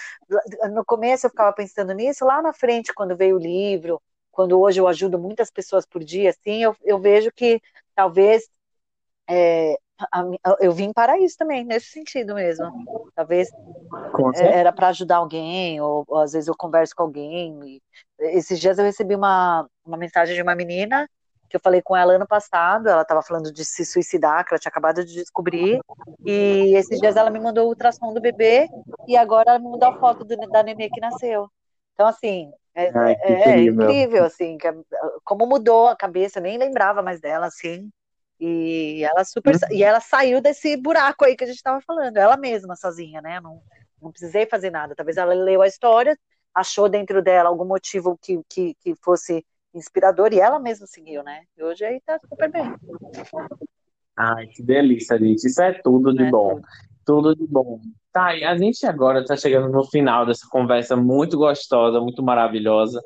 no 0.73 0.83
começo 0.85 1.25
eu 1.25 1.29
ficava 1.29 1.53
pensando 1.53 1.93
nisso, 1.93 2.25
lá 2.25 2.41
na 2.41 2.53
frente, 2.53 2.93
quando 2.93 3.15
veio 3.15 3.38
o 3.38 3.39
livro, 3.39 4.01
quando 4.29 4.59
hoje 4.59 4.79
eu 4.81 4.88
ajudo 4.88 5.17
muitas 5.17 5.49
pessoas 5.49 5.85
por 5.85 6.03
dia, 6.03 6.31
assim, 6.31 6.63
eu, 6.63 6.75
eu 6.83 6.99
vejo 6.99 7.31
que 7.33 7.61
talvez 7.95 8.43
é, 9.29 9.77
eu 10.60 10.71
vim 10.71 10.91
para 10.91 11.17
isso 11.19 11.38
também, 11.38 11.63
nesse 11.63 11.88
sentido 11.88 12.36
mesmo. 12.36 12.71
Talvez 13.15 13.49
é, 14.36 14.60
era 14.60 14.71
para 14.71 14.89
ajudar 14.89 15.17
alguém, 15.17 15.79
ou, 15.79 16.03
ou, 16.08 16.19
às 16.19 16.34
vezes 16.34 16.47
eu 16.47 16.55
converso 16.58 16.95
com 16.95 17.03
alguém. 17.03 17.81
Esses 18.19 18.60
dias 18.60 18.77
eu 18.77 18.86
recebi 18.86 19.15
uma, 19.15 19.67
uma 19.86 19.97
mensagem 19.97 20.36
de 20.36 20.41
uma 20.41 20.55
menina 20.55 21.08
que 21.49 21.55
eu 21.55 21.62
falei 21.62 21.81
com 21.81 21.95
ela 21.95 22.13
ano 22.13 22.27
passado, 22.27 22.89
ela 22.89 23.03
estava 23.03 23.21
falando 23.21 23.53
de 23.53 23.63
se 23.63 23.86
suicidar, 23.86 24.43
que 24.43 24.53
ela 24.53 24.60
tinha 24.60 24.69
acabado 24.69 25.05
de 25.05 25.13
descobrir, 25.13 25.79
e 26.25 26.75
esses 26.75 26.99
dias 26.99 27.15
ela 27.15 27.29
me 27.29 27.39
mandou 27.39 27.65
o 27.65 27.69
ultrassom 27.69 28.13
do 28.13 28.19
bebê, 28.19 28.67
e 29.08 29.15
agora 29.15 29.51
ela 29.51 29.60
me 29.60 29.69
mandou 29.69 29.89
a 29.89 29.99
foto 29.99 30.25
do, 30.25 30.36
da 30.36 30.63
nenê 30.63 30.89
que 30.89 30.99
nasceu. 30.99 31.47
Então, 31.93 32.08
assim, 32.08 32.51
é, 32.73 32.91
Ai, 32.93 33.15
é, 33.21 33.49
é 33.51 33.62
incrível, 33.62 34.25
assim, 34.25 34.58
que, 34.58 34.67
como 35.23 35.45
mudou 35.45 35.88
a 35.88 35.95
cabeça, 35.95 36.39
eu 36.39 36.43
nem 36.43 36.58
lembrava 36.58 37.01
mais 37.01 37.21
dela, 37.21 37.45
assim. 37.45 37.89
E 38.39 39.04
ela 39.04 39.24
super. 39.24 39.56
Uhum. 39.56 39.71
E 39.71 39.84
ela 39.84 40.00
saiu 40.00 40.41
desse 40.41 40.76
buraco 40.76 41.26
aí 41.26 41.36
que 41.36 41.43
a 41.43 41.48
gente 41.48 41.58
estava 41.58 41.82
falando, 41.82 42.17
ela 42.17 42.36
mesma, 42.36 42.76
sozinha, 42.76 43.21
né? 43.21 43.39
Não, 43.39 43.62
não 44.02 44.12
precisei 44.12 44.45
fazer 44.45 44.69
nada. 44.69 44.95
Talvez 44.95 45.17
ela 45.17 45.34
leu 45.34 45.62
a 45.62 45.67
história, 45.67 46.17
achou 46.54 46.89
dentro 46.89 47.21
dela 47.21 47.50
algum 47.50 47.65
motivo 47.65 48.17
que, 48.21 48.41
que, 48.50 48.76
que 48.76 48.95
fosse 48.95 49.45
inspirador 49.74 50.34
e 50.34 50.39
ela 50.39 50.60
mesma 50.60 50.88
seguiu, 50.88 51.24
né? 51.24 51.43
E 51.58 51.63
hoje 51.63 51.86
aí 51.86 52.02
tá 52.06 52.19
super 52.19 52.50
bem. 52.52 52.74
Ai, 54.17 54.48
que 54.48 54.63
delícia, 54.63 55.17
gente. 55.17 55.45
Isso 55.45 55.62
é 55.62 55.74
tudo 55.84 56.13
de 56.13 56.24
é 56.24 56.30
bom. 56.30 56.62
Tudo. 57.06 57.34
tudo 57.34 57.36
de 57.36 57.48
bom. 57.48 57.80
Tá, 58.12 58.36
e 58.36 58.45
a 58.45 58.58
gente 58.58 58.86
agora 58.86 59.19
está 59.19 59.36
chegando 59.36 59.69
no 59.69 59.84
final 59.84 60.26
dessa 60.26 60.48
conversa 60.50 60.95
muito 60.95 61.38
gostosa, 61.38 62.00
muito 62.00 62.24
maravilhosa, 62.24 63.02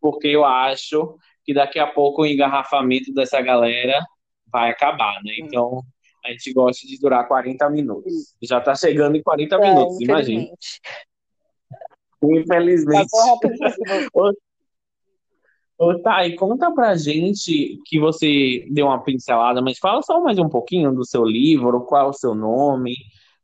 porque 0.00 0.28
eu 0.28 0.44
acho 0.44 1.18
que 1.44 1.52
daqui 1.52 1.80
a 1.80 1.86
pouco 1.88 2.22
o 2.22 2.26
engarrafamento 2.26 3.12
dessa 3.12 3.40
galera 3.40 4.00
vai 4.52 4.70
acabar, 4.70 5.22
né? 5.24 5.32
Então, 5.38 5.82
a 6.24 6.30
gente 6.30 6.52
gosta 6.52 6.86
de 6.86 6.98
durar 6.98 7.26
40 7.26 7.68
minutos. 7.70 8.34
Já 8.42 8.58
está 8.58 8.74
chegando 8.74 9.16
em 9.16 9.22
40 9.22 9.54
é, 9.54 9.58
minutos, 9.58 10.00
imagina. 10.00 10.48
Infelizmente. 12.22 13.08
Ô, 14.14 14.30
ô, 15.78 15.98
Thay, 16.00 16.36
conta 16.36 16.70
pra 16.70 16.94
gente 16.94 17.80
que 17.86 17.98
você 17.98 18.64
deu 18.70 18.86
uma 18.86 19.02
pincelada, 19.02 19.60
mas 19.60 19.78
fala 19.78 20.00
só 20.02 20.20
mais 20.20 20.38
um 20.38 20.48
pouquinho 20.48 20.94
do 20.94 21.04
seu 21.04 21.24
livro, 21.24 21.84
qual 21.84 22.06
é 22.06 22.08
o 22.08 22.12
seu 22.12 22.34
nome, 22.34 22.94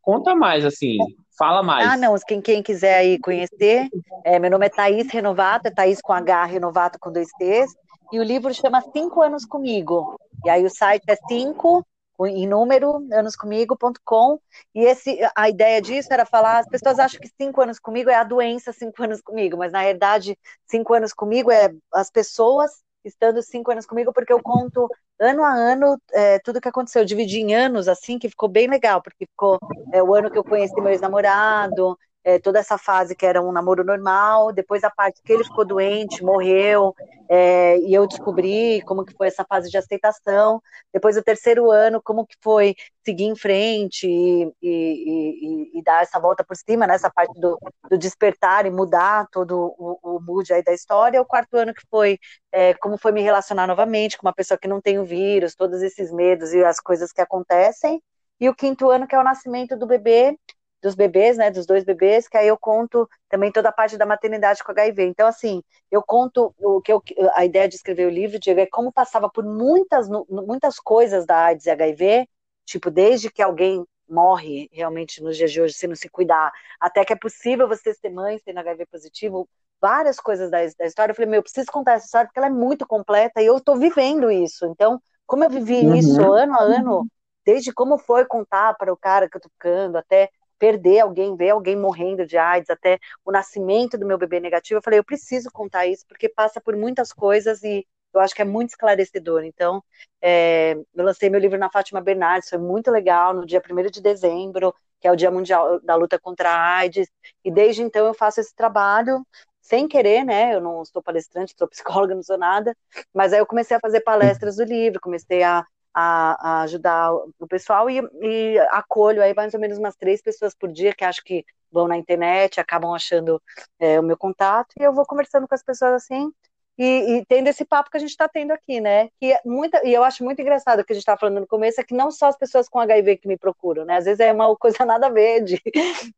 Conta 0.08 0.34
mais, 0.34 0.64
assim, 0.64 0.96
fala 1.38 1.62
mais. 1.62 1.86
Ah, 1.86 1.94
não, 1.94 2.16
quem, 2.26 2.40
quem 2.40 2.62
quiser 2.62 2.96
aí 2.96 3.18
conhecer, 3.18 3.90
é, 4.24 4.38
meu 4.38 4.50
nome 4.50 4.64
é 4.64 4.70
Thaís 4.70 5.06
Renovato, 5.12 5.68
é 5.68 5.70
Thaís 5.70 6.00
com 6.00 6.14
H, 6.14 6.46
Renovato 6.46 6.98
com 6.98 7.12
dois 7.12 7.28
T's, 7.38 7.74
e 8.10 8.18
o 8.18 8.22
livro 8.22 8.54
chama 8.54 8.80
Cinco 8.80 9.20
Anos 9.20 9.44
Comigo. 9.44 10.18
E 10.44 10.50
aí 10.50 10.64
o 10.64 10.70
site 10.70 11.04
é 11.08 11.16
5 11.28 11.84
em 12.26 12.48
número, 12.48 12.96
anoscomigo.com, 13.12 14.40
e 14.74 14.80
esse, 14.84 15.18
a 15.36 15.48
ideia 15.48 15.80
disso 15.80 16.12
era 16.12 16.26
falar, 16.26 16.58
as 16.58 16.66
pessoas 16.66 16.98
acham 16.98 17.20
que 17.20 17.28
cinco 17.40 17.60
anos 17.62 17.78
comigo 17.78 18.10
é 18.10 18.14
a 18.16 18.24
doença 18.24 18.72
cinco 18.72 19.04
anos 19.04 19.20
comigo, 19.20 19.56
mas 19.56 19.70
na 19.70 19.84
verdade, 19.84 20.36
cinco 20.66 20.94
anos 20.94 21.12
comigo 21.12 21.50
é 21.50 21.72
as 21.94 22.10
pessoas 22.10 22.72
estando 23.04 23.40
cinco 23.40 23.70
anos 23.70 23.86
comigo, 23.86 24.12
porque 24.12 24.32
eu 24.32 24.42
conto 24.42 24.88
ano 25.20 25.44
a 25.44 25.52
ano 25.52 25.96
é, 26.12 26.38
tudo 26.40 26.60
que 26.60 26.68
aconteceu, 26.68 27.02
eu 27.02 27.06
dividi 27.06 27.38
em 27.38 27.54
anos, 27.54 27.86
assim, 27.86 28.18
que 28.18 28.28
ficou 28.28 28.48
bem 28.48 28.68
legal, 28.68 29.00
porque 29.00 29.24
ficou 29.26 29.58
é, 29.92 30.02
o 30.02 30.12
ano 30.14 30.30
que 30.30 30.38
eu 30.38 30.44
conheci 30.44 30.74
meu 30.80 30.90
ex-namorado, 30.90 31.96
é, 32.28 32.38
toda 32.38 32.58
essa 32.58 32.76
fase 32.76 33.16
que 33.16 33.24
era 33.24 33.40
um 33.40 33.50
namoro 33.50 33.82
normal, 33.82 34.52
depois 34.52 34.84
a 34.84 34.90
parte 34.90 35.22
que 35.24 35.32
ele 35.32 35.44
ficou 35.44 35.64
doente, 35.64 36.22
morreu, 36.22 36.94
é, 37.26 37.78
e 37.78 37.94
eu 37.94 38.06
descobri 38.06 38.82
como 38.82 39.02
que 39.02 39.14
foi 39.14 39.28
essa 39.28 39.46
fase 39.46 39.70
de 39.70 39.78
aceitação, 39.78 40.62
depois 40.92 41.16
o 41.16 41.22
terceiro 41.22 41.70
ano, 41.70 42.02
como 42.02 42.26
que 42.26 42.36
foi 42.42 42.74
seguir 43.02 43.24
em 43.24 43.34
frente 43.34 44.06
e, 44.06 44.44
e, 44.60 45.72
e, 45.72 45.78
e 45.78 45.82
dar 45.82 46.02
essa 46.02 46.20
volta 46.20 46.44
por 46.44 46.54
cima, 46.54 46.86
nessa 46.86 47.06
né, 47.06 47.12
parte 47.14 47.40
do, 47.40 47.58
do, 47.90 47.96
despertar 47.96 48.66
e 48.66 48.70
mudar 48.70 49.26
todo 49.32 49.74
o, 49.78 49.98
o 50.02 50.20
mood 50.20 50.52
aí 50.52 50.62
da 50.62 50.74
história, 50.74 51.22
o 51.22 51.24
quarto 51.24 51.56
ano 51.56 51.72
que 51.72 51.82
foi 51.90 52.18
é, 52.52 52.74
como 52.74 52.98
foi 52.98 53.10
me 53.10 53.22
relacionar 53.22 53.66
novamente 53.66 54.18
com 54.18 54.26
uma 54.26 54.34
pessoa 54.34 54.58
que 54.58 54.68
não 54.68 54.82
tem 54.82 54.98
o 54.98 55.04
vírus, 55.04 55.54
todos 55.54 55.80
esses 55.80 56.12
medos 56.12 56.52
e 56.52 56.62
as 56.62 56.78
coisas 56.78 57.10
que 57.10 57.22
acontecem, 57.22 58.02
e 58.38 58.50
o 58.50 58.54
quinto 58.54 58.90
ano 58.90 59.06
que 59.06 59.14
é 59.14 59.18
o 59.18 59.24
nascimento 59.24 59.78
do 59.78 59.86
bebê, 59.86 60.36
dos 60.80 60.94
bebês, 60.94 61.36
né, 61.36 61.50
dos 61.50 61.66
dois 61.66 61.84
bebês, 61.84 62.28
que 62.28 62.36
aí 62.36 62.46
eu 62.46 62.56
conto 62.56 63.08
também 63.28 63.50
toda 63.50 63.68
a 63.68 63.72
parte 63.72 63.96
da 63.96 64.06
maternidade 64.06 64.62
com 64.62 64.70
HIV. 64.70 65.04
Então, 65.04 65.26
assim, 65.26 65.62
eu 65.90 66.02
conto 66.02 66.54
o 66.58 66.80
que 66.80 66.92
eu, 66.92 67.02
a 67.34 67.44
ideia 67.44 67.68
de 67.68 67.76
escrever 67.76 68.06
o 68.06 68.10
livro, 68.10 68.38
Diego, 68.38 68.60
é 68.60 68.66
como 68.66 68.92
passava 68.92 69.28
por 69.28 69.44
muitas, 69.44 70.08
muitas 70.28 70.78
coisas 70.78 71.26
da 71.26 71.46
AIDS 71.46 71.66
e 71.66 71.70
HIV, 71.70 72.28
tipo, 72.64 72.90
desde 72.90 73.30
que 73.30 73.42
alguém 73.42 73.84
morre 74.08 74.68
realmente 74.72 75.22
nos 75.22 75.36
dias 75.36 75.52
de 75.52 75.60
hoje 75.60 75.74
se 75.74 75.86
não 75.86 75.96
se 75.96 76.08
cuidar, 76.08 76.50
até 76.80 77.04
que 77.04 77.12
é 77.12 77.16
possível 77.16 77.68
você 77.68 77.92
ser 77.92 78.10
mãe 78.10 78.38
sendo 78.38 78.58
HIV 78.58 78.86
positivo, 78.86 79.48
várias 79.80 80.18
coisas 80.18 80.50
da, 80.50 80.58
da 80.78 80.86
história. 80.86 81.12
Eu 81.12 81.14
falei, 81.14 81.30
meu, 81.30 81.38
eu 81.38 81.42
preciso 81.42 81.70
contar 81.70 81.92
essa 81.92 82.06
história 82.06 82.26
porque 82.26 82.38
ela 82.38 82.48
é 82.48 82.50
muito 82.50 82.86
completa 82.86 83.42
e 83.42 83.46
eu 83.46 83.58
estou 83.58 83.76
vivendo 83.76 84.30
isso. 84.30 84.66
Então, 84.66 85.00
como 85.26 85.44
eu 85.44 85.50
vivi 85.50 85.86
uhum. 85.86 85.94
isso 85.94 86.32
ano 86.32 86.54
a 86.54 86.62
ano, 86.62 87.06
desde 87.44 87.72
como 87.72 87.98
foi 87.98 88.24
contar 88.24 88.74
para 88.74 88.92
o 88.92 88.96
cara 88.96 89.28
que 89.28 89.36
eu 89.36 89.40
tô 89.40 89.48
ficando, 89.50 89.96
até 89.96 90.30
perder 90.58 91.00
alguém, 91.00 91.36
ver 91.36 91.50
alguém 91.50 91.76
morrendo 91.76 92.26
de 92.26 92.36
AIDS, 92.36 92.70
até 92.70 92.98
o 93.24 93.30
nascimento 93.32 93.96
do 93.96 94.06
meu 94.06 94.18
bebê 94.18 94.40
negativo, 94.40 94.78
eu 94.78 94.82
falei, 94.82 94.98
eu 94.98 95.04
preciso 95.04 95.50
contar 95.52 95.86
isso, 95.86 96.04
porque 96.06 96.28
passa 96.28 96.60
por 96.60 96.76
muitas 96.76 97.12
coisas 97.12 97.62
e 97.62 97.86
eu 98.12 98.20
acho 98.20 98.34
que 98.34 98.42
é 98.42 98.44
muito 98.44 98.70
esclarecedor. 98.70 99.44
Então, 99.44 99.82
é, 100.20 100.72
eu 100.94 101.04
lancei 101.04 101.30
meu 101.30 101.40
livro 101.40 101.58
na 101.58 101.70
Fátima 101.70 102.00
Bernardes, 102.00 102.48
foi 102.48 102.58
muito 102.58 102.90
legal, 102.90 103.34
no 103.34 103.46
dia 103.46 103.62
1 103.62 103.90
de 103.90 104.02
dezembro, 104.02 104.74
que 105.00 105.06
é 105.06 105.12
o 105.12 105.16
Dia 105.16 105.30
Mundial 105.30 105.80
da 105.80 105.94
Luta 105.94 106.18
contra 106.18 106.50
a 106.50 106.76
AIDS, 106.78 107.08
e 107.44 107.50
desde 107.50 107.82
então 107.82 108.06
eu 108.06 108.14
faço 108.14 108.40
esse 108.40 108.54
trabalho, 108.54 109.24
sem 109.60 109.86
querer, 109.86 110.24
né? 110.24 110.54
Eu 110.54 110.60
não 110.60 110.84
sou 110.84 111.02
palestrante, 111.02 111.54
sou 111.56 111.68
psicóloga, 111.68 112.14
não 112.14 112.22
sou 112.22 112.38
nada, 112.38 112.74
mas 113.12 113.32
aí 113.32 113.38
eu 113.38 113.46
comecei 113.46 113.76
a 113.76 113.80
fazer 113.80 114.00
palestras 114.00 114.56
do 114.56 114.64
livro, 114.64 115.00
comecei 115.00 115.42
a 115.42 115.64
a, 115.94 116.60
a 116.60 116.62
ajudar 116.62 117.12
o 117.12 117.46
pessoal 117.48 117.88
e, 117.90 118.00
e, 118.22 118.58
acolho 118.70 119.22
aí 119.22 119.34
mais 119.34 119.54
ou 119.54 119.60
menos 119.60 119.78
umas 119.78 119.96
três 119.96 120.22
pessoas 120.22 120.54
por 120.54 120.70
dia 120.70 120.94
que 120.94 121.04
acho 121.04 121.22
que 121.24 121.44
vão 121.70 121.88
na 121.88 121.96
internet, 121.96 122.60
acabam 122.60 122.94
achando 122.94 123.42
é, 123.78 123.98
o 124.00 124.02
meu 124.02 124.16
contato 124.16 124.74
e 124.78 124.82
eu 124.82 124.92
vou 124.92 125.04
conversando 125.06 125.46
com 125.46 125.54
as 125.54 125.62
pessoas 125.62 125.92
assim 125.92 126.32
e, 126.78 127.18
e 127.18 127.26
tendo 127.26 127.48
esse 127.48 127.64
papo 127.64 127.90
que 127.90 127.96
a 127.96 128.00
gente 128.00 128.10
está 128.10 128.28
tendo 128.28 128.52
aqui, 128.52 128.80
né? 128.80 129.08
Que 129.18 129.32
é 129.32 129.40
muita, 129.44 129.84
e 129.84 129.92
eu 129.92 130.04
acho 130.04 130.22
muito 130.22 130.40
engraçado 130.40 130.78
o 130.78 130.84
que 130.84 130.92
a 130.92 130.94
gente 130.94 131.02
estava 131.02 131.18
falando 131.18 131.40
no 131.40 131.46
começo 131.46 131.80
é 131.80 131.84
que 131.84 131.92
não 131.92 132.10
só 132.12 132.26
as 132.26 132.38
pessoas 132.38 132.68
com 132.68 132.78
HIV 132.78 133.16
que 133.16 133.26
me 133.26 133.36
procuram, 133.36 133.84
né? 133.84 133.96
Às 133.96 134.04
vezes 134.04 134.20
é 134.20 134.32
uma 134.32 134.54
coisa 134.56 134.78
nada 134.86 135.08
a 135.08 135.10
ver 135.10 135.42
de, 135.42 135.60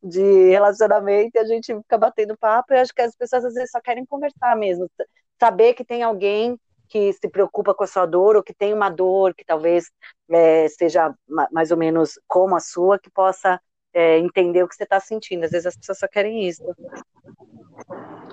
de 0.02 0.50
relacionamento 0.50 1.30
e 1.35 1.38
a 1.38 1.44
gente 1.44 1.74
fica 1.74 1.96
batendo 1.96 2.37
papo 2.37 2.74
e 2.74 2.78
acho 2.78 2.94
que 2.94 3.00
as 3.00 3.16
pessoas 3.16 3.46
às 3.46 3.54
vezes 3.54 3.70
só 3.70 3.80
querem 3.80 4.04
conversar 4.04 4.54
mesmo, 4.54 4.87
saber 5.40 5.72
que 5.72 5.85
tem 5.85 6.02
alguém 6.02 6.59
que 6.90 7.12
se 7.12 7.29
preocupa 7.29 7.72
com 7.72 7.85
a 7.85 7.87
sua 7.87 8.05
dor 8.05 8.37
ou 8.37 8.42
que 8.42 8.53
tem 8.53 8.74
uma 8.74 8.90
dor 8.90 9.33
que 9.33 9.44
talvez 9.44 9.90
é, 10.29 10.68
seja 10.68 11.14
mais 11.53 11.70
ou 11.70 11.76
menos 11.76 12.18
como 12.26 12.57
a 12.57 12.61
sua, 12.61 12.98
que 12.98 13.09
possa 13.09 13.61
é, 13.94 14.18
entender 14.18 14.64
o 14.64 14.68
que 14.68 14.74
você 14.74 14.83
está 14.83 14.98
sentindo. 14.98 15.44
Às 15.44 15.53
vezes 15.53 15.66
as 15.66 15.76
pessoas 15.76 15.98
só 16.00 16.09
querem 16.09 16.46
isso. 16.46 16.64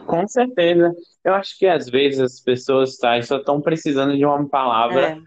Com 0.07 0.27
certeza. 0.27 0.91
Eu 1.23 1.35
acho 1.35 1.57
que 1.57 1.67
às 1.67 1.87
vezes 1.87 2.19
as 2.19 2.39
pessoas 2.41 2.97
tá, 2.97 3.21
só 3.21 3.37
estão 3.37 3.61
precisando 3.61 4.17
de 4.17 4.25
uma 4.25 4.47
palavra 4.49 5.11
é. 5.11 5.17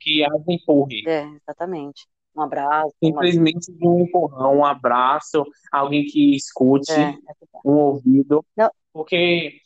que 0.00 0.24
as 0.24 0.48
empurre. 0.48 1.02
É, 1.06 1.26
exatamente. 1.42 2.06
Um 2.34 2.42
abraço. 2.42 2.94
Simplesmente 3.02 3.70
uma... 3.78 3.92
um 3.92 4.00
empurrão, 4.00 4.58
um 4.58 4.64
abraço, 4.64 5.44
alguém 5.70 6.04
que 6.06 6.34
escute, 6.34 6.92
é, 6.92 7.10
é 7.10 7.14
um 7.62 7.76
ouvido. 7.76 8.44
Não. 8.56 8.70
Porque 8.92 9.60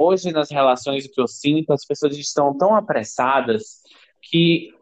hoje 0.00 0.32
nas 0.32 0.50
relações 0.50 1.04
o 1.04 1.10
que 1.10 1.20
eu 1.20 1.28
sinto, 1.28 1.72
as 1.74 1.84
pessoas 1.84 2.16
estão 2.16 2.56
tão 2.56 2.74
apressadas 2.74 3.82
que 4.22 4.72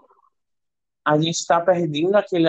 a 1.05 1.17
gente 1.17 1.37
está 1.37 1.61
perdendo 1.61 2.15
aquele, 2.15 2.49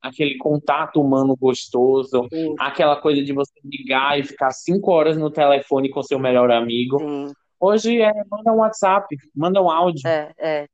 aquele 0.00 0.38
contato 0.38 1.00
humano 1.00 1.36
gostoso, 1.36 2.28
Sim. 2.32 2.54
aquela 2.60 2.94
coisa 3.00 3.24
de 3.24 3.32
você 3.32 3.52
ligar 3.64 4.20
e 4.20 4.22
ficar 4.22 4.52
cinco 4.52 4.92
horas 4.92 5.16
no 5.16 5.30
telefone 5.30 5.90
com 5.90 6.02
seu 6.02 6.18
melhor 6.18 6.50
amigo. 6.52 7.00
Sim. 7.00 7.32
Hoje 7.58 8.00
é 8.00 8.12
manda 8.30 8.52
um 8.52 8.58
WhatsApp, 8.58 9.16
manda 9.34 9.60
um 9.60 9.68
áudio. 9.70 10.06
É, 10.06 10.32
é. 10.38 10.66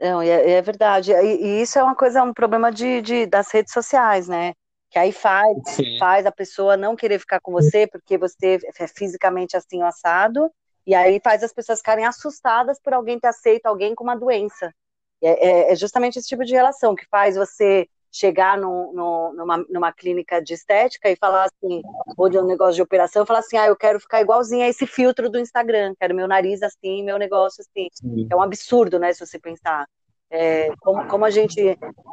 Não, 0.00 0.22
é, 0.22 0.52
é 0.52 0.62
verdade. 0.62 1.12
E, 1.12 1.44
e, 1.44 1.62
isso 1.62 1.78
é 1.78 1.82
uma 1.82 1.94
coisa, 1.94 2.22
um 2.22 2.32
problema 2.32 2.70
de, 2.70 3.02
de, 3.02 3.26
das 3.26 3.52
redes 3.52 3.72
sociais, 3.72 4.26
né? 4.28 4.54
Que 4.94 4.98
aí 5.00 5.10
faz, 5.10 5.58
faz 5.98 6.24
a 6.24 6.30
pessoa 6.30 6.76
não 6.76 6.94
querer 6.94 7.18
ficar 7.18 7.40
com 7.40 7.50
você 7.50 7.84
porque 7.84 8.16
você 8.16 8.60
é 8.78 8.86
fisicamente 8.86 9.56
assim 9.56 9.82
assado, 9.82 10.48
e 10.86 10.94
aí 10.94 11.18
faz 11.18 11.42
as 11.42 11.52
pessoas 11.52 11.80
ficarem 11.80 12.04
assustadas 12.04 12.78
por 12.80 12.94
alguém 12.94 13.18
ter 13.18 13.26
aceito 13.26 13.66
alguém 13.66 13.92
com 13.92 14.04
uma 14.04 14.14
doença. 14.14 14.72
É, 15.20 15.48
é, 15.48 15.72
é 15.72 15.74
justamente 15.74 16.20
esse 16.20 16.28
tipo 16.28 16.44
de 16.44 16.54
relação 16.54 16.94
que 16.94 17.04
faz 17.10 17.34
você 17.34 17.88
chegar 18.12 18.56
no, 18.56 18.92
no, 18.92 19.32
numa, 19.32 19.66
numa 19.68 19.92
clínica 19.92 20.40
de 20.40 20.54
estética 20.54 21.10
e 21.10 21.16
falar 21.16 21.46
assim, 21.46 21.82
ou 22.16 22.28
de 22.28 22.38
um 22.38 22.46
negócio 22.46 22.76
de 22.76 22.82
operação, 22.82 23.26
falar 23.26 23.40
assim, 23.40 23.56
ah, 23.56 23.66
eu 23.66 23.74
quero 23.74 23.98
ficar 23.98 24.20
igualzinho 24.20 24.62
a 24.62 24.68
esse 24.68 24.86
filtro 24.86 25.28
do 25.28 25.40
Instagram, 25.40 25.92
quero 25.98 26.14
meu 26.14 26.28
nariz 26.28 26.62
assim, 26.62 27.02
meu 27.02 27.18
negócio 27.18 27.62
assim. 27.62 27.88
Sim. 27.92 28.28
É 28.30 28.36
um 28.36 28.42
absurdo, 28.42 29.00
né, 29.00 29.12
se 29.12 29.26
você 29.26 29.40
pensar. 29.40 29.88
É, 30.30 30.68
como, 30.80 31.06
como, 31.06 31.24
a 31.24 31.30
gente 31.30 31.60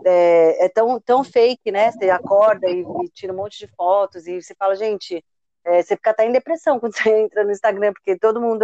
é, 0.06 0.66
é, 0.66 0.70
tão, 0.70 1.00
tão 1.00 1.24
fake, 1.24 1.72
né? 1.72 1.92
Você 1.92 2.10
acorda 2.10 2.70
e, 2.70 2.82
e, 2.82 3.10
tira 3.10 3.34
um 3.34 3.38
monte 3.38 3.58
de 3.58 3.68
fotos 3.76 4.28
e 4.28 4.42
você 4.42 4.54
fala, 4.54 4.76
gente, 4.76 5.24
é, 5.66 5.82
você 5.82 5.96
fica 5.96 6.12
até 6.12 6.26
em 6.26 6.32
depressão 6.32 6.78
quando 6.80 6.96
você 6.96 7.10
entra 7.10 7.44
no 7.44 7.52
Instagram, 7.52 7.94
porque 7.94 8.18
todo 8.18 8.42
mundo 8.42 8.64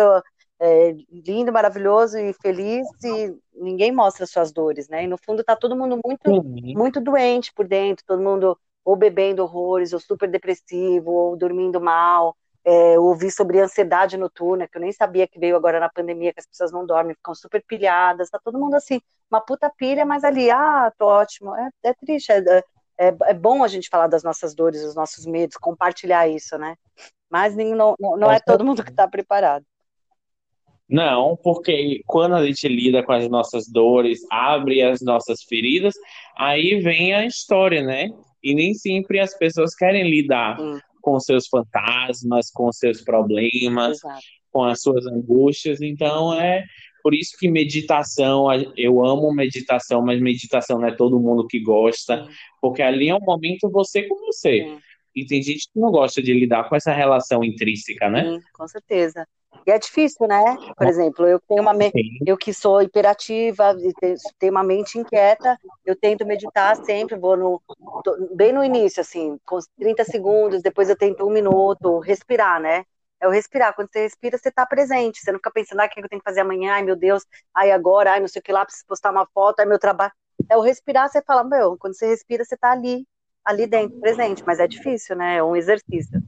é 0.60 0.96
lindo, 1.12 1.52
maravilhoso 1.52 2.18
e 2.18 2.34
feliz 2.34 2.88
e 3.04 3.36
ninguém 3.54 3.92
mostra 3.92 4.26
suas 4.26 4.52
dores, 4.52 4.90
né? 4.90 5.04
E 5.04 5.08
no 5.08 5.18
fundo 5.18 5.44
tá 5.44 5.56
todo 5.56 5.76
mundo 5.76 6.00
muito, 6.04 6.30
uhum. 6.30 6.74
muito 6.76 7.00
doente 7.00 7.54
por 7.54 7.68
dentro, 7.68 8.04
todo 8.06 8.22
mundo 8.22 8.58
ou 8.84 8.96
bebendo 8.96 9.44
horrores, 9.44 9.92
ou 9.92 10.00
super 10.00 10.30
depressivo, 10.30 11.12
ou 11.12 11.36
dormindo 11.36 11.80
mal, 11.80 12.36
é, 12.68 13.00
ouvi 13.00 13.32
sobre 13.32 13.62
ansiedade 13.62 14.18
noturna, 14.18 14.68
que 14.68 14.78
eu 14.78 14.82
nem 14.82 14.92
sabia 14.92 15.26
que 15.26 15.40
veio 15.40 15.56
agora 15.56 15.80
na 15.80 15.88
pandemia, 15.88 16.34
que 16.34 16.42
as 16.42 16.46
pessoas 16.46 16.70
não 16.70 16.86
dormem, 16.86 17.16
ficam 17.16 17.34
super 17.34 17.64
pilhadas, 17.66 18.30
tá 18.30 18.38
todo 18.44 18.60
mundo 18.60 18.76
assim, 18.76 19.00
uma 19.32 19.40
puta 19.40 19.70
pilha, 19.70 20.06
mas 20.06 20.26
ali, 20.26 20.52
ah, 20.52 20.92
tô 20.98 21.06
ótimo. 21.06 21.56
É, 21.56 21.70
é 21.84 21.94
triste, 21.94 22.30
é, 22.30 22.44
é, 23.00 23.16
é, 23.24 23.34
bom 23.34 23.64
a 23.64 23.70
gente 23.70 23.88
falar 23.88 24.08
das 24.08 24.22
nossas 24.22 24.54
dores, 24.54 24.82
dos 24.84 24.96
nossos 24.96 25.26
medos, 25.26 25.56
compartilhar 25.56 26.28
isso, 26.28 26.58
né? 26.58 26.76
Mas 27.30 27.56
não, 27.56 27.96
não, 27.98 28.18
não 28.18 28.30
é 28.30 28.38
todo 28.46 28.66
mundo 28.66 28.84
que 28.84 28.92
está 28.92 29.08
preparado. 29.08 29.64
Não, 30.90 31.38
porque 31.42 32.02
quando 32.06 32.36
a 32.36 32.46
gente 32.46 32.68
lida 32.68 33.02
com 33.02 33.14
as 33.14 33.30
nossas 33.30 33.66
dores, 33.66 34.20
abre 34.30 34.82
as 34.82 35.00
nossas 35.02 35.42
feridas, 35.44 35.94
aí 36.38 36.82
vem 36.82 37.14
a 37.14 37.26
história, 37.26 37.82
né? 37.82 38.10
E 38.44 38.54
nem 38.54 38.74
sempre 38.74 39.22
as 39.22 39.34
pessoas 39.38 39.74
querem 39.74 40.10
lidar 40.10 40.60
hum 40.60 40.80
com 41.08 41.18
seus 41.22 41.48
fantasmas, 41.48 42.52
com 42.52 42.70
seus 42.70 43.00
problemas, 43.00 44.00
Exato. 44.00 44.20
com 44.52 44.66
as 44.66 44.82
suas 44.82 45.06
angústias. 45.06 45.82
Então 45.82 46.34
é 46.34 46.66
por 47.02 47.16
isso 47.16 47.38
que 47.40 47.50
meditação, 47.50 48.48
eu 48.76 49.06
amo 49.06 49.34
meditação, 49.34 50.02
mas 50.02 50.20
meditação 50.20 50.78
não 50.78 50.88
é 50.90 50.92
todo 50.92 51.18
mundo 51.18 51.48
que 51.48 51.62
gosta, 51.62 52.28
porque 52.60 52.82
ali 52.82 53.08
é 53.08 53.16
um 53.16 53.22
momento 53.22 53.70
você 53.72 54.04
com 54.04 54.18
você. 54.26 54.66
Sim. 54.66 54.80
E 55.18 55.26
tem 55.26 55.42
gente 55.42 55.68
que 55.74 55.80
não 55.80 55.90
gosta 55.90 56.22
de 56.22 56.32
lidar 56.32 56.70
com 56.70 56.76
essa 56.76 56.94
relação 56.94 57.44
intrínseca, 57.44 58.08
né? 58.08 58.24
Sim, 58.24 58.40
com 58.54 58.68
certeza. 58.68 59.28
E 59.66 59.72
é 59.72 59.80
difícil, 59.80 60.28
né? 60.28 60.56
Por 60.78 60.86
exemplo, 60.86 61.26
eu 61.26 61.40
tenho 61.40 61.64
uma 61.64 61.74
me... 61.74 61.92
eu 62.24 62.38
que 62.38 62.54
sou 62.54 62.84
hiperativa, 62.84 63.76
tenho 64.38 64.52
uma 64.52 64.64
mente 64.64 65.00
inquieta, 65.00 65.58
eu 65.84 65.96
tento 65.96 66.24
meditar 66.24 66.76
sempre, 66.86 67.18
vou 67.18 67.36
no 67.36 67.60
bem 68.36 68.54
no 68.54 68.64
início, 68.64 69.02
assim, 69.02 69.40
com 69.44 69.58
30 69.80 70.04
segundos, 70.04 70.62
depois 70.62 70.88
eu 70.88 70.96
tento 70.96 71.26
um 71.26 71.32
minuto, 71.32 71.98
respirar, 71.98 72.62
né? 72.62 72.86
É 73.20 73.28
o 73.28 73.32
respirar. 73.32 73.74
Quando 73.74 73.90
você 73.92 74.04
respira, 74.04 74.38
você 74.38 74.50
está 74.50 74.68
presente. 74.68 75.20
Você 75.20 75.32
não 75.32 75.40
fica 75.40 75.50
pensando, 75.50 75.80
ah, 75.80 75.86
o 75.86 75.90
que 75.90 76.00
eu 76.00 76.08
tenho 76.08 76.22
que 76.22 76.30
fazer 76.30 76.42
amanhã? 76.42 76.74
Ai, 76.74 76.84
meu 76.84 76.96
Deus, 76.96 77.26
ai, 77.56 77.72
agora, 77.72 78.12
ai, 78.12 78.20
não 78.20 78.28
sei 78.28 78.40
o 78.40 78.44
que 78.44 78.52
lá, 78.52 78.64
preciso 78.64 78.86
postar 78.86 79.10
uma 79.10 79.26
foto, 79.34 79.62
ai, 79.62 79.66
meu 79.66 79.80
trabalho. 79.80 80.14
É 80.48 80.56
o 80.56 80.62
respirar, 80.62 81.10
você 81.10 81.24
fala, 81.24 81.44
meu, 81.44 81.76
quando 81.80 81.98
você 81.98 82.06
respira, 82.06 82.46
você 82.46 82.56
tá 82.56 82.72
ali, 82.72 83.04
ali 83.48 83.66
dentro, 83.66 83.98
presente, 84.00 84.44
mas 84.46 84.60
é 84.60 84.68
difícil, 84.68 85.16
né? 85.16 85.38
É 85.38 85.44
um 85.44 85.56
exercício. 85.56 86.22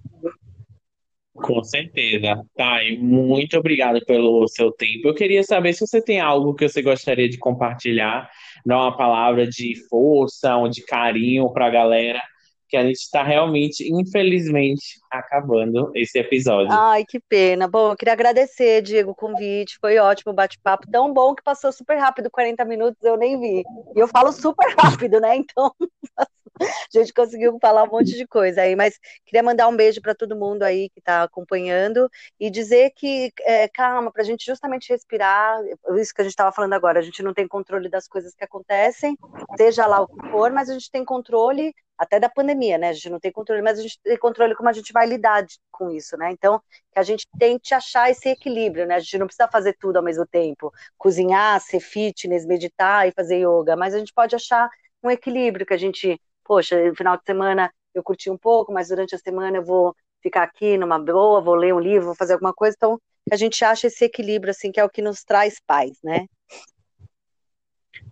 Com 1.33 1.63
certeza. 1.63 2.41
Thay, 2.55 2.97
muito 2.97 3.57
obrigado 3.57 4.03
pelo 4.05 4.47
seu 4.47 4.71
tempo. 4.71 5.07
Eu 5.07 5.13
queria 5.13 5.43
saber 5.43 5.73
se 5.73 5.85
você 5.85 6.01
tem 6.01 6.19
algo 6.19 6.53
que 6.53 6.67
você 6.67 6.81
gostaria 6.81 7.29
de 7.29 7.37
compartilhar, 7.37 8.29
dar 8.65 8.77
uma 8.77 8.95
palavra 8.95 9.47
de 9.47 9.73
força, 9.89 10.55
ou 10.55 10.69
de 10.69 10.83
carinho 10.83 11.51
para 11.51 11.67
a 11.67 11.69
galera, 11.69 12.21
que 12.69 12.77
a 12.77 12.83
gente 12.83 12.99
está 12.99 13.23
realmente, 13.23 13.89
infelizmente, 13.91 14.99
acabando 15.11 15.91
esse 15.95 16.19
episódio. 16.19 16.71
Ai, 16.71 17.03
que 17.03 17.19
pena. 17.19 17.67
Bom, 17.67 17.91
eu 17.91 17.97
queria 17.97 18.13
agradecer, 18.13 18.81
Diego, 18.81 19.11
o 19.11 19.15
convite. 19.15 19.77
Foi 19.81 19.97
ótimo 19.97 20.31
o 20.31 20.35
bate-papo. 20.35 20.89
Tão 20.91 21.11
bom 21.11 21.33
que 21.33 21.43
passou 21.43 21.71
super 21.71 21.97
rápido 21.97 22.29
40 22.29 22.63
minutos, 22.65 23.01
eu 23.03 23.17
nem 23.17 23.39
vi. 23.39 23.63
E 23.95 23.99
eu 23.99 24.07
falo 24.07 24.31
super 24.31 24.75
rápido, 24.77 25.19
né? 25.19 25.35
Então, 25.37 25.71
a 26.95 26.99
gente 26.99 27.13
conseguiu 27.13 27.57
falar 27.61 27.83
um 27.83 27.91
monte 27.91 28.15
de 28.15 28.27
coisa 28.27 28.61
aí, 28.61 28.75
mas 28.75 28.99
queria 29.25 29.43
mandar 29.43 29.67
um 29.67 29.75
beijo 29.75 30.01
para 30.01 30.15
todo 30.15 30.35
mundo 30.35 30.63
aí 30.63 30.89
que 30.89 30.99
está 30.99 31.23
acompanhando 31.23 32.09
e 32.39 32.49
dizer 32.49 32.91
que 32.95 33.31
é, 33.41 33.67
calma, 33.67 34.11
para 34.11 34.21
a 34.21 34.25
gente 34.25 34.45
justamente 34.45 34.89
respirar, 34.89 35.59
isso 35.97 36.13
que 36.13 36.21
a 36.21 36.23
gente 36.23 36.33
estava 36.33 36.51
falando 36.51 36.73
agora, 36.73 36.99
a 36.99 37.03
gente 37.03 37.23
não 37.23 37.33
tem 37.33 37.47
controle 37.47 37.89
das 37.89 38.07
coisas 38.07 38.33
que 38.35 38.43
acontecem, 38.43 39.17
seja 39.57 39.85
lá 39.85 40.01
o 40.01 40.07
que 40.07 40.29
for, 40.29 40.51
mas 40.51 40.69
a 40.69 40.73
gente 40.73 40.91
tem 40.91 41.03
controle 41.05 41.73
até 41.99 42.17
da 42.17 42.29
pandemia, 42.29 42.77
né? 42.77 42.89
A 42.89 42.93
gente 42.93 43.09
não 43.09 43.19
tem 43.19 43.31
controle, 43.31 43.61
mas 43.61 43.77
a 43.77 43.81
gente 43.81 43.99
tem 44.01 44.17
controle 44.17 44.55
como 44.55 44.69
a 44.69 44.73
gente 44.73 44.93
vai 44.93 45.05
lidar 45.05 45.45
com 45.69 45.91
isso, 45.91 46.15
né? 46.17 46.31
Então, 46.31 46.61
que 46.93 46.97
a 46.99 47.03
gente 47.03 47.27
tente 47.37 47.73
achar 47.73 48.09
esse 48.09 48.29
equilíbrio, 48.29 48.87
né? 48.87 48.95
A 48.95 48.99
gente 48.99 49.17
não 49.17 49.27
precisa 49.27 49.49
fazer 49.51 49.75
tudo 49.77 49.97
ao 49.97 50.03
mesmo 50.03 50.25
tempo, 50.25 50.71
cozinhar, 50.97 51.59
ser 51.59 51.81
fitness, 51.81 52.45
meditar 52.45 53.07
e 53.07 53.11
fazer 53.11 53.39
yoga, 53.45 53.75
mas 53.75 53.93
a 53.93 53.99
gente 53.99 54.13
pode 54.13 54.33
achar 54.33 54.69
um 55.03 55.11
equilíbrio 55.11 55.65
que 55.65 55.73
a 55.73 55.77
gente 55.77 56.19
poxa, 56.49 56.83
no 56.83 56.95
final 56.95 57.15
de 57.15 57.23
semana 57.23 57.71
eu 57.93 58.01
curti 58.01 58.27
um 58.27 58.37
pouco, 58.37 58.73
mas 58.73 58.87
durante 58.87 59.13
a 59.13 59.19
semana 59.19 59.57
eu 59.57 59.63
vou 59.63 59.95
ficar 60.19 60.41
aqui 60.41 60.79
numa 60.79 60.97
boa, 60.97 61.39
vou 61.39 61.53
ler 61.53 61.75
um 61.75 61.79
livro, 61.79 62.07
vou 62.07 62.15
fazer 62.15 62.33
alguma 62.33 62.51
coisa. 62.51 62.75
Então, 62.75 62.99
a 63.31 63.35
gente 63.35 63.63
acha 63.63 63.85
esse 63.85 64.03
equilíbrio, 64.03 64.49
assim, 64.49 64.71
que 64.71 64.79
é 64.79 64.83
o 64.83 64.89
que 64.89 64.99
nos 64.99 65.23
traz 65.23 65.61
paz, 65.67 65.99
né? 66.03 66.25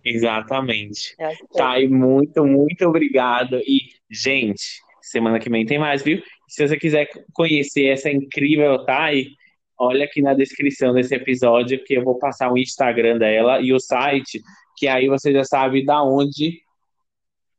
Exatamente. 0.04 1.16
É 1.18 1.32
tá, 1.52 1.80
e 1.80 1.88
muito, 1.88 2.46
muito 2.46 2.84
obrigado. 2.86 3.58
E, 3.58 3.88
gente, 4.08 4.80
semana 5.02 5.40
que 5.40 5.50
vem 5.50 5.66
tem 5.66 5.78
mais, 5.80 6.04
viu? 6.04 6.22
Se 6.46 6.66
você 6.66 6.78
quiser 6.78 7.08
conhecer 7.32 7.86
essa 7.86 8.08
incrível 8.08 8.84
Thay, 8.84 9.30
olha 9.76 10.04
aqui 10.04 10.22
na 10.22 10.32
descrição 10.32 10.94
desse 10.94 11.12
episódio 11.12 11.82
que 11.82 11.94
eu 11.94 12.04
vou 12.04 12.16
passar 12.20 12.52
o 12.52 12.58
Instagram 12.58 13.18
dela 13.18 13.60
e 13.60 13.72
o 13.72 13.80
site, 13.80 14.40
que 14.76 14.86
aí 14.86 15.08
você 15.08 15.32
já 15.32 15.42
sabe 15.42 15.84
da 15.84 16.04
onde 16.04 16.67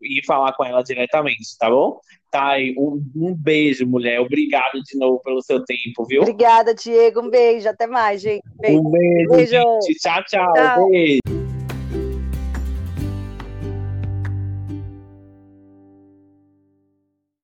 e 0.01 0.25
falar 0.25 0.53
com 0.53 0.65
ela 0.65 0.83
diretamente, 0.83 1.57
tá 1.57 1.69
bom? 1.69 1.99
Tá, 2.31 2.55
um, 2.77 3.03
um 3.15 3.33
beijo, 3.33 3.87
mulher. 3.87 4.19
Obrigado 4.19 4.81
de 4.83 4.97
novo 4.97 5.19
pelo 5.23 5.41
seu 5.41 5.63
tempo, 5.65 6.05
viu? 6.07 6.21
Obrigada, 6.21 6.75
Diego. 6.75 7.21
Um 7.21 7.29
beijo. 7.29 7.67
Até 7.67 7.87
mais, 7.87 8.21
gente. 8.21 8.43
Beijo. 8.59 8.79
Um 8.79 8.91
beijo, 8.91 9.29
beijo. 9.29 9.51
Gente. 9.51 9.99
Tchau, 9.99 10.23
tchau. 10.25 10.53
tchau. 10.53 10.89
Beijo. 10.89 11.38